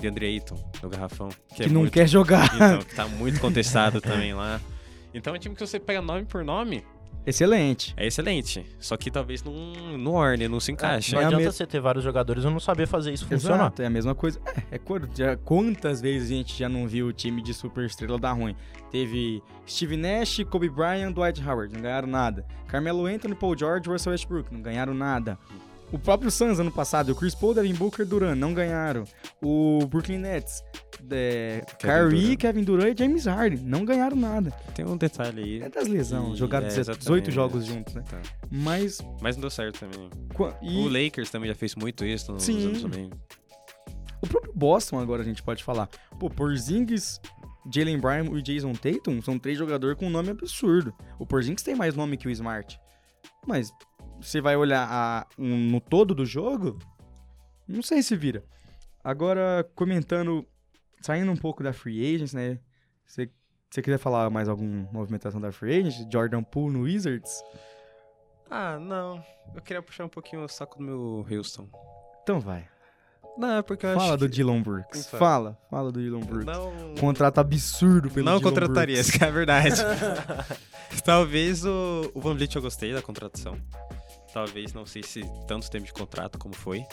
De 0.00 0.08
Andre 0.08 0.26
Ayton, 0.26 0.56
do 0.80 0.88
Garrafão. 0.88 1.28
Que, 1.54 1.64
é 1.64 1.68
não 1.68 1.82
muito- 1.82 1.92
quer 1.92 2.08
jogar. 2.08 2.46
Então, 2.54 2.78
que 2.78 2.94
tá 2.94 3.06
muito 3.06 3.38
contestado 3.40 4.00
também 4.00 4.32
lá. 4.34 4.60
Então 5.12 5.34
é 5.34 5.36
um 5.36 5.40
time 5.40 5.56
que 5.56 5.60
você 5.66 5.80
pega 5.80 6.00
nome 6.00 6.24
por 6.24 6.44
nome, 6.44 6.84
Excelente. 7.26 7.94
é 7.96 8.06
excelente. 8.06 8.64
Só 8.78 8.96
que 8.96 9.10
talvez 9.10 9.42
não, 9.42 9.52
no 9.98 10.12
orne, 10.12 10.48
não 10.48 10.58
se 10.60 10.72
encaixa. 10.72 11.14
Não 11.16 11.22
É 11.22 11.26
adianta 11.26 11.44
me- 11.44 11.52
você 11.52 11.66
ter 11.66 11.80
vários 11.80 12.02
jogadores 12.04 12.42
e 12.44 12.46
não 12.46 12.58
saber 12.60 12.86
fazer 12.86 13.12
isso 13.12 13.26
funcionar. 13.26 13.56
Exato, 13.56 13.82
é 13.82 13.86
a 13.86 13.90
mesma 13.90 14.14
coisa. 14.14 14.40
É, 14.70 14.76
é 14.76 14.80
já- 15.14 15.36
quantas 15.36 16.00
vezes 16.00 16.30
a 16.30 16.34
gente 16.34 16.58
já 16.58 16.68
não 16.68 16.86
viu 16.88 17.06
o 17.08 17.12
time 17.12 17.42
de 17.42 17.52
super 17.54 17.84
estrela 17.84 18.18
dar 18.18 18.32
ruim? 18.32 18.56
Teve 18.90 19.42
Steve 19.66 19.96
Nash, 19.96 20.40
Kobe 20.50 20.68
Bryant, 20.68 21.12
Dwight 21.12 21.42
Howard, 21.46 21.72
não 21.74 21.80
ganharam 21.82 22.08
nada. 22.08 22.44
Carmelo 22.66 23.06
Anthony, 23.06 23.34
Paul 23.34 23.56
George, 23.56 23.88
Russell 23.88 24.12
Westbrook, 24.12 24.52
não 24.52 24.60
ganharam 24.62 24.94
nada. 24.94 25.38
O 25.92 25.98
próprio 25.98 26.30
Suns 26.30 26.60
ano 26.60 26.70
passado, 26.70 27.10
o 27.10 27.14
Chris 27.16 27.34
Paul, 27.34 27.52
Devin 27.54 27.74
Booker, 27.74 28.06
Durant, 28.06 28.36
não 28.38 28.54
ganharam. 28.54 29.04
O 29.42 29.80
Brooklyn 29.88 30.18
Nets, 30.18 30.62
é, 31.10 31.64
Kevin 31.78 32.10
Kyrie. 32.10 32.36
Kevin 32.36 32.62
Durant 32.62 32.94
e 32.94 33.02
James 33.02 33.26
Harden, 33.26 33.58
não 33.64 33.84
ganharam 33.84 34.16
nada. 34.16 34.50
Tem 34.74 34.84
um 34.86 34.96
detalhe 34.96 35.42
aí. 35.42 35.62
É 35.62 35.68
das 35.68 35.88
lesões, 35.88 36.38
jogaram 36.38 36.66
é, 36.66 36.68
18 36.68 36.90
exatamente. 36.92 37.30
jogos 37.32 37.64
juntos, 37.66 37.92
né? 37.94 38.04
Tá. 38.08 38.20
Mas, 38.50 39.00
Mas 39.20 39.36
não 39.36 39.40
deu 39.40 39.50
certo 39.50 39.80
também. 39.80 40.08
qua- 40.34 40.56
e 40.62 40.78
O 40.78 40.88
Lakers 40.88 41.28
também 41.30 41.48
já 41.48 41.54
fez 41.56 41.74
muito 41.74 42.04
isso 42.04 42.32
nos 42.32 42.44
Sim. 42.44 42.66
anos 42.66 42.82
também. 42.82 43.10
o 44.22 44.26
próprio 44.28 44.52
Boston 44.54 45.00
agora 45.00 45.22
a 45.22 45.24
gente 45.24 45.42
pode 45.42 45.64
falar. 45.64 45.88
Pô, 46.20 46.30
Porzingis, 46.30 47.20
Jalen 47.74 47.98
Brown 47.98 48.36
e 48.36 48.42
Jason 48.42 48.72
Tatum 48.74 49.20
são 49.22 49.38
três 49.40 49.58
jogadores 49.58 49.96
com 49.98 50.06
um 50.06 50.10
nome 50.10 50.30
absurdo. 50.30 50.94
O 51.18 51.26
Porzingis 51.26 51.62
tem 51.64 51.74
mais 51.74 51.96
nome 51.96 52.16
que 52.16 52.28
o 52.28 52.30
Smart. 52.30 52.78
Mas 53.46 53.72
você 54.20 54.40
vai 54.40 54.56
olhar 54.56 54.86
a- 54.90 55.26
um- 55.38 55.70
no 55.70 55.80
todo 55.80 56.14
do 56.14 56.24
jogo, 56.26 56.78
não 57.66 57.82
sei 57.82 58.02
se 58.02 58.14
vira. 58.16 58.44
Agora, 59.02 59.68
comentando, 59.74 60.46
saindo 61.00 61.30
um 61.32 61.36
pouco 61.36 61.62
da 61.62 61.72
Free 61.72 62.14
Agents, 62.14 62.34
né? 62.34 62.58
Você 63.06 63.30
você 63.70 63.82
quiser 63.82 63.98
falar 63.98 64.28
mais 64.30 64.48
alguma 64.48 64.88
movimentação 64.92 65.40
da 65.40 65.52
Free 65.52 65.78
Agents? 65.78 66.04
Jordan 66.12 66.42
Poole 66.42 66.76
no 66.76 66.82
Wizards? 66.82 67.40
Ah, 68.50 68.80
não. 68.80 69.24
Eu 69.54 69.62
queria 69.62 69.80
puxar 69.80 70.04
um 70.04 70.08
pouquinho 70.08 70.42
o 70.42 70.48
saco 70.48 70.76
do 70.78 70.82
meu 70.84 71.24
Houston. 71.30 71.68
Então 72.22 72.40
vai. 72.40 72.66
Não, 73.38 73.58
é 73.58 73.62
porque 73.62 73.86
eu 73.86 73.94
Fala 73.94 74.08
acho 74.14 74.16
do 74.18 74.28
que... 74.28 74.34
Dylan 74.34 74.60
Brooks. 74.60 75.06
Então. 75.06 75.20
Fala, 75.20 75.56
fala 75.70 75.92
do 75.92 76.02
Dylan 76.02 76.18
Brooks. 76.18 76.46
Não... 76.46 76.94
Contrato 76.98 77.38
absurdo 77.38 78.10
pelo 78.10 78.26
Não 78.26 78.38
Dylan 78.38 78.50
contrataria, 78.50 78.96
Brooks. 78.96 79.08
essa 79.08 79.18
que 79.18 79.24
é 79.24 79.28
a 79.28 79.30
verdade. 79.30 79.70
Talvez 81.04 81.64
o, 81.64 82.10
o 82.12 82.20
Van 82.20 82.34
Vliet 82.34 82.54
eu 82.56 82.62
gostei 82.62 82.92
da 82.92 83.00
contratação. 83.00 83.56
Talvez, 84.32 84.72
não 84.72 84.86
sei 84.86 85.02
se 85.02 85.22
tanto 85.46 85.70
tempo 85.70 85.86
de 85.86 85.92
contrato 85.92 86.38
como 86.38 86.54
foi. 86.54 86.84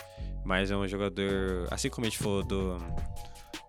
Mas 0.43 0.71
é 0.71 0.77
um 0.77 0.87
jogador, 0.87 1.67
assim 1.71 1.89
como 1.89 2.05
a 2.05 2.09
gente 2.09 2.19
falou 2.19 2.43
do, 2.43 2.77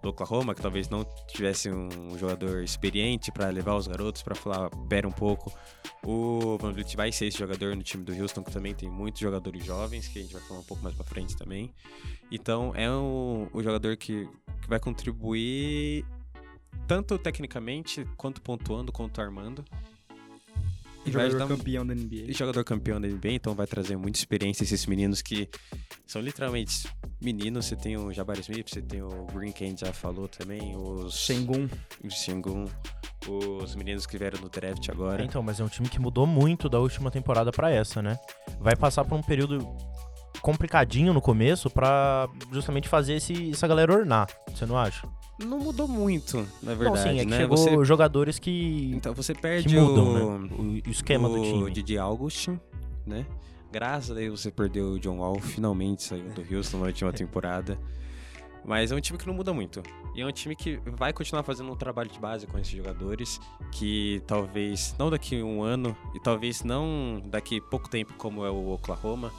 do 0.03 0.11
Oklahoma, 0.11 0.55
que 0.55 0.63
talvez 0.63 0.89
não 0.89 1.05
tivesse 1.27 1.71
um 1.71 2.17
jogador 2.17 2.63
experiente 2.63 3.33
para 3.33 3.49
levar 3.49 3.75
os 3.75 3.87
garotos 3.87 4.23
para 4.23 4.35
falar, 4.35 4.71
pera 4.89 5.07
um 5.07 5.13
pouco. 5.13 5.53
O 6.05 6.57
Van 6.59 6.73
Vliet 6.73 6.97
vai 6.97 7.11
ser 7.11 7.27
esse 7.27 7.39
jogador 7.39 7.75
no 7.75 7.83
time 7.83 8.05
do 8.05 8.13
Houston, 8.13 8.45
que 8.45 8.53
também 8.53 8.75
tem 8.75 8.89
muitos 8.89 9.21
jogadores 9.21 9.65
jovens, 9.65 10.07
que 10.07 10.19
a 10.19 10.23
gente 10.23 10.33
vai 10.33 10.43
falar 10.43 10.61
um 10.61 10.65
pouco 10.65 10.83
mais 10.83 10.95
para 10.95 11.05
frente 11.05 11.37
também. 11.37 11.75
Então 12.31 12.73
é 12.77 12.91
um, 12.91 13.49
um 13.53 13.63
jogador 13.63 13.97
que, 13.97 14.29
que 14.63 14.69
vai 14.69 14.79
contribuir 14.79 16.05
tanto 16.87 17.19
tecnicamente, 17.19 18.07
quanto 18.17 18.41
pontuando, 18.41 18.93
quanto 18.93 19.21
armando. 19.21 19.65
E 21.07 21.11
vai 21.11 21.25
Jogador 21.31 21.43
ajudar 21.45 21.57
campeão 21.57 21.87
da 21.87 21.95
NBA. 21.95 22.17
e 22.29 22.33
jogador 22.33 22.65
campeão 22.65 23.01
da 23.01 23.09
NBA, 23.09 23.33
então 23.33 23.55
vai 23.55 23.67
trazer 23.67 23.97
muita 23.97 24.19
experiência 24.19 24.63
esses 24.65 24.85
meninos 24.87 25.23
que 25.23 25.49
são 26.07 26.21
literalmente 26.21 26.87
meninos. 27.21 27.67
Você 27.67 27.77
tem 27.77 27.97
o 27.97 28.13
Jabari 28.13 28.41
Smith, 28.41 28.69
você 28.69 28.83
tem 28.83 29.01
o 29.03 29.27
Green 29.33 29.53
que 29.53 29.65
a 29.65 29.67
gente 29.67 29.81
já 29.87 29.93
falou 29.93 30.29
também, 30.29 30.77
os 30.77 31.15
Shengun. 31.15 31.69
o 32.05 32.11
Sengun, 32.11 32.67
os 33.27 33.75
meninos 33.75 34.07
que 34.07 34.19
vieram 34.19 34.41
no 34.41 34.49
draft 34.49 34.89
agora. 34.91 35.25
Então, 35.25 35.43
mas 35.43 35.61
é 35.61 35.65
um 35.65 35.69
time 35.69 35.89
que 35.89 35.99
mudou 36.01 36.27
muito 36.27 36.69
da 36.69 36.79
última 36.79 37.11
temporada 37.11 37.51
pra 37.51 37.71
essa, 37.71 38.03
né? 38.03 38.19
Vai 38.61 38.77
passar 38.77 39.05
por 39.05 39.17
um 39.17 39.23
período 39.23 39.67
complicadinho 40.43 41.13
no 41.13 41.21
começo 41.21 41.69
pra 41.71 42.29
justamente 42.53 42.89
fazer 42.89 43.15
esse, 43.15 43.51
essa 43.51 43.67
galera 43.67 43.93
ornar, 43.93 44.29
você 44.55 44.67
não 44.67 44.77
acha? 44.77 45.09
Não 45.39 45.59
mudou 45.61 45.87
muito, 45.87 46.39
na 46.61 46.73
não, 46.73 46.77
verdade, 46.77 47.11
sim, 47.11 47.19
é 47.21 47.25
que 47.25 47.31
né? 47.31 47.37
chegou 47.39 47.57
Você, 47.57 47.85
jogadores 47.85 48.39
que, 48.41 48.91
então 48.93 49.15
você 49.15 49.33
perde 49.33 49.79
mudam, 49.79 50.09
o, 50.09 50.39
né? 50.39 50.51
O, 50.59 50.89
o 50.89 50.91
esquema 50.91 51.29
do 51.29 51.41
o 51.41 51.43
time. 51.43 51.71
Didi 51.71 51.97
Augustin, 51.97 52.59
né? 53.07 53.25
Graças 53.71 54.11
a 54.11 54.15
Deus 54.15 54.41
você 54.41 54.51
perdeu 54.51 54.93
o 54.93 54.99
John 54.99 55.19
Wall, 55.19 55.39
finalmente 55.41 56.03
saiu 56.03 56.25
do 56.31 56.43
Houston 56.55 56.79
na 56.79 56.87
última 56.87 57.13
temporada. 57.13 57.79
Mas 58.69 58.93
é 58.93 58.95
um 58.95 59.01
time 59.01 59.19
que 59.19 59.27
não 59.27 59.33
muda 59.33 59.51
muito. 59.51 59.83
E 60.15 60.21
é 60.21 60.27
um 60.27 60.31
time 60.31 60.55
que 60.55 60.77
vai 60.85 61.11
continuar 61.11 61.43
fazendo 61.43 61.73
um 61.73 61.75
trabalho 61.75 62.11
de 62.11 62.19
base 62.19 62.47
com 62.47 62.59
esses 62.59 62.71
jogadores, 62.71 63.41
que 63.73 64.23
talvez 64.27 64.95
não 64.99 65.09
daqui 65.09 65.41
a 65.41 65.45
um 65.45 65.63
ano, 65.63 65.97
e 66.15 66.21
talvez 66.21 66.63
não 66.63 67.23
daqui 67.25 67.59
a 67.59 67.71
pouco 67.71 67.89
tempo, 67.89 68.13
como 68.19 68.45
é 68.45 68.51
o 68.51 68.69
Oklahoma, 68.73 69.33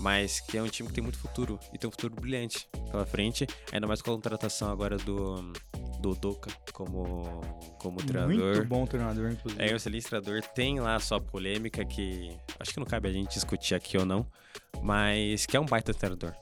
mas 0.00 0.40
que 0.40 0.58
é 0.58 0.62
um 0.62 0.66
time 0.66 0.88
que 0.88 0.96
tem 0.96 1.02
muito 1.02 1.16
futuro, 1.16 1.60
e 1.72 1.78
tem 1.78 1.86
um 1.86 1.92
futuro 1.92 2.12
brilhante 2.12 2.68
pela 2.90 3.06
frente, 3.06 3.46
ainda 3.70 3.86
mais 3.86 4.02
com 4.02 4.10
a 4.10 4.14
contratação 4.14 4.68
agora 4.68 4.96
do, 4.96 5.52
do 6.00 6.16
Doka 6.16 6.50
como, 6.72 7.40
como 7.78 7.98
treinador. 7.98 8.56
Muito 8.56 8.64
bom 8.64 8.84
treinador, 8.84 9.30
inclusive. 9.30 9.62
É, 9.62 9.72
o 9.72 9.76
excelente 9.76 10.06
treinador 10.06 10.42
tem 10.42 10.80
lá 10.80 10.96
a 10.96 11.00
sua 11.00 11.20
polêmica 11.20 11.84
que 11.84 12.36
acho 12.58 12.72
que 12.72 12.80
não 12.80 12.86
cabe 12.86 13.08
a 13.08 13.12
gente 13.12 13.32
discutir 13.32 13.76
aqui 13.76 13.96
ou 13.96 14.04
não, 14.04 14.26
mas 14.82 15.46
que 15.46 15.56
é 15.56 15.60
um 15.60 15.66
baita 15.66 15.94
treinador. 15.94 16.34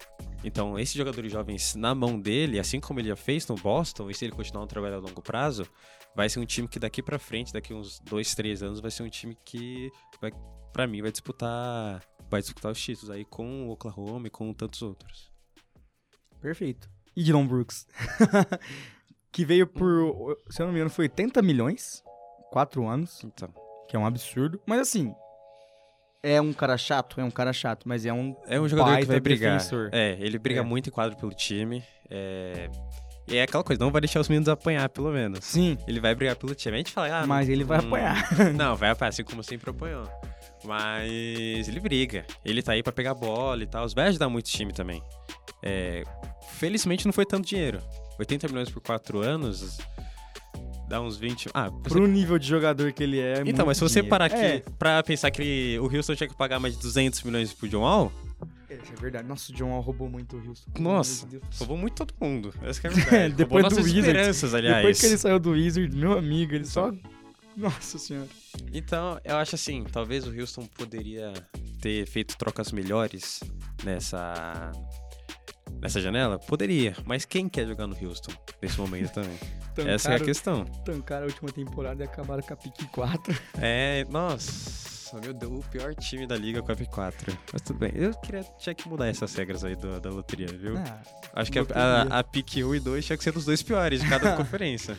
Então, 0.42 0.78
esses 0.78 0.94
jogadores 0.94 1.30
jovens 1.30 1.74
na 1.74 1.94
mão 1.94 2.18
dele, 2.18 2.58
assim 2.58 2.80
como 2.80 2.98
ele 2.98 3.08
já 3.08 3.16
fez 3.16 3.46
no 3.46 3.56
Boston, 3.56 4.08
e 4.08 4.14
se 4.14 4.24
ele 4.24 4.32
continuar 4.32 4.64
um 4.64 4.66
trabalho 4.66 4.96
a 4.96 4.98
longo 4.98 5.20
prazo, 5.20 5.66
vai 6.14 6.28
ser 6.28 6.40
um 6.40 6.46
time 6.46 6.66
que 6.66 6.78
daqui 6.78 7.02
pra 7.02 7.18
frente, 7.18 7.52
daqui 7.52 7.74
uns 7.74 8.00
dois, 8.00 8.34
três 8.34 8.62
anos, 8.62 8.80
vai 8.80 8.90
ser 8.90 9.02
um 9.02 9.08
time 9.08 9.36
que 9.44 9.90
vai, 10.20 10.32
para 10.72 10.86
mim, 10.86 11.02
vai 11.02 11.12
disputar, 11.12 12.02
vai 12.30 12.40
disputar 12.40 12.72
os 12.72 12.80
títulos 12.80 13.10
aí 13.10 13.24
com 13.24 13.68
o 13.68 13.72
Oklahoma 13.72 14.28
e 14.28 14.30
com 14.30 14.52
tantos 14.54 14.80
outros. 14.80 15.30
Perfeito. 16.40 16.88
E 17.14 17.22
Dylan 17.22 17.46
Brooks. 17.46 17.86
que 19.30 19.44
veio 19.44 19.66
por, 19.66 20.38
se 20.48 20.62
eu 20.62 20.66
não 20.66 20.72
me 20.72 20.78
engano, 20.78 20.90
foi 20.90 21.04
80 21.04 21.42
milhões. 21.42 22.02
Quatro 22.50 22.88
anos, 22.88 23.22
Então, 23.22 23.52
que 23.88 23.94
é 23.94 23.98
um 23.98 24.06
absurdo. 24.06 24.60
Mas 24.66 24.80
assim, 24.80 25.14
é 26.22 26.40
um 26.40 26.52
cara 26.52 26.76
chato, 26.76 27.20
é 27.20 27.24
um 27.24 27.30
cara 27.30 27.52
chato, 27.52 27.88
mas 27.88 28.04
é 28.04 28.12
um 28.12 28.36
é 28.46 28.60
um 28.60 28.68
jogador 28.68 28.98
que 28.98 29.04
vai 29.06 29.20
brigar. 29.20 29.56
defensor. 29.58 29.88
É, 29.92 30.16
ele 30.20 30.38
briga 30.38 30.60
É. 30.60 30.64
muito 30.64 30.88
em 30.88 30.92
quadro 30.92 31.16
pelo 31.16 31.32
time. 31.32 31.82
É... 32.08 32.68
E 33.28 33.36
é 33.36 33.42
aquela 33.42 33.62
coisa, 33.62 33.78
não 33.82 33.92
vai 33.92 34.00
deixar 34.00 34.18
os 34.18 34.28
meninos 34.28 34.48
apanhar, 34.48 34.88
pelo 34.88 35.12
menos. 35.12 35.44
Sim, 35.44 35.78
Ele 35.86 36.00
vai 36.00 36.16
brigar 36.16 36.34
pelo 36.34 36.52
time. 36.52 36.74
A 36.74 36.78
gente 36.78 36.90
fala, 36.90 37.20
ah, 37.20 37.26
mas 37.28 37.48
ele 37.48 37.62
vai 37.62 37.78
hum, 37.78 37.86
apanhar. 37.86 38.28
Não, 38.56 38.74
vai 38.74 38.90
apanhar, 38.90 39.10
assim 39.10 39.22
como 39.22 39.40
sempre 39.44 39.70
apanhou. 39.70 40.02
Mas 40.64 41.68
ele 41.68 41.78
briga. 41.78 42.24
Ele 42.44 42.60
tá 42.60 42.72
aí 42.72 42.82
pra 42.82 42.92
pegar 42.92 43.14
bola 43.14 43.62
e 43.62 43.66
tal. 43.66 43.88
Vai 43.90 44.08
ajudar 44.08 44.28
muito 44.28 44.46
o 44.46 44.50
time 44.50 44.72
também. 44.72 45.00
É, 45.62 46.02
felizmente 46.58 47.06
não 47.06 47.12
foi 47.12 47.24
tanto 47.24 47.46
dinheiro. 47.46 47.80
80 48.18 48.48
milhões 48.48 48.68
por 48.68 48.82
4 48.82 49.20
anos 49.20 49.78
dá 50.90 51.00
uns 51.00 51.16
20. 51.16 51.48
Ah, 51.54 51.68
você- 51.70 51.88
Pro 51.88 52.06
nível 52.06 52.38
de 52.38 52.46
jogador 52.46 52.92
que 52.92 53.02
ele 53.02 53.18
é. 53.20 53.38
é 53.38 53.42
então, 53.46 53.64
mas 53.64 53.78
se 53.78 53.82
você 53.82 54.02
parar 54.02 54.26
aqui 54.26 54.62
pra 54.78 55.02
pensar 55.02 55.30
que 55.30 55.40
ele- 55.40 55.78
o 55.78 55.84
Houston 55.84 56.14
tinha 56.16 56.28
que 56.28 56.36
pagar 56.36 56.58
mais 56.58 56.74
de 56.76 56.80
200 56.82 57.22
milhões 57.22 57.52
pro 57.54 57.68
John 57.68 57.80
Wall, 57.82 58.12
Isso 58.68 58.92
é 58.96 59.00
verdade. 59.00 59.26
Nossa, 59.28 59.50
o 59.52 59.54
John 59.54 59.70
Wall 59.70 59.80
roubou 59.80 60.08
muito 60.08 60.36
o 60.36 60.48
Houston. 60.48 60.70
Nossa. 60.78 61.26
Roubou 61.58 61.76
muito 61.76 61.94
todo 62.04 62.14
mundo. 62.20 62.52
Essa 62.62 62.80
que 62.80 62.86
é 62.86 62.90
a 62.90 62.92
verdade. 62.92 63.34
Depois 63.38 63.64
Roubou 63.64 63.80
do 63.82 63.84
Wizards. 63.84 64.54
aliás. 64.54 64.76
Depois 64.76 65.00
que 65.00 65.06
ele 65.06 65.18
saiu 65.18 65.38
do 65.40 65.50
Wizard, 65.50 65.96
meu 65.96 66.16
amigo, 66.18 66.54
ele 66.54 66.64
só. 66.64 66.92
Nossa 67.56 67.98
senhora. 67.98 68.28
Então, 68.72 69.20
eu 69.24 69.36
acho 69.36 69.54
assim, 69.56 69.84
talvez 69.92 70.26
o 70.26 70.30
Houston 70.30 70.66
poderia 70.66 71.32
ter 71.80 72.06
feito 72.06 72.36
trocas 72.38 72.70
melhores 72.72 73.40
nessa 73.84 74.70
nessa 75.80 76.00
janela? 76.00 76.38
Poderia, 76.38 76.94
mas 77.04 77.24
quem 77.24 77.48
quer 77.48 77.66
jogar 77.66 77.86
no 77.86 77.96
Houston 78.00 78.32
nesse 78.60 78.78
momento 78.78 79.12
também? 79.12 79.38
Essa 79.88 80.12
é 80.12 80.16
a 80.16 80.20
questão. 80.20 80.64
Tancaram 80.84 81.24
a 81.24 81.26
última 81.26 81.50
temporada 81.50 82.02
e 82.02 82.06
acabaram 82.06 82.42
com 82.42 82.52
a 82.52 82.56
pique 82.56 82.86
4. 82.88 83.34
É, 83.62 84.04
nossa, 84.10 85.18
meu 85.20 85.32
Deus, 85.32 85.64
o 85.64 85.68
pior 85.70 85.94
time 85.94 86.26
da 86.26 86.36
liga 86.36 86.62
com 86.62 86.70
a 86.70 86.76
P4. 86.76 87.36
Mas 87.52 87.62
tudo 87.62 87.78
bem, 87.78 87.92
eu 87.94 88.12
queria, 88.20 88.42
tinha 88.58 88.74
que 88.74 88.88
mudar 88.88 89.08
essas 89.08 89.34
regras 89.34 89.64
aí 89.64 89.74
do- 89.76 90.00
da 90.00 90.10
loteria, 90.10 90.46
viu? 90.48 90.76
Ah, 90.76 91.00
Acho 91.34 91.50
que 91.50 91.58
a, 91.58 91.64
a, 91.74 92.18
a 92.20 92.24
pique 92.24 92.62
1 92.62 92.74
e 92.74 92.80
2 92.80 93.04
tinha 93.06 93.16
que 93.16 93.24
ser 93.24 93.32
dos 93.32 93.44
dois 93.44 93.62
piores 93.62 94.00
de 94.02 94.08
cada 94.08 94.34
conferência. 94.36 94.96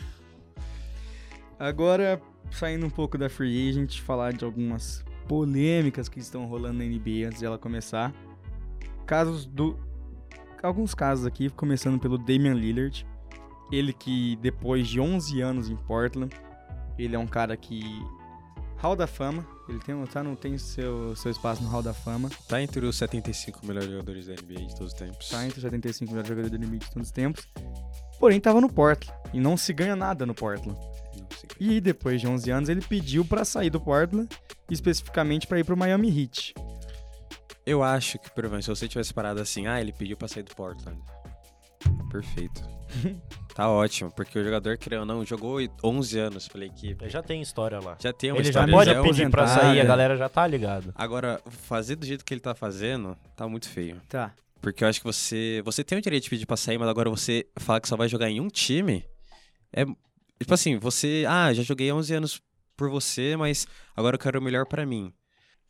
Agora, 1.58 2.20
saindo 2.50 2.86
um 2.86 2.90
pouco 2.90 3.16
da 3.16 3.28
Free 3.30 3.68
Agent, 3.70 4.00
falar 4.00 4.32
de 4.32 4.44
algumas 4.44 5.04
polêmicas 5.28 6.08
que 6.08 6.18
estão 6.18 6.44
rolando 6.46 6.78
na 6.78 6.84
NBA 6.84 7.26
antes 7.28 7.38
de 7.38 7.46
ela 7.46 7.58
começar. 7.58 8.12
Casos 9.06 9.46
do. 9.46 9.78
Alguns 10.62 10.94
casos 10.94 11.26
aqui, 11.26 11.50
começando 11.50 11.98
pelo 11.98 12.16
Damian 12.16 12.54
Lillard. 12.54 13.06
Ele 13.70 13.92
que, 13.92 14.36
depois 14.36 14.86
de 14.86 15.00
11 15.00 15.40
anos 15.40 15.68
em 15.68 15.76
Portland, 15.76 16.34
ele 16.98 17.16
é 17.16 17.18
um 17.18 17.26
cara 17.26 17.56
que. 17.56 17.82
Hall 18.76 18.96
da 18.96 19.06
Fama. 19.06 19.46
Ele 19.68 19.78
tem, 19.78 20.04
tá, 20.06 20.22
não 20.22 20.34
tem 20.34 20.58
seu, 20.58 21.14
seu 21.16 21.30
espaço 21.30 21.62
no 21.62 21.68
Hall 21.68 21.82
da 21.82 21.94
Fama. 21.94 22.28
Tá 22.48 22.60
entre 22.60 22.84
os 22.84 22.96
75 22.96 23.64
melhores 23.64 23.88
jogadores 23.88 24.26
da 24.26 24.34
NBA 24.34 24.66
de 24.66 24.74
todos 24.76 24.92
os 24.92 24.98
tempos. 24.98 25.28
Tá 25.28 25.44
entre 25.44 25.58
os 25.58 25.62
75 25.62 26.10
melhores 26.10 26.28
jogadores 26.28 26.50
do 26.50 26.66
NBA 26.66 26.78
de 26.78 26.90
todos 26.90 27.08
os 27.08 27.12
tempos. 27.12 27.48
Porém, 28.18 28.40
tava 28.40 28.60
no 28.60 28.68
Portland. 28.68 29.16
E 29.32 29.40
não 29.40 29.56
se 29.56 29.72
ganha 29.72 29.96
nada 29.96 30.26
no 30.26 30.34
Portland. 30.34 30.78
E 31.58 31.80
depois 31.80 32.20
de 32.20 32.26
11 32.26 32.50
anos, 32.50 32.68
ele 32.68 32.82
pediu 32.82 33.24
pra 33.24 33.44
sair 33.44 33.70
do 33.70 33.80
Portland, 33.80 34.28
especificamente 34.70 35.46
pra 35.46 35.58
ir 35.60 35.64
pro 35.64 35.76
Miami 35.76 36.08
Heat. 36.08 36.54
Eu 37.64 37.82
acho 37.82 38.18
que, 38.18 38.30
por 38.30 38.44
exemplo, 38.44 38.62
se 38.62 38.68
você 38.68 38.88
tivesse 38.88 39.14
parado 39.14 39.40
assim, 39.40 39.66
ah, 39.66 39.80
ele 39.80 39.92
pediu 39.92 40.16
pra 40.16 40.26
sair 40.28 40.42
do 40.42 40.54
Portland. 40.54 41.00
Perfeito. 42.10 42.62
tá 43.54 43.68
ótimo, 43.70 44.10
porque 44.10 44.38
o 44.38 44.44
jogador, 44.44 44.76
querendo 44.76 45.00
ou 45.00 45.06
não, 45.06 45.24
jogou 45.24 45.58
11 45.82 46.18
anos 46.18 46.48
pela 46.48 46.64
equipe. 46.64 47.04
Ele 47.04 47.10
já 47.10 47.22
tem 47.22 47.40
história 47.40 47.80
lá. 47.80 47.96
Já 48.00 48.12
tem 48.12 48.30
uma 48.30 48.38
Ele 48.38 48.44
já 48.44 48.50
história. 48.50 48.72
pode 48.72 48.90
já 48.90 48.98
é 48.98 49.02
pedir 49.02 49.30
pra 49.30 49.46
sair, 49.46 49.80
a 49.80 49.82
é. 49.82 49.86
galera 49.86 50.16
já 50.16 50.28
tá 50.28 50.46
ligado. 50.46 50.92
Agora, 50.94 51.40
fazer 51.46 51.96
do 51.96 52.04
jeito 52.04 52.24
que 52.24 52.34
ele 52.34 52.40
tá 52.40 52.54
fazendo, 52.54 53.16
tá 53.36 53.48
muito 53.48 53.68
feio. 53.68 54.00
Tá. 54.08 54.34
Porque 54.60 54.84
eu 54.84 54.88
acho 54.88 55.00
que 55.00 55.06
você. 55.06 55.62
Você 55.64 55.82
tem 55.82 55.98
o 55.98 56.02
direito 56.02 56.24
de 56.24 56.30
pedir 56.30 56.46
pra 56.46 56.56
sair, 56.56 56.78
mas 56.78 56.88
agora 56.88 57.10
você 57.10 57.46
falar 57.58 57.80
que 57.80 57.88
só 57.88 57.96
vai 57.96 58.08
jogar 58.08 58.30
em 58.30 58.40
um 58.40 58.48
time. 58.48 59.04
É. 59.72 59.84
Tipo 59.84 60.54
assim, 60.54 60.76
você. 60.76 61.24
Ah, 61.28 61.52
já 61.52 61.62
joguei 61.62 61.90
11 61.90 62.14
anos 62.14 62.42
por 62.76 62.90
você, 62.90 63.36
mas 63.36 63.66
agora 63.96 64.14
eu 64.14 64.20
quero 64.20 64.38
o 64.38 64.42
melhor 64.42 64.66
pra 64.66 64.86
mim. 64.86 65.12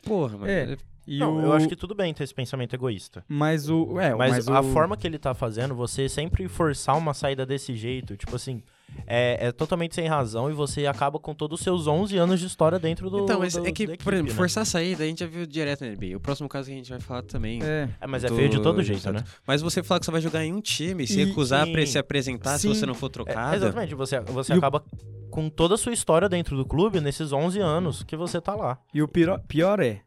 Porra, 0.04 0.36
mano. 0.36 0.50
É. 0.50 0.76
E 1.06 1.18
não, 1.18 1.36
o... 1.36 1.40
eu 1.42 1.52
acho 1.52 1.68
que 1.68 1.74
tudo 1.76 1.94
bem 1.94 2.12
ter 2.14 2.24
esse 2.24 2.34
pensamento 2.34 2.74
egoísta. 2.74 3.24
Mas 3.28 3.68
o... 3.68 3.98
É, 4.00 4.14
Mas, 4.14 4.30
mas, 4.32 4.48
a 4.48 4.60
o... 4.60 4.72
forma 4.72 4.96
que 4.96 5.06
ele 5.06 5.18
tá 5.18 5.34
fazendo, 5.34 5.74
você 5.74 6.08
sempre 6.08 6.46
forçar 6.48 6.96
uma 6.96 7.12
saída 7.14 7.44
desse 7.44 7.74
jeito, 7.74 8.16
tipo 8.16 8.36
assim, 8.36 8.62
é, 9.06 9.48
é 9.48 9.52
totalmente 9.52 9.94
sem 9.94 10.06
razão 10.06 10.50
e 10.50 10.52
você 10.52 10.86
acaba 10.86 11.18
com 11.18 11.34
todos 11.34 11.58
os 11.60 11.64
seus 11.64 11.86
11 11.86 12.16
anos 12.18 12.38
de 12.40 12.46
história 12.46 12.78
dentro 12.78 13.08
do. 13.10 13.20
Então, 13.20 13.40
mas 13.40 13.54
do- 13.54 13.66
é 13.66 13.72
que, 13.72 13.84
equipe, 13.84 14.04
por 14.04 14.12
exemplo, 14.12 14.32
né? 14.32 14.36
forçar 14.36 14.62
a 14.62 14.64
saída 14.66 15.02
a 15.02 15.06
gente 15.06 15.20
já 15.20 15.26
viu 15.26 15.44
direto 15.46 15.80
na 15.84 15.90
NBA. 15.90 16.16
O 16.16 16.20
próximo 16.20 16.48
caso 16.48 16.66
que 16.68 16.74
a 16.74 16.76
gente 16.76 16.90
vai 16.90 17.00
falar 17.00 17.22
também. 17.22 17.60
É. 17.62 17.88
É, 18.00 18.06
mas 18.06 18.22
é 18.22 18.28
do- 18.28 18.36
feio 18.36 18.48
de 18.50 18.60
todo 18.60 18.82
jeito, 18.82 19.00
Exato. 19.00 19.16
né? 19.18 19.24
Mas 19.46 19.60
você 19.62 19.82
falar 19.82 19.98
que 19.98 20.06
você 20.06 20.12
vai 20.12 20.20
jogar 20.20 20.44
em 20.44 20.52
um 20.52 20.60
time, 20.60 21.06
se 21.06 21.20
E- 21.20 21.24
recusar 21.24 21.66
sim. 21.66 21.72
pra 21.72 21.86
se 21.86 21.98
apresentar 21.98 22.58
se 22.58 22.62
Sim. 22.62 22.74
você 22.74 22.86
não 22.86 22.94
for 22.94 23.06
É, 23.06 23.10
trocado. 23.10 23.56
exatamente, 23.56 23.94
você, 23.94 24.20
você 24.20 24.52
E 24.52 24.56
o- 24.56 24.58
acaba 24.58 24.84
com 25.30 25.48
toda 25.48 25.74
a 25.74 25.78
sua 25.78 25.92
história 25.94 26.28
dentro 26.28 26.54
do 26.56 26.64
clube 26.66 27.00
nesses 27.00 27.32
11 27.32 27.58
anos 27.60 28.02
que 28.04 28.14
você 28.16 28.40
tá 28.40 28.54
lá. 28.54 28.78
E 28.94 29.02
o 29.02 29.08
pior, 29.08 29.40
pior 29.48 29.80
é... 29.80 30.02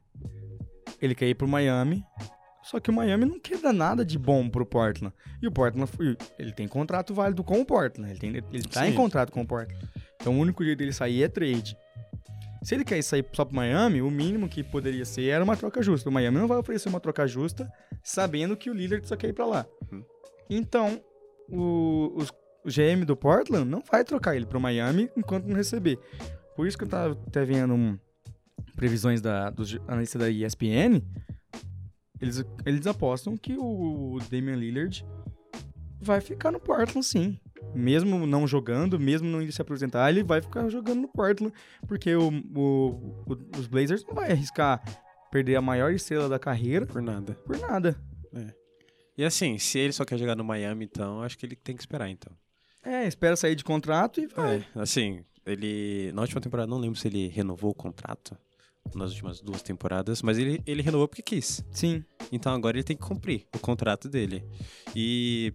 Ele 1.02 1.14
quer 1.16 1.28
ir 1.28 1.36
pro 1.36 1.48
Miami, 1.48 2.04
só 2.64 2.80
que 2.80 2.90
o 2.90 2.94
Miami 2.94 3.26
não 3.26 3.40
quer 3.40 3.60
dar 3.60 3.74
nada 3.74 4.04
de 4.06 4.18
bom 4.18 4.50
pro 4.50 4.66
Portland. 4.66 5.14
E 5.42 5.48
o 5.48 5.52
Portland, 5.52 5.90
ele 6.40 6.52
tem 6.52 6.68
contrato 6.68 7.14
válido 7.14 7.44
com 7.44 7.60
o 7.62 7.66
Portland. 7.66 8.10
Ele, 8.12 8.20
tem, 8.20 8.30
ele 8.52 8.64
tá 8.64 8.88
em 8.88 8.92
Sim. 8.92 8.96
contrato 8.98 9.32
com 9.32 9.42
o 9.42 9.48
Portland. 9.48 9.80
Então 10.20 10.36
o 10.36 10.40
único 10.40 10.64
jeito 10.64 10.80
dele 10.80 10.94
sair 10.94 11.24
é 11.24 11.28
trade. 11.28 11.78
Se 12.64 12.74
ele 12.74 12.84
quer 12.84 13.00
sair 13.04 13.24
só 13.34 13.46
pro 13.46 13.56
Miami, 13.56 14.02
o 14.02 14.10
mínimo 14.10 14.50
que 14.50 14.64
poderia 14.64 15.06
ser 15.06 15.28
era 15.30 15.44
uma 15.44 15.56
troca 15.56 15.84
justa. 15.84 16.10
O 16.10 16.12
Miami 16.12 16.40
não 16.40 16.48
vai 16.48 16.58
oferecer 16.58 16.90
uma 16.90 17.00
troca 17.00 17.28
justa, 17.28 17.72
sabendo 18.04 18.58
que 18.58 18.72
o 18.72 18.74
Lillard 18.74 19.08
só 19.08 19.16
quer 19.16 19.28
ir 19.28 19.34
pra 19.34 19.46
lá. 19.46 19.68
Uhum. 19.92 20.04
Então, 20.50 21.00
o, 21.48 22.12
os- 22.16 22.32
o 22.64 22.68
GM 22.70 23.06
do 23.06 23.16
Portland 23.16 23.70
não 23.70 23.84
vai 23.92 24.04
trocar 24.04 24.36
ele 24.36 24.48
pro 24.48 24.60
Miami 24.60 25.12
enquanto 25.16 25.46
não 25.46 25.56
receber. 25.56 26.00
Por 26.56 26.66
isso 26.68 26.76
que 26.76 26.84
eu 26.86 26.88
tava 26.88 27.14
até 27.28 27.46
vendo 27.46 27.76
um- 27.76 28.00
previsões 28.76 29.22
da, 29.22 29.50
dos 29.50 29.78
analistas 29.88 30.20
da 30.22 30.30
ESPN. 30.30 31.02
Eles, 32.22 32.44
eles 32.66 32.88
apostam 32.88 33.36
que 33.36 33.56
o 33.58 34.20
Damian 34.32 34.56
Lillard 34.56 35.06
vai 36.00 36.22
ficar 36.22 36.52
no 36.52 36.60
Portland, 36.60 37.06
sim. 37.06 37.40
Mesmo 37.74 38.26
não 38.26 38.48
jogando, 38.48 39.00
mesmo 39.00 39.28
não 39.28 39.42
indo 39.42 39.52
se 39.52 39.62
apresentar, 39.62 40.10
ele 40.10 40.24
vai 40.24 40.42
ficar 40.42 40.70
jogando 40.70 41.02
no 41.02 41.08
Portland. 41.08 41.54
Porque 41.88 42.16
o, 42.16 42.30
o- 42.30 43.24
o- 43.28 43.58
os 43.60 43.68
Blazers 43.68 44.06
não 44.06 44.14
vai 44.14 44.32
arriscar 44.32 44.82
perder 45.32 45.56
a 45.58 45.62
maior 45.62 45.92
estrela 45.92 46.30
da 46.30 46.40
carreira 46.40 46.86
Por 46.86 47.02
nada. 47.02 47.34
por 47.46 47.58
nada. 47.60 47.98
E 49.18 49.24
assim, 49.24 49.58
se 49.58 49.80
ele 49.80 49.94
só 49.94 50.06
quer 50.06 50.18
jogar 50.18 50.36
no 50.36 50.44
Miami, 50.44 50.86
então, 50.86 51.22
acho 51.22 51.38
que 51.38 51.46
ele 51.46 51.56
tem 51.56 51.76
que 51.76 51.82
esperar, 51.82 52.10
então. 52.10 52.32
É, 52.84 53.08
espera 53.08 53.36
sair 53.36 53.56
de 53.56 53.64
contrato 53.64 54.20
e 54.22 54.28
vai. 54.28 54.58
É, 54.58 54.80
assim, 54.80 55.24
ele. 55.46 56.12
Na 56.14 56.22
última 56.22 56.40
temporada, 56.40 56.70
não 56.70 56.78
lembro 56.78 57.00
se 57.00 57.08
ele 57.08 57.28
renovou 57.30 57.72
o 57.72 57.74
contrato. 57.76 58.38
Nas 58.94 59.12
últimas 59.12 59.42
duas 59.42 59.62
temporadas, 59.62 60.22
mas 60.22 60.38
ele, 60.38 60.62
ele 60.66 60.82
renovou 60.82 61.08
porque 61.08 61.22
quis. 61.22 61.64
Sim. 61.72 62.04
Então 62.32 62.54
agora 62.54 62.78
ele 62.78 62.84
tem 62.84 62.96
que 62.96 63.04
cumprir 63.04 63.46
o 63.54 63.60
contrato 63.60 64.08
dele. 64.08 64.44
E 64.96 65.54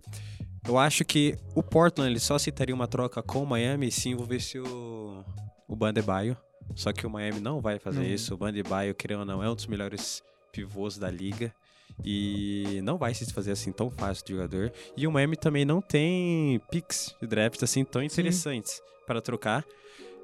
eu 0.67 0.77
acho 0.79 1.05
que 1.05 1.37
o 1.55 1.63
Portland 1.63 2.11
ele 2.11 2.21
só 2.21 2.35
aceitaria 2.35 2.75
uma 2.75 2.87
troca 2.87 3.23
com 3.23 3.43
o 3.43 3.47
Miami 3.47 3.91
se 3.91 4.09
envolvesse 4.11 4.59
o, 4.59 5.25
o 5.67 5.75
Bandebaio. 5.77 6.37
Só 6.75 6.93
que 6.93 7.07
o 7.07 7.11
Miami 7.11 7.41
não 7.41 7.61
vai 7.61 7.79
fazer 7.79 8.01
Não. 8.01 8.07
isso. 8.07 8.35
O 8.35 8.37
Bandebaio, 8.37 8.95
querendo 8.95 9.21
ou 9.21 9.27
não, 9.27 9.43
é 9.43 9.51
um 9.51 9.55
dos 9.55 9.67
melhores 9.67 10.23
pivôs 10.53 10.99
da 10.99 11.11
liga. 11.11 11.53
E 12.05 12.81
não 12.83 12.97
vai 12.97 13.13
se 13.15 13.31
fazer 13.33 13.53
assim 13.53 13.73
tão 13.73 13.91
fácil 13.91 14.25
de 14.25 14.33
jogador. 14.33 14.73
E 14.97 15.07
o 15.07 15.13
Miami 15.13 15.37
também 15.37 15.65
não 15.65 15.81
tem 15.81 16.61
picks 16.71 17.15
de 17.21 17.27
draft 17.27 17.63
assim 17.63 17.85
tão 17.85 18.03
interessantes 18.03 18.81
para 19.07 19.21
trocar. 19.21 19.65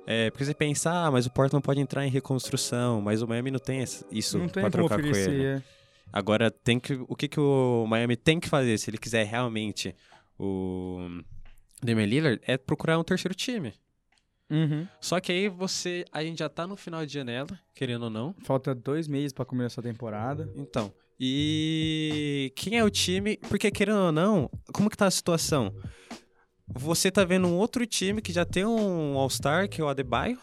É, 0.06 0.30
porque 0.30 0.44
você 0.44 0.54
pensa, 0.54 0.90
ah, 0.90 1.10
mas 1.10 1.26
o 1.26 1.30
Portland 1.30 1.62
pode 1.64 1.80
entrar 1.80 2.06
em 2.06 2.10
reconstrução, 2.10 3.00
mas 3.00 3.22
o 3.22 3.26
Miami 3.26 3.50
não 3.50 3.58
tem 3.58 3.82
isso 3.82 4.38
não 4.38 4.48
tem 4.48 4.62
para 4.62 4.70
como 4.70 4.88
trocar 4.88 5.02
com 5.02 5.16
ele. 5.16 5.44
é. 5.44 5.62
Agora, 6.12 6.50
tem 6.50 6.78
que, 6.78 6.94
o 7.08 7.16
que, 7.16 7.26
que 7.26 7.40
o 7.40 7.84
Miami 7.88 8.16
tem 8.16 8.38
que 8.38 8.48
fazer 8.48 8.78
se 8.78 8.88
ele 8.88 8.98
quiser 8.98 9.26
realmente 9.26 9.94
o 10.38 11.20
Damian 11.82 12.06
Lillard 12.06 12.40
é 12.46 12.56
procurar 12.56 12.98
um 12.98 13.04
terceiro 13.04 13.34
time. 13.34 13.74
Uhum. 14.48 14.86
Só 15.00 15.18
que 15.18 15.32
aí 15.32 15.48
você, 15.48 16.04
a 16.12 16.22
gente 16.22 16.38
já 16.38 16.48
tá 16.48 16.66
no 16.66 16.76
final 16.76 17.04
de 17.04 17.12
janela, 17.12 17.58
querendo 17.74 18.04
ou 18.04 18.10
não. 18.10 18.34
Falta 18.44 18.74
dois 18.74 19.08
meses 19.08 19.32
pra 19.32 19.44
começar 19.44 19.80
a 19.80 19.84
temporada. 19.84 20.48
Então, 20.54 20.92
e 21.18 22.52
quem 22.54 22.78
é 22.78 22.84
o 22.84 22.90
time? 22.90 23.38
Porque 23.48 23.70
querendo 23.70 23.98
ou 23.98 24.12
não, 24.12 24.50
como 24.72 24.90
que 24.90 24.96
tá 24.96 25.06
a 25.06 25.10
situação? 25.10 25.74
Você 26.74 27.10
tá 27.10 27.24
vendo 27.24 27.46
um 27.46 27.54
outro 27.54 27.86
time 27.86 28.20
que 28.20 28.32
já 28.32 28.44
tem 28.44 28.64
um 28.64 29.16
All-Star, 29.16 29.68
que 29.68 29.80
é 29.80 29.84
o 29.84 29.88
Adebayo, 29.88 30.38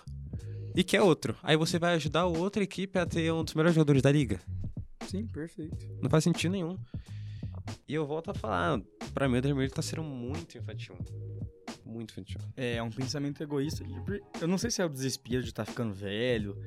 e 0.75 0.83
que 0.83 0.97
é 0.97 1.01
outro. 1.01 1.35
Aí 1.43 1.55
você 1.55 1.77
vai 1.77 1.93
ajudar 1.95 2.25
outra 2.25 2.63
equipe 2.63 2.97
a 2.97 3.05
ter 3.05 3.31
um 3.31 3.43
dos 3.43 3.53
melhores 3.53 3.75
jogadores 3.75 4.01
da 4.01 4.11
liga. 4.11 4.39
Sim, 5.07 5.27
perfeito. 5.27 5.77
Não 6.01 6.09
faz 6.09 6.23
sentido 6.23 6.51
nenhum. 6.51 6.77
E 7.87 7.93
eu 7.93 8.05
volto 8.05 8.31
a 8.31 8.33
falar, 8.33 8.81
pra 9.13 9.27
mim 9.27 9.37
o 9.37 9.41
Lillard 9.41 9.73
tá 9.73 9.81
sendo 9.81 10.03
muito 10.03 10.57
infantil. 10.57 10.95
Muito 11.85 12.11
infantil. 12.11 12.39
É, 12.57 12.75
é 12.75 12.83
um 12.83 12.89
pensamento 12.89 13.43
egoísta. 13.43 13.83
Eu 14.41 14.47
não 14.47 14.57
sei 14.57 14.71
se 14.71 14.81
é 14.81 14.85
o 14.85 14.89
desespero 14.89 15.43
de 15.43 15.49
estar 15.49 15.65
ficando 15.65 15.93
velho 15.93 16.57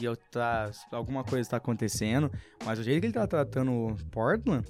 e 0.00 0.04
eu 0.04 0.16
tá, 0.16 0.70
alguma 0.92 1.24
coisa 1.24 1.40
está 1.40 1.56
acontecendo, 1.56 2.30
mas 2.64 2.78
o 2.78 2.82
jeito 2.82 3.00
que 3.00 3.06
ele 3.06 3.12
tá 3.14 3.26
tratando 3.26 3.72
o 3.72 3.96
Portland 4.10 4.66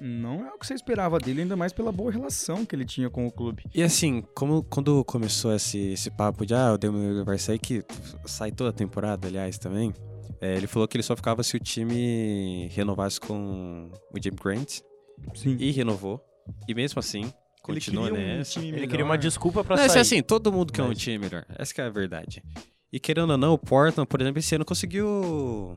não 0.00 0.46
é 0.46 0.52
o 0.54 0.58
que 0.58 0.66
você 0.66 0.74
esperava 0.74 1.18
dele, 1.18 1.42
ainda 1.42 1.56
mais 1.56 1.72
pela 1.72 1.90
boa 1.92 2.10
relação 2.12 2.64
que 2.64 2.74
ele 2.74 2.84
tinha 2.84 3.08
com 3.10 3.26
o 3.26 3.30
clube. 3.32 3.64
E 3.74 3.82
assim, 3.82 4.22
como 4.34 4.62
quando 4.62 5.04
começou 5.04 5.52
esse, 5.54 5.78
esse 5.92 6.10
papo 6.10 6.44
de 6.46 6.54
ah, 6.54 6.72
o 6.72 6.76
Lillard 6.76 7.24
vai 7.24 7.38
sair, 7.38 7.58
que 7.58 7.84
sai 8.26 8.50
toda 8.52 8.70
a 8.70 8.72
temporada, 8.72 9.26
aliás, 9.28 9.58
também. 9.58 9.92
é, 10.40 10.56
ele 10.56 10.66
falou 10.66 10.86
que 10.86 10.96
ele 10.96 11.02
só 11.02 11.16
ficava 11.16 11.42
se 11.42 11.56
o 11.56 11.60
time 11.60 12.68
renovasse 12.68 13.20
com 13.20 13.90
o 14.14 14.22
Jim 14.22 14.30
Grant. 14.40 14.80
Sim. 15.34 15.56
E 15.58 15.70
renovou. 15.72 16.20
E 16.68 16.74
mesmo 16.74 16.98
assim, 17.00 17.32
continua 17.62 18.08
um 18.08 18.12
nessa. 18.12 18.52
time 18.60 18.68
Ele 18.68 18.86
queria 18.86 19.04
uma 19.04 19.18
desculpa 19.18 19.62
pra 19.64 19.76
Não, 19.76 19.82
isso 19.84 19.92
sair. 19.94 19.98
é 19.98 20.02
assim, 20.02 20.22
todo 20.22 20.52
mundo 20.52 20.72
quer 20.72 20.82
um 20.82 20.88
Mas- 20.88 20.98
time 20.98 21.18
melhor. 21.18 21.44
Essa 21.50 21.74
que 21.74 21.80
é 21.80 21.84
a 21.84 21.90
verdade. 21.90 22.42
E 22.92 22.98
querendo 22.98 23.30
ou 23.30 23.36
não, 23.36 23.52
o 23.52 23.58
Portland, 23.58 24.08
por 24.08 24.20
exemplo, 24.20 24.38
esse 24.38 24.54
ano 24.54 24.64
conseguiu 24.64 25.76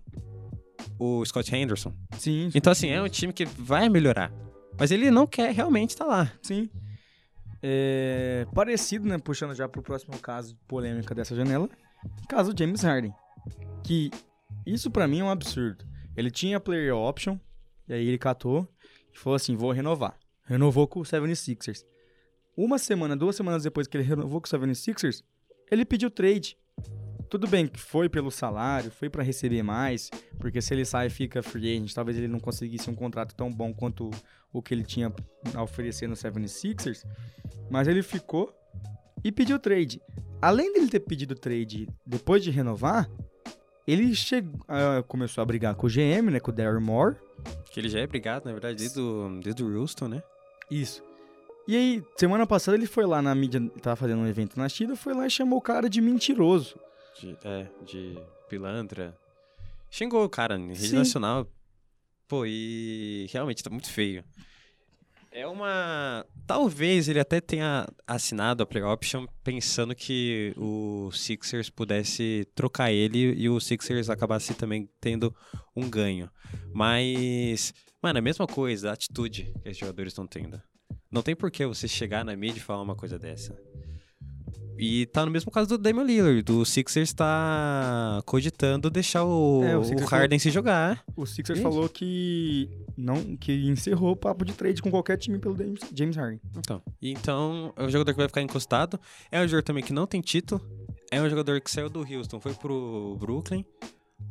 o 1.03 1.25
Scott 1.25 1.55
Henderson. 1.55 1.91
Sim, 2.17 2.51
Então, 2.53 2.71
assim, 2.71 2.89
é 2.89 3.01
um 3.01 3.09
time 3.09 3.33
que 3.33 3.43
vai 3.43 3.89
melhorar. 3.89 4.31
Mas 4.79 4.91
ele 4.91 5.09
não 5.09 5.25
quer 5.25 5.51
realmente 5.51 5.89
estar 5.89 6.05
lá. 6.05 6.31
sim. 6.43 6.69
É, 7.63 8.47
parecido, 8.55 9.07
né? 9.07 9.19
Puxando 9.19 9.53
já 9.53 9.67
pro 9.69 9.83
próximo 9.83 10.17
caso 10.19 10.53
de 10.53 10.59
polêmica 10.67 11.13
dessa 11.13 11.35
janela. 11.35 11.69
Caso 12.27 12.53
James 12.57 12.81
Harden. 12.81 13.13
Que 13.83 14.09
isso 14.65 14.89
pra 14.89 15.07
mim 15.07 15.19
é 15.19 15.23
um 15.23 15.29
absurdo. 15.29 15.85
Ele 16.17 16.31
tinha 16.31 16.59
player 16.59 16.95
option, 16.95 17.37
e 17.87 17.93
aí 17.93 18.07
ele 18.07 18.17
catou 18.17 18.67
e 19.13 19.17
falou 19.17 19.35
assim: 19.35 19.55
vou 19.55 19.71
renovar. 19.71 20.15
Renovou 20.45 20.87
com 20.87 21.01
o 21.01 21.03
76ers. 21.03 21.83
Uma 22.57 22.79
semana, 22.79 23.15
duas 23.15 23.35
semanas 23.35 23.63
depois 23.63 23.87
que 23.87 23.95
ele 23.95 24.03
renovou 24.03 24.41
com 24.41 24.47
o 24.47 24.59
76ers, 24.59 25.23
ele 25.69 25.85
pediu 25.85 26.09
trade. 26.09 26.57
Tudo 27.31 27.47
bem 27.47 27.65
que 27.65 27.79
foi 27.79 28.09
pelo 28.09 28.29
salário, 28.29 28.91
foi 28.91 29.09
pra 29.09 29.23
receber 29.23 29.63
mais, 29.63 30.11
porque 30.37 30.61
se 30.61 30.73
ele 30.73 30.83
sai 30.83 31.07
e 31.07 31.09
fica 31.09 31.41
free 31.41 31.77
agent, 31.77 31.93
talvez 31.93 32.17
ele 32.17 32.27
não 32.27 32.41
conseguisse 32.41 32.89
um 32.89 32.93
contrato 32.93 33.33
tão 33.33 33.49
bom 33.49 33.73
quanto 33.73 34.11
o 34.51 34.61
que 34.61 34.73
ele 34.73 34.83
tinha 34.83 35.13
a 35.55 35.63
oferecer 35.63 36.07
no 36.09 36.13
76ers. 36.13 37.05
Mas 37.69 37.87
ele 37.87 38.03
ficou 38.03 38.53
e 39.23 39.31
pediu 39.31 39.57
trade. 39.57 40.01
Além 40.41 40.73
dele 40.73 40.89
ter 40.89 40.99
pedido 40.99 41.33
trade 41.33 41.87
depois 42.05 42.43
de 42.43 42.51
renovar, 42.51 43.09
ele 43.87 44.13
chegou, 44.13 44.59
ah, 44.67 45.01
começou 45.07 45.41
a 45.41 45.45
brigar 45.45 45.73
com 45.75 45.87
o 45.87 45.89
GM, 45.89 46.29
né, 46.29 46.41
com 46.41 46.51
o 46.51 46.53
Daryl 46.53 46.81
Moore. 46.81 47.15
Que 47.71 47.79
ele 47.79 47.87
já 47.87 48.01
é 48.01 48.07
brigado, 48.07 48.43
na 48.43 48.51
verdade, 48.51 48.75
desde 48.75 48.99
o, 48.99 49.39
desde 49.41 49.63
o 49.63 49.79
Houston, 49.79 50.09
né? 50.09 50.21
Isso. 50.69 51.01
E 51.65 51.77
aí, 51.77 52.03
semana 52.17 52.45
passada 52.45 52.75
ele 52.75 52.87
foi 52.87 53.05
lá 53.05 53.21
na 53.21 53.33
mídia, 53.33 53.61
tava 53.81 53.95
fazendo 53.95 54.19
um 54.19 54.27
evento 54.27 54.59
na 54.59 54.67
China, 54.67 54.97
foi 54.97 55.13
lá 55.13 55.25
e 55.25 55.29
chamou 55.29 55.59
o 55.59 55.61
cara 55.61 55.89
de 55.89 56.01
mentiroso. 56.01 56.77
De, 57.21 57.37
é, 57.43 57.67
de 57.85 58.17
pilantra. 58.49 59.15
Xingou 59.91 60.25
o 60.25 60.29
cara 60.29 60.57
em 60.57 60.69
rede 60.69 60.87
Sim. 60.87 60.95
nacional. 60.95 61.47
Pô, 62.27 62.45
e 62.47 63.27
realmente 63.31 63.61
tá 63.61 63.69
muito 63.69 63.91
feio. 63.91 64.23
É 65.31 65.45
uma. 65.45 66.25
Talvez 66.47 67.07
ele 67.07 67.19
até 67.19 67.39
tenha 67.39 67.87
assinado 68.07 68.63
a 68.63 68.65
Play 68.65 68.83
Option 68.83 69.27
pensando 69.43 69.93
que 69.93 70.51
o 70.57 71.11
Sixers 71.11 71.69
pudesse 71.69 72.47
trocar 72.55 72.91
ele 72.91 73.33
e 73.37 73.47
o 73.47 73.59
Sixers 73.59 74.09
acabasse 74.09 74.55
também 74.55 74.89
tendo 74.99 75.33
um 75.75 75.87
ganho. 75.87 76.27
Mas, 76.73 77.71
mano, 78.01 78.17
é 78.17 78.19
a 78.19 78.23
mesma 78.23 78.47
coisa, 78.47 78.89
a 78.89 78.93
atitude 78.93 79.53
que 79.63 79.69
os 79.69 79.77
jogadores 79.77 80.11
estão 80.11 80.25
tendo. 80.25 80.59
Não 81.11 81.21
tem 81.21 81.35
por 81.35 81.51
que 81.51 81.65
você 81.67 81.87
chegar 81.87 82.25
na 82.25 82.35
mídia 82.35 82.59
e 82.59 82.63
falar 82.63 82.81
uma 82.81 82.95
coisa 82.95 83.19
dessa. 83.19 83.55
E 84.81 85.05
tá 85.05 85.23
no 85.23 85.31
mesmo 85.31 85.51
caso 85.51 85.69
do 85.69 85.77
Damian 85.77 86.03
Lillard. 86.03 86.51
O 86.51 86.65
Sixers 86.65 87.13
tá 87.13 88.19
cogitando 88.25 88.89
deixar 88.89 89.23
o, 89.23 89.63
É, 89.63 89.77
o 89.77 89.81
o 89.81 90.05
Harden 90.05 90.39
se 90.39 90.49
jogar. 90.49 91.03
O 91.15 91.23
Sixers 91.23 91.59
Isso. 91.59 91.69
falou 91.69 91.87
que 91.87 92.67
não 92.97 93.37
que 93.37 93.53
encerrou 93.69 94.13
o 94.13 94.15
papo 94.15 94.43
de 94.43 94.53
trade 94.53 94.81
com 94.81 94.89
qualquer 94.89 95.17
time 95.17 95.37
pelo 95.37 95.55
James, 95.55 95.81
James 95.93 96.15
Harden. 96.15 96.41
Então, 96.57 96.81
então, 96.99 97.73
é 97.77 97.83
um 97.83 97.89
jogador 97.89 98.11
que 98.11 98.17
vai 98.17 98.27
ficar 98.27 98.41
encostado. 98.41 98.99
É 99.31 99.39
um 99.39 99.47
jogador 99.47 99.63
também 99.63 99.83
que 99.83 99.93
não 99.93 100.07
tem 100.07 100.19
título. 100.19 100.59
É 101.11 101.21
um 101.21 101.29
jogador 101.29 101.61
que 101.61 101.69
saiu 101.69 101.87
do 101.87 101.99
Houston, 101.99 102.39
foi 102.39 102.53
pro 102.55 103.17
Brooklyn. 103.19 103.63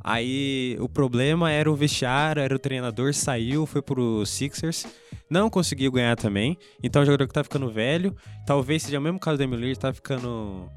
Aí 0.03 0.77
o 0.81 0.89
problema 0.89 1.51
era 1.51 1.71
o 1.71 1.75
vestiário, 1.75 2.41
era 2.41 2.55
o 2.55 2.59
treinador, 2.59 3.13
saiu, 3.13 3.67
foi 3.67 3.83
pro 3.83 4.25
Sixers. 4.25 4.87
Não 5.29 5.51
conseguiu 5.51 5.93
ganhar 5.93 6.17
também. 6.17 6.57
Então 6.83 7.01
é 7.01 7.03
um 7.03 7.07
jogador 7.07 7.27
que 7.27 7.35
tá 7.35 7.45
ficando 7.45 7.71
velho. 7.71 8.17
Talvez 8.47 8.83
seja 8.83 8.99
o 8.99 9.03
mesmo 9.03 9.21
caso 9.21 9.39
do 9.39 9.45
Emily, 9.45 9.77
tá 9.77 9.93
ficando 9.93 10.69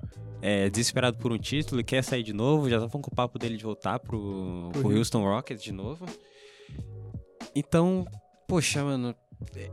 é, 0.41 0.70
desesperado 0.70 1.18
por 1.18 1.32
um 1.32 1.38
título 1.38 1.80
e 1.80 1.84
quer 1.84 2.03
sair 2.03 2.22
de 2.22 2.34
novo. 2.34 2.70
Já 2.70 2.76
estavam 2.78 3.01
com 3.01 3.09
o 3.09 3.16
papo 3.16 3.39
dele 3.39 3.57
de 3.57 3.64
voltar 3.64 3.99
pro, 3.99 4.70
Pro 4.74 4.82
pro 4.82 4.97
Houston 4.97 5.24
Rockets 5.24 5.64
de 5.64 5.72
novo. 5.72 6.05
Então, 7.55 8.05
poxa, 8.47 8.84
mano. 8.84 9.16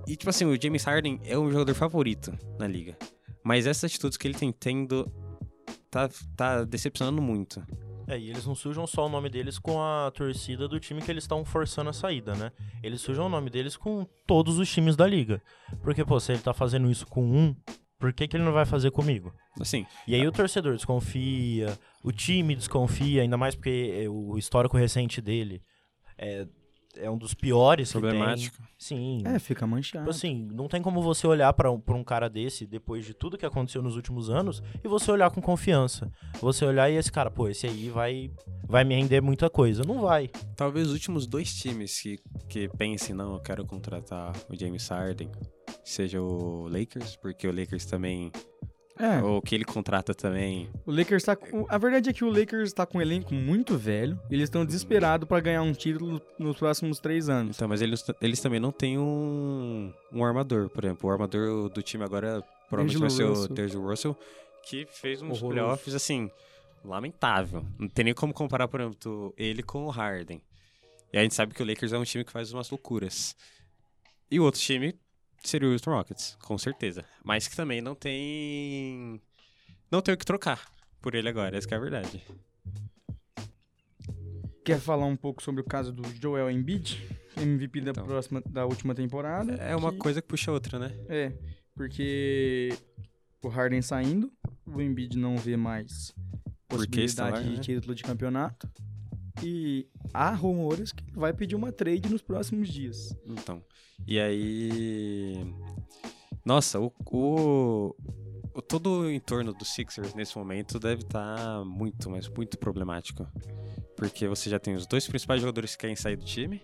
E 0.07 0.17
tipo 0.17 0.31
assim, 0.31 0.45
o 0.45 0.61
James 0.61 0.85
Harden 0.85 1.21
é 1.25 1.37
o 1.37 1.51
jogador 1.51 1.75
favorito 1.75 2.33
na 2.59 2.67
liga. 2.67 2.97
Mas 3.45 3.67
essas 3.67 3.85
atitudes 3.85 4.17
que 4.17 4.29
ele 4.29 4.35
tem 4.35 4.53
tendo 4.53 5.11
tá, 5.91 6.09
tá 6.37 6.65
decepcionando 6.65 7.21
muito. 7.21 7.63
É, 8.11 8.19
e 8.19 8.29
eles 8.29 8.45
não 8.45 8.57
sujam 8.57 8.89
só 8.89 9.07
o 9.07 9.09
nome 9.09 9.31
deles 9.31 9.57
com 9.57 9.81
a 9.81 10.11
torcida 10.11 10.67
do 10.67 10.81
time 10.81 11.01
que 11.01 11.13
eles 11.13 11.23
estão 11.23 11.45
forçando 11.45 11.91
a 11.91 11.93
saída, 11.93 12.35
né? 12.35 12.51
Eles 12.83 13.01
sujam 13.01 13.27
o 13.27 13.29
nome 13.29 13.49
deles 13.49 13.77
com 13.77 14.05
todos 14.27 14.59
os 14.59 14.69
times 14.69 14.97
da 14.97 15.07
liga. 15.07 15.41
Porque, 15.81 16.05
pô, 16.05 16.19
se 16.19 16.33
ele 16.33 16.43
tá 16.43 16.53
fazendo 16.53 16.91
isso 16.91 17.07
com 17.07 17.23
um, 17.23 17.55
por 18.01 18.13
que, 18.13 18.27
que 18.27 18.37
ele 18.37 18.43
não 18.43 18.53
vai 18.53 18.67
fazer 18.67 18.91
comigo? 18.91 19.33
Assim, 19.61 19.87
E 20.09 20.15
aí 20.17 20.27
o 20.27 20.33
torcedor 20.33 20.75
desconfia, 20.75 21.79
o 22.03 22.11
time 22.11 22.57
desconfia, 22.57 23.23
ainda 23.23 23.37
mais 23.37 23.55
porque 23.55 24.03
é, 24.03 24.09
o 24.09 24.37
histórico 24.37 24.77
recente 24.77 25.21
dele 25.21 25.63
é, 26.19 26.49
é 26.97 27.11
um 27.11 27.17
dos 27.17 27.35
piores 27.35 27.93
que 27.93 27.99
problemático. 27.99 28.57
tem. 28.57 28.67
Sim. 28.79 29.23
É, 29.27 29.39
fica 29.39 29.67
manchado. 29.67 30.05
Tipo 30.05 30.11
assim, 30.11 30.49
não 30.53 30.69
tem 30.69 30.81
como 30.81 31.03
você 31.03 31.27
olhar 31.27 31.53
pra 31.53 31.71
um, 31.71 31.79
pra 31.79 31.95
um 31.95 32.03
cara 32.03 32.29
desse, 32.29 32.67
depois 32.67 33.05
de 33.05 33.13
tudo 33.13 33.37
que 33.37 33.45
aconteceu 33.45 33.83
nos 33.83 33.97
últimos 33.97 34.31
anos, 34.31 34.63
e 34.83 34.89
você 34.89 35.11
olhar 35.11 35.31
com 35.31 35.41
confiança. 35.41 36.11
Você 36.41 36.65
olhar 36.65 36.91
e 36.91 36.95
esse 36.97 37.13
cara, 37.13 37.31
pô, 37.31 37.49
esse 37.49 37.67
aí 37.67 37.91
vai, 37.91 38.31
vai 38.67 38.85
me 38.85 38.95
render 38.95 39.21
muita 39.21 39.51
coisa. 39.51 39.83
Não 39.85 40.01
vai. 40.01 40.29
Talvez 40.57 40.87
os 40.89 40.93
últimos 40.93 41.27
dois 41.27 41.55
times 41.55 42.01
que, 42.01 42.19
que 42.49 42.69
pensem, 42.71 43.15
não, 43.15 43.35
eu 43.35 43.41
quero 43.41 43.65
contratar 43.67 44.33
o 44.49 44.59
James 44.59 44.89
Harden, 44.89 45.31
seja 45.85 46.21
o 46.21 46.67
Lakers, 46.69 47.17
porque 47.17 47.47
o 47.47 47.55
Lakers 47.55 47.85
também, 47.85 48.33
É, 49.01 49.23
ou 49.23 49.41
que 49.41 49.55
ele 49.55 49.65
contrata 49.65 50.15
também. 50.15 50.69
o 50.85 50.91
Lakers 50.93 51.25
tá 51.25 51.35
com... 51.35 51.67
A 51.69 51.79
verdade 51.79 52.11
é 52.11 52.13
que 52.13 52.25
o 52.25 52.31
Lakers 52.31 52.73
tá 52.73 52.85
com 52.85 52.99
um 52.99 53.01
elenco 53.01 53.33
muito 53.33 53.79
velho 53.79 54.21
eles 54.31 54.45
estão 54.45 54.65
desesperados 54.65 55.27
pra 55.27 55.41
ganhar 55.41 55.63
um 55.63 55.73
título 55.73 56.21
nos 56.39 56.57
próximos 56.57 56.99
três 56.99 57.29
anos. 57.29 57.57
Então, 57.57 57.69
mas 57.69 57.81
eles, 57.81 58.05
eles 58.21 58.41
também 58.41 58.61
não 58.61 58.73
têm 58.73 58.99
um, 58.99 59.93
um 60.13 60.25
armador, 60.25 60.69
por 60.69 60.85
exemplo. 60.85 61.09
O 61.09 61.13
armador 61.13 61.69
do 61.69 61.83
time 61.83 62.05
agora 62.05 62.43
provavelmente 62.69 62.99
vai 62.99 63.11
ser 63.11 63.25
o. 63.25 63.49
D'Angelo 63.49 63.89
Russell, 63.89 64.17
que 64.65 64.87
fez 64.87 65.23
uns 65.23 65.43
Horroroso. 65.43 65.49
playoffs, 65.49 65.95
assim, 65.95 66.31
lamentável. 66.85 67.65
Não 67.79 67.89
tem 67.89 68.05
nem 68.05 68.15
como 68.15 68.33
comparar, 68.33 68.69
por 68.69 68.81
exemplo, 68.81 69.35
ele 69.37 69.63
com 69.63 69.85
o 69.85 69.91
Harden. 69.91 70.41
E 71.13 71.19
a 71.19 71.23
gente 71.23 71.35
sabe 71.35 71.55
que 71.55 71.63
o 71.63 71.67
Lakers 71.67 71.93
é 71.93 71.99
um 71.99 72.05
time 72.05 72.25
que 72.25 72.33
faz 72.33 72.53
umas 72.53 72.71
loucuras. 72.71 73.35
E 74.31 74.39
o 74.39 74.45
outro 74.45 74.61
time 74.61 74.95
seria 75.43 75.69
o 75.69 75.73
Houston 75.73 75.91
Rockets, 75.93 76.37
com 76.43 76.57
certeza. 76.59 77.05
Mas 77.25 77.47
que 77.49 77.57
também 77.57 77.81
não 77.81 77.95
tem... 77.95 79.21
Não 79.91 80.01
tem 80.01 80.15
o 80.15 80.17
que 80.17 80.25
trocar 80.25 80.71
por 81.01 81.15
ele 81.15 81.29
agora, 81.29 81.57
essa 81.57 81.67
que 81.67 81.75
é 81.75 81.77
a 81.77 81.81
verdade. 81.81 82.23
Quer 84.65 84.79
falar 84.79 85.07
um 85.07 85.17
pouco 85.17 85.43
sobre 85.43 85.61
o 85.61 85.65
caso 85.65 85.93
do 85.93 86.03
Joel 86.21 86.51
Embiid, 86.51 87.03
MVP 87.37 87.81
da 87.81 87.91
Então. 87.91 88.05
próxima 88.07 88.43
da 88.47 88.67
última 88.67 88.95
temporada? 88.95 89.55
É 89.55 89.75
uma 89.75 89.91
que- 89.93 89.99
coisa 89.99 90.21
que 90.23 90.29
puxa 90.29 90.53
outra, 90.53 90.79
né? 90.79 90.95
É, 91.09 91.33
porque 91.75 92.77
o 93.43 93.49
Harden 93.49 93.83
saindo, 93.83 94.31
o 94.67 94.81
Embiid 94.81 95.17
não 95.19 95.37
vê 95.37 95.57
mais 95.57 96.13
possibilidade 96.69 97.43
de 97.49 97.57
né? 97.57 97.61
título 97.63 97.95
de 97.95 98.03
campeonato. 98.03 98.71
E 99.43 99.87
há 100.13 100.31
rumores 100.35 100.93
que 100.93 101.03
vai 101.15 101.33
pedir 101.33 101.55
uma 101.57 101.73
trade 101.73 102.09
nos 102.11 102.23
próximos 102.23 102.69
dias. 102.69 103.15
Então. 103.27 103.63
E 104.07 104.19
aí. 104.21 105.35
Nossa, 106.45 106.81
o, 106.81 106.93
o, 107.07 107.95
o- 108.55 108.63
todo 108.63 109.01
o 109.01 109.11
entorno 109.11 109.53
do 109.53 109.65
Sixers 109.65 110.15
nesse 110.15 110.37
momento 110.39 110.79
deve 110.79 111.03
estar 111.03 111.65
muito, 111.65 112.11
mas 112.11 112.29
muito 112.29 112.59
problemático. 112.59 113.27
Porque 113.97 114.27
você 114.27 114.49
já 114.49 114.59
tem 114.59 114.75
os 114.75 114.87
dois 114.87 115.07
principais 115.07 115.41
jogadores 115.41 115.73
que 115.77 115.81
querem 115.83 115.97
sair 115.97 116.17
do 116.17 116.25
time. 116.25 116.63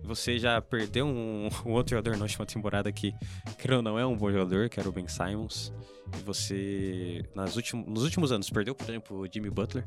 Você 0.00 0.38
já 0.38 0.60
perdeu 0.60 1.06
um, 1.06 1.48
um 1.64 1.72
outro 1.72 1.96
jogador 1.96 2.16
na 2.16 2.24
última 2.24 2.46
temporada 2.46 2.92
que, 2.92 3.14
creio 3.58 3.82
não, 3.82 3.98
é 3.98 4.06
um 4.06 4.16
bom 4.16 4.30
jogador, 4.30 4.68
que 4.68 4.78
era 4.78 4.88
o 4.88 4.92
Ben 4.92 5.08
Simons. 5.08 5.72
E 6.16 6.22
você, 6.22 7.24
nas 7.34 7.56
últim, 7.56 7.84
nos 7.86 8.04
últimos 8.04 8.30
anos, 8.30 8.48
perdeu, 8.50 8.74
por 8.74 8.88
exemplo, 8.88 9.18
o 9.18 9.26
Jimmy 9.32 9.50
Butler, 9.50 9.84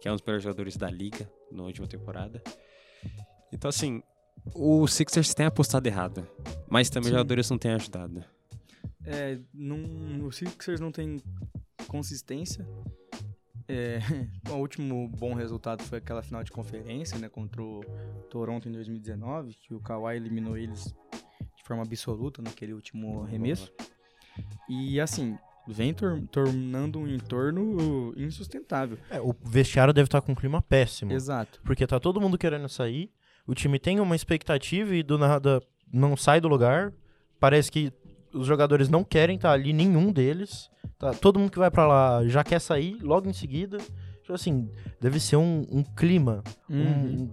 que 0.00 0.08
é 0.08 0.12
um 0.12 0.16
dos 0.16 0.24
melhores 0.24 0.42
jogadores 0.42 0.76
da 0.76 0.90
liga 0.90 1.30
na 1.50 1.62
última 1.62 1.86
temporada. 1.86 2.42
Então, 3.52 3.68
assim, 3.68 4.02
o 4.54 4.86
Sixers 4.86 5.34
tem 5.34 5.46
apostado 5.46 5.86
errado. 5.86 6.26
Mas 6.68 6.90
também 6.90 7.04
Sim. 7.04 7.10
os 7.10 7.18
jogadores 7.18 7.50
não 7.50 7.58
têm 7.58 7.72
ajudado. 7.72 8.24
É, 9.04 9.38
não, 9.52 10.26
o 10.26 10.32
Sixers 10.32 10.80
não 10.80 10.92
tem 10.92 11.20
consistência. 11.86 12.66
É, 13.68 13.98
o 14.50 14.54
último 14.54 15.08
bom 15.08 15.34
resultado 15.34 15.82
foi 15.82 15.98
aquela 15.98 16.22
final 16.22 16.42
de 16.42 16.50
conferência, 16.50 17.18
né, 17.18 17.28
contra 17.28 17.62
o 17.62 17.80
Toronto 18.30 18.68
em 18.68 18.72
2019, 18.72 19.54
que 19.54 19.74
o 19.74 19.80
Kawhi 19.80 20.16
eliminou 20.16 20.56
eles 20.56 20.94
de 21.56 21.62
forma 21.64 21.82
absoluta 21.82 22.42
naquele 22.42 22.72
último 22.72 23.22
arremesso. 23.22 23.72
E 24.68 25.00
assim, 25.00 25.36
vem 25.68 25.92
tor- 25.94 26.20
tornando 26.30 26.98
um 26.98 27.06
entorno 27.06 28.12
insustentável. 28.16 28.98
É, 29.10 29.20
o 29.20 29.34
vestiário 29.44 29.92
deve 29.92 30.06
estar 30.06 30.20
com 30.20 30.32
um 30.32 30.34
clima 30.34 30.60
péssimo. 30.62 31.12
Exato. 31.12 31.60
Porque 31.64 31.86
tá 31.86 32.00
todo 32.00 32.20
mundo 32.20 32.38
querendo 32.38 32.68
sair, 32.68 33.10
o 33.46 33.54
time 33.54 33.78
tem 33.78 34.00
uma 34.00 34.16
expectativa 34.16 34.94
e 34.94 35.02
do 35.02 35.18
nada 35.18 35.62
não 35.92 36.16
sai 36.16 36.40
do 36.40 36.48
lugar. 36.48 36.92
Parece 37.38 37.70
que 37.70 37.92
os 38.34 38.46
jogadores 38.46 38.88
não 38.88 39.02
querem 39.04 39.36
estar 39.36 39.52
ali, 39.52 39.72
nenhum 39.72 40.12
deles. 40.12 40.70
Tá, 40.98 41.12
todo 41.12 41.38
mundo 41.38 41.50
que 41.50 41.58
vai 41.58 41.70
pra 41.70 41.86
lá 41.86 42.26
já 42.26 42.42
quer 42.44 42.60
sair 42.60 42.98
logo 43.02 43.28
em 43.28 43.32
seguida. 43.32 43.78
Tipo 44.20 44.34
assim, 44.34 44.70
deve 45.00 45.18
ser 45.18 45.36
um, 45.36 45.66
um 45.70 45.82
clima, 45.82 46.42
Uhum. 46.70 46.78
um- 47.28 47.30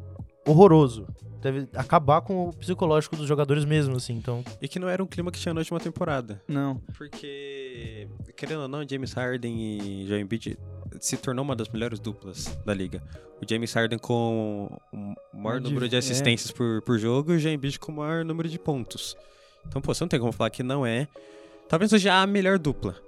horroroso. 0.48 1.08
Deve 1.42 1.70
acabar 1.76 2.20
com 2.22 2.50
o 2.50 2.54
psicológico 2.54 3.16
dos 3.16 3.28
jogadores 3.28 3.64
mesmo, 3.64 3.96
assim. 3.96 4.14
Então, 4.14 4.44
E 4.62 4.68
que 4.68 4.80
não 4.80 4.90
era 4.90 5.02
um 5.02 5.06
clima 5.08 5.32
que 5.32 5.40
tinha 5.40 5.54
na 5.54 5.60
última 5.62 5.80
temporada. 5.80 6.42
Não. 6.48 6.82
Porque, 6.98 8.08
querendo 8.36 8.64
ou 8.64 8.68
não, 8.68 8.86
James 8.88 9.14
Harden 9.14 9.56
e 10.04 10.08
Joel 10.08 10.22
Embiid 10.22 10.58
se 11.00 11.16
tornou 11.18 11.46
uma 11.46 11.56
das 11.56 11.70
melhores 11.70 12.00
duplas 12.00 12.58
da 12.66 12.74
liga. 12.74 13.02
O 13.42 13.46
James 13.50 13.72
Harden 13.74 14.00
com 14.00 14.76
o 14.92 15.16
maior 15.38 15.62
número 15.62 15.88
de 15.88 15.96
é. 15.96 16.00
assistências 16.00 16.52
por, 16.52 16.82
por 16.82 16.98
jogo 16.98 17.32
e 17.32 17.36
o 17.38 17.40
Joel 17.40 17.54
Embiid 17.56 17.80
com 17.80 17.92
o 17.92 17.96
maior 17.96 18.26
número 18.26 18.50
de 18.50 18.58
pontos. 18.60 19.16
Então, 19.70 19.82
pô, 19.82 19.94
você 19.94 20.04
não 20.04 20.10
tem 20.10 20.20
como 20.20 20.32
falar 20.34 20.50
que 20.50 20.64
não 20.64 20.86
é. 20.86 21.08
Talvez 21.70 21.90
seja 21.92 22.22
a 22.22 22.28
melhor 22.28 22.58
dupla. 22.60 23.00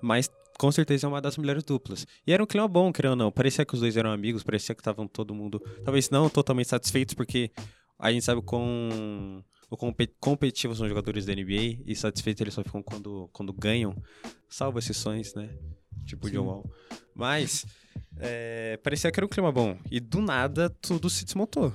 Mas 0.00 0.30
com 0.58 0.72
certeza 0.72 1.06
é 1.06 1.08
uma 1.08 1.20
das 1.20 1.36
melhores 1.36 1.62
duplas. 1.64 2.06
E 2.26 2.32
era 2.32 2.42
um 2.42 2.46
clima 2.46 2.66
bom, 2.66 2.90
querendo 2.92 3.10
ou 3.10 3.16
não. 3.16 3.30
Parecia 3.32 3.64
que 3.64 3.74
os 3.74 3.80
dois 3.80 3.96
eram 3.96 4.10
amigos, 4.10 4.42
parecia 4.42 4.74
que 4.74 4.80
estavam 4.80 5.06
todo 5.06 5.34
mundo. 5.34 5.58
Talvez 5.84 6.08
não 6.08 6.30
totalmente 6.30 6.68
satisfeitos, 6.68 7.14
porque 7.14 7.50
a 7.98 8.10
gente 8.12 8.24
sabe 8.24 8.40
com 8.42 9.42
o 9.68 9.76
compe- 9.76 10.14
competitivos 10.20 10.76
são 10.78 10.86
os 10.86 10.88
jogadores 10.90 11.26
da 11.26 11.34
NBA 11.34 11.82
e 11.84 11.94
satisfeitos 11.96 12.40
eles 12.40 12.54
só 12.54 12.62
ficam 12.62 12.82
quando, 12.82 13.28
quando 13.32 13.52
ganham, 13.52 14.00
salvo 14.48 14.78
exceções, 14.78 15.34
né? 15.34 15.50
Tipo. 16.06 16.30
John 16.30 16.44
Wall. 16.46 16.70
Mas 17.14 17.66
é, 18.18 18.78
parecia 18.82 19.10
que 19.10 19.18
era 19.18 19.26
um 19.26 19.28
clima 19.28 19.50
bom. 19.50 19.76
E 19.90 19.98
do 19.98 20.20
nada 20.20 20.70
tudo 20.70 21.10
se 21.10 21.24
desmontou. 21.24 21.72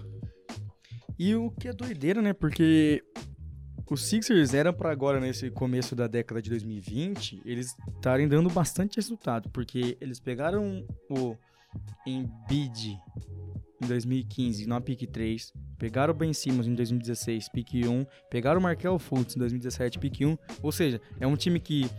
E 1.19 1.35
o 1.35 1.51
que 1.51 1.67
é 1.67 1.73
doideira, 1.73 2.21
né? 2.21 2.33
Porque 2.33 3.03
os 3.91 4.05
Sixers 4.05 4.53
eram 4.53 4.73
pra 4.73 4.89
agora, 4.89 5.19
nesse 5.19 5.51
começo 5.51 5.93
da 5.97 6.07
década 6.07 6.41
de 6.41 6.49
2020, 6.49 7.41
eles 7.43 7.75
estarem 7.93 8.25
dando 8.25 8.49
bastante 8.49 8.95
resultado. 8.95 9.49
Porque 9.49 9.97
eles 9.99 10.17
pegaram 10.17 10.87
o 11.09 11.35
Embiid 12.07 12.97
em 13.83 13.85
2015, 13.85 14.65
na 14.65 14.79
pick 14.79 15.05
3. 15.11 15.51
Pegaram 15.77 16.13
o 16.13 16.15
Ben 16.15 16.31
Simmons 16.31 16.67
em 16.67 16.73
2016, 16.73 17.49
pick 17.49 17.73
1. 17.85 18.05
Pegaram 18.29 18.61
o 18.61 18.63
Markel 18.63 18.97
Fultz 18.97 19.35
em 19.35 19.39
2017, 19.39 19.99
pick 19.99 20.21
1. 20.21 20.37
Ou 20.63 20.71
seja, 20.71 21.01
é 21.19 21.27
um 21.27 21.35
time 21.35 21.59
que 21.59 21.89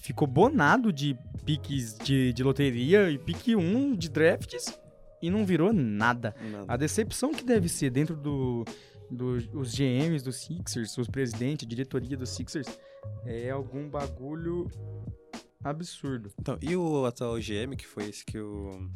ficou 0.00 0.28
bonado 0.28 0.92
de 0.92 1.18
piques 1.44 1.98
de, 1.98 2.32
de 2.32 2.44
loteria 2.44 3.10
e 3.10 3.18
pick 3.18 3.48
1 3.48 3.96
de 3.96 4.08
drafts 4.08 4.78
e 5.20 5.28
não 5.28 5.44
virou 5.44 5.72
nada. 5.72 6.36
A 6.68 6.76
decepção 6.76 7.32
que 7.32 7.44
deve 7.44 7.68
ser 7.68 7.90
dentro 7.90 8.14
do, 8.14 8.64
do 9.12 9.34
os 9.52 9.74
GMs 9.74 10.24
dos 10.24 10.36
Sixers, 10.36 10.96
os 10.96 11.08
presidentes, 11.08 11.66
a 11.66 11.68
diretoria 11.68 12.16
dos 12.16 12.30
Sixers, 12.30 12.66
é 13.24 13.50
algum 13.50 13.88
bagulho 13.88 14.70
absurdo. 15.62 16.32
Então, 16.40 16.58
e 16.60 16.74
o 16.74 17.04
atual 17.04 17.36
GM, 17.38 17.76
que 17.76 17.86
foi 17.86 18.08
esse 18.08 18.24
que 18.24 18.38
o, 18.38 18.90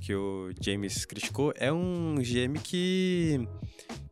que 0.00 0.14
o 0.14 0.50
James 0.60 1.04
criticou, 1.04 1.52
é 1.56 1.72
um 1.72 2.16
GM 2.16 2.58
que, 2.62 3.46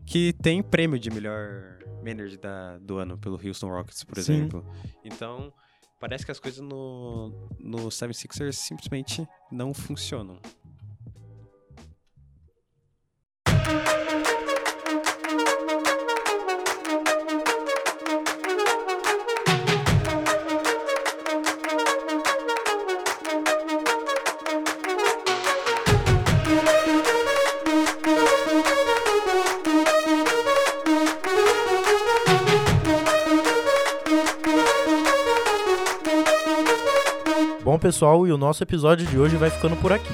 que 0.04 0.32
tem 0.34 0.62
prêmio 0.62 0.98
de 0.98 1.10
melhor 1.10 1.78
manager 2.04 2.38
da, 2.38 2.78
do 2.78 2.98
ano 2.98 3.18
pelo 3.18 3.40
Houston 3.42 3.68
Rockets, 3.68 4.04
por 4.04 4.16
Sim. 4.16 4.34
exemplo. 4.34 4.64
Então, 5.04 5.52
parece 5.98 6.24
que 6.24 6.30
as 6.30 6.38
coisas 6.38 6.60
no, 6.60 7.48
no 7.58 7.88
76ers 7.88 8.52
simplesmente 8.52 9.26
não 9.50 9.74
funcionam. 9.74 10.38
Bom, 37.76 37.78
pessoal, 37.78 38.26
e 38.26 38.32
o 38.32 38.38
nosso 38.38 38.62
episódio 38.62 39.06
de 39.06 39.18
hoje 39.18 39.36
vai 39.36 39.50
ficando 39.50 39.76
por 39.76 39.92
aqui. 39.92 40.12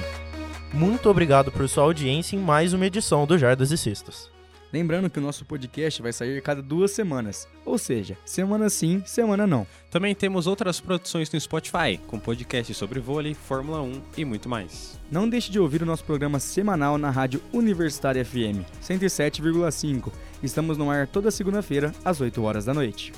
Muito 0.73 1.09
obrigado 1.09 1.49
por 1.49 1.67
sua 1.69 1.83
audiência 1.85 2.35
em 2.35 2.39
mais 2.39 2.73
uma 2.73 2.85
edição 2.85 3.25
do 3.25 3.37
Jardas 3.37 3.71
e 3.71 3.77
Cestas. 3.77 4.29
Lembrando 4.73 5.09
que 5.09 5.17
o 5.17 5.21
nosso 5.21 5.45
podcast 5.45 6.01
vai 6.01 6.11
sair 6.11 6.41
cada 6.41 6.61
duas 6.61 6.91
semanas. 6.91 7.47
Ou 7.63 7.77
seja, 7.77 8.17
semana 8.25 8.69
sim, 8.69 9.01
semana 9.05 9.47
não. 9.47 9.65
Também 9.89 10.13
temos 10.13 10.45
outras 10.45 10.81
produções 10.81 11.31
no 11.31 11.39
Spotify, 11.39 11.97
com 12.05 12.19
podcasts 12.19 12.75
sobre 12.75 12.99
vôlei, 12.99 13.33
Fórmula 13.33 13.81
1 13.81 14.01
e 14.17 14.25
muito 14.25 14.49
mais. 14.49 14.99
Não 15.09 15.29
deixe 15.29 15.49
de 15.49 15.59
ouvir 15.59 15.83
o 15.83 15.85
nosso 15.85 16.03
programa 16.03 16.39
semanal 16.39 16.97
na 16.97 17.11
Rádio 17.11 17.41
Universitária 17.53 18.25
FM 18.25 18.67
107,5. 18.83 20.11
Estamos 20.41 20.77
no 20.77 20.89
ar 20.89 21.07
toda 21.07 21.31
segunda-feira, 21.31 21.93
às 22.03 22.19
8 22.19 22.41
horas 22.43 22.65
da 22.65 22.73
noite. 22.73 23.13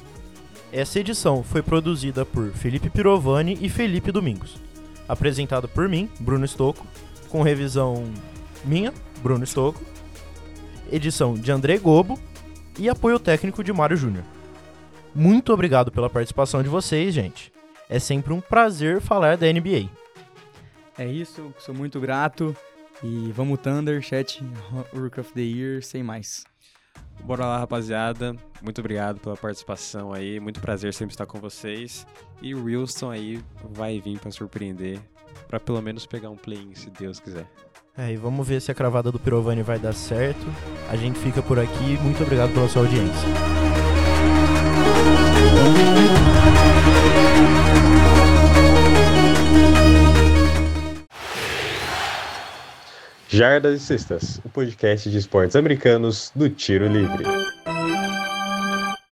Essa 0.75 0.99
edição 0.99 1.41
foi 1.41 1.63
produzida 1.63 2.25
por 2.25 2.51
Felipe 2.51 2.89
Pirovani 2.89 3.57
e 3.61 3.69
Felipe 3.69 4.11
Domingos. 4.11 4.57
Apresentado 5.07 5.69
por 5.69 5.87
mim, 5.87 6.09
Bruno 6.19 6.45
Stocco, 6.45 6.85
com 7.29 7.41
revisão 7.41 8.03
minha, 8.65 8.93
Bruno 9.23 9.45
Stocco, 9.45 9.81
edição 10.91 11.33
de 11.33 11.49
André 11.49 11.77
Gobo 11.77 12.19
e 12.77 12.89
apoio 12.89 13.17
técnico 13.17 13.63
de 13.63 13.71
Mário 13.71 13.95
Júnior. 13.95 14.25
Muito 15.15 15.53
obrigado 15.53 15.93
pela 15.93 16.09
participação 16.09 16.61
de 16.61 16.67
vocês, 16.67 17.13
gente. 17.13 17.53
É 17.87 17.97
sempre 17.97 18.33
um 18.33 18.41
prazer 18.41 18.99
falar 18.99 19.37
da 19.37 19.47
NBA. 19.47 19.89
É 20.97 21.07
isso, 21.07 21.53
sou 21.57 21.73
muito 21.73 22.01
grato. 22.01 22.53
E 23.01 23.31
vamos 23.31 23.61
Thunder, 23.61 24.01
chat 24.01 24.43
Rook 24.93 25.21
of 25.21 25.31
the 25.31 25.39
Year, 25.39 25.81
sem 25.81 26.03
mais. 26.03 26.43
Bora 27.23 27.45
lá, 27.45 27.57
rapaziada. 27.57 28.35
Muito 28.61 28.79
obrigado 28.79 29.19
pela 29.19 29.35
participação 29.35 30.13
aí. 30.13 30.39
Muito 30.39 30.59
prazer 30.59 30.93
sempre 30.93 31.13
estar 31.13 31.25
com 31.25 31.39
vocês. 31.39 32.05
E 32.41 32.53
o 32.53 32.65
Wilson 32.65 33.11
aí 33.11 33.41
vai 33.71 33.99
vir 33.99 34.19
pra 34.19 34.31
surpreender. 34.31 34.99
Pra 35.47 35.59
pelo 35.59 35.81
menos 35.81 36.05
pegar 36.05 36.29
um 36.29 36.35
play-in, 36.35 36.73
se 36.75 36.89
Deus 36.89 37.19
quiser. 37.19 37.47
É, 37.97 38.11
e 38.11 38.17
vamos 38.17 38.45
ver 38.45 38.61
se 38.61 38.71
a 38.71 38.75
cravada 38.75 39.11
do 39.11 39.19
Pirovani 39.19 39.63
vai 39.63 39.79
dar 39.79 39.93
certo. 39.93 40.45
A 40.89 40.95
gente 40.95 41.17
fica 41.19 41.41
por 41.41 41.57
aqui. 41.57 41.97
Muito 42.01 42.21
obrigado 42.21 42.53
pela 42.53 42.67
sua 42.67 42.81
audiência. 42.81 43.29
Jardas 53.35 53.81
e 53.81 53.83
Cestas, 53.83 54.39
o 54.45 54.49
podcast 54.49 55.09
de 55.09 55.17
esportes 55.17 55.57
americanos 55.57 56.31
do 56.33 56.49
Tiro 56.49 56.87
Livre. 56.87 57.25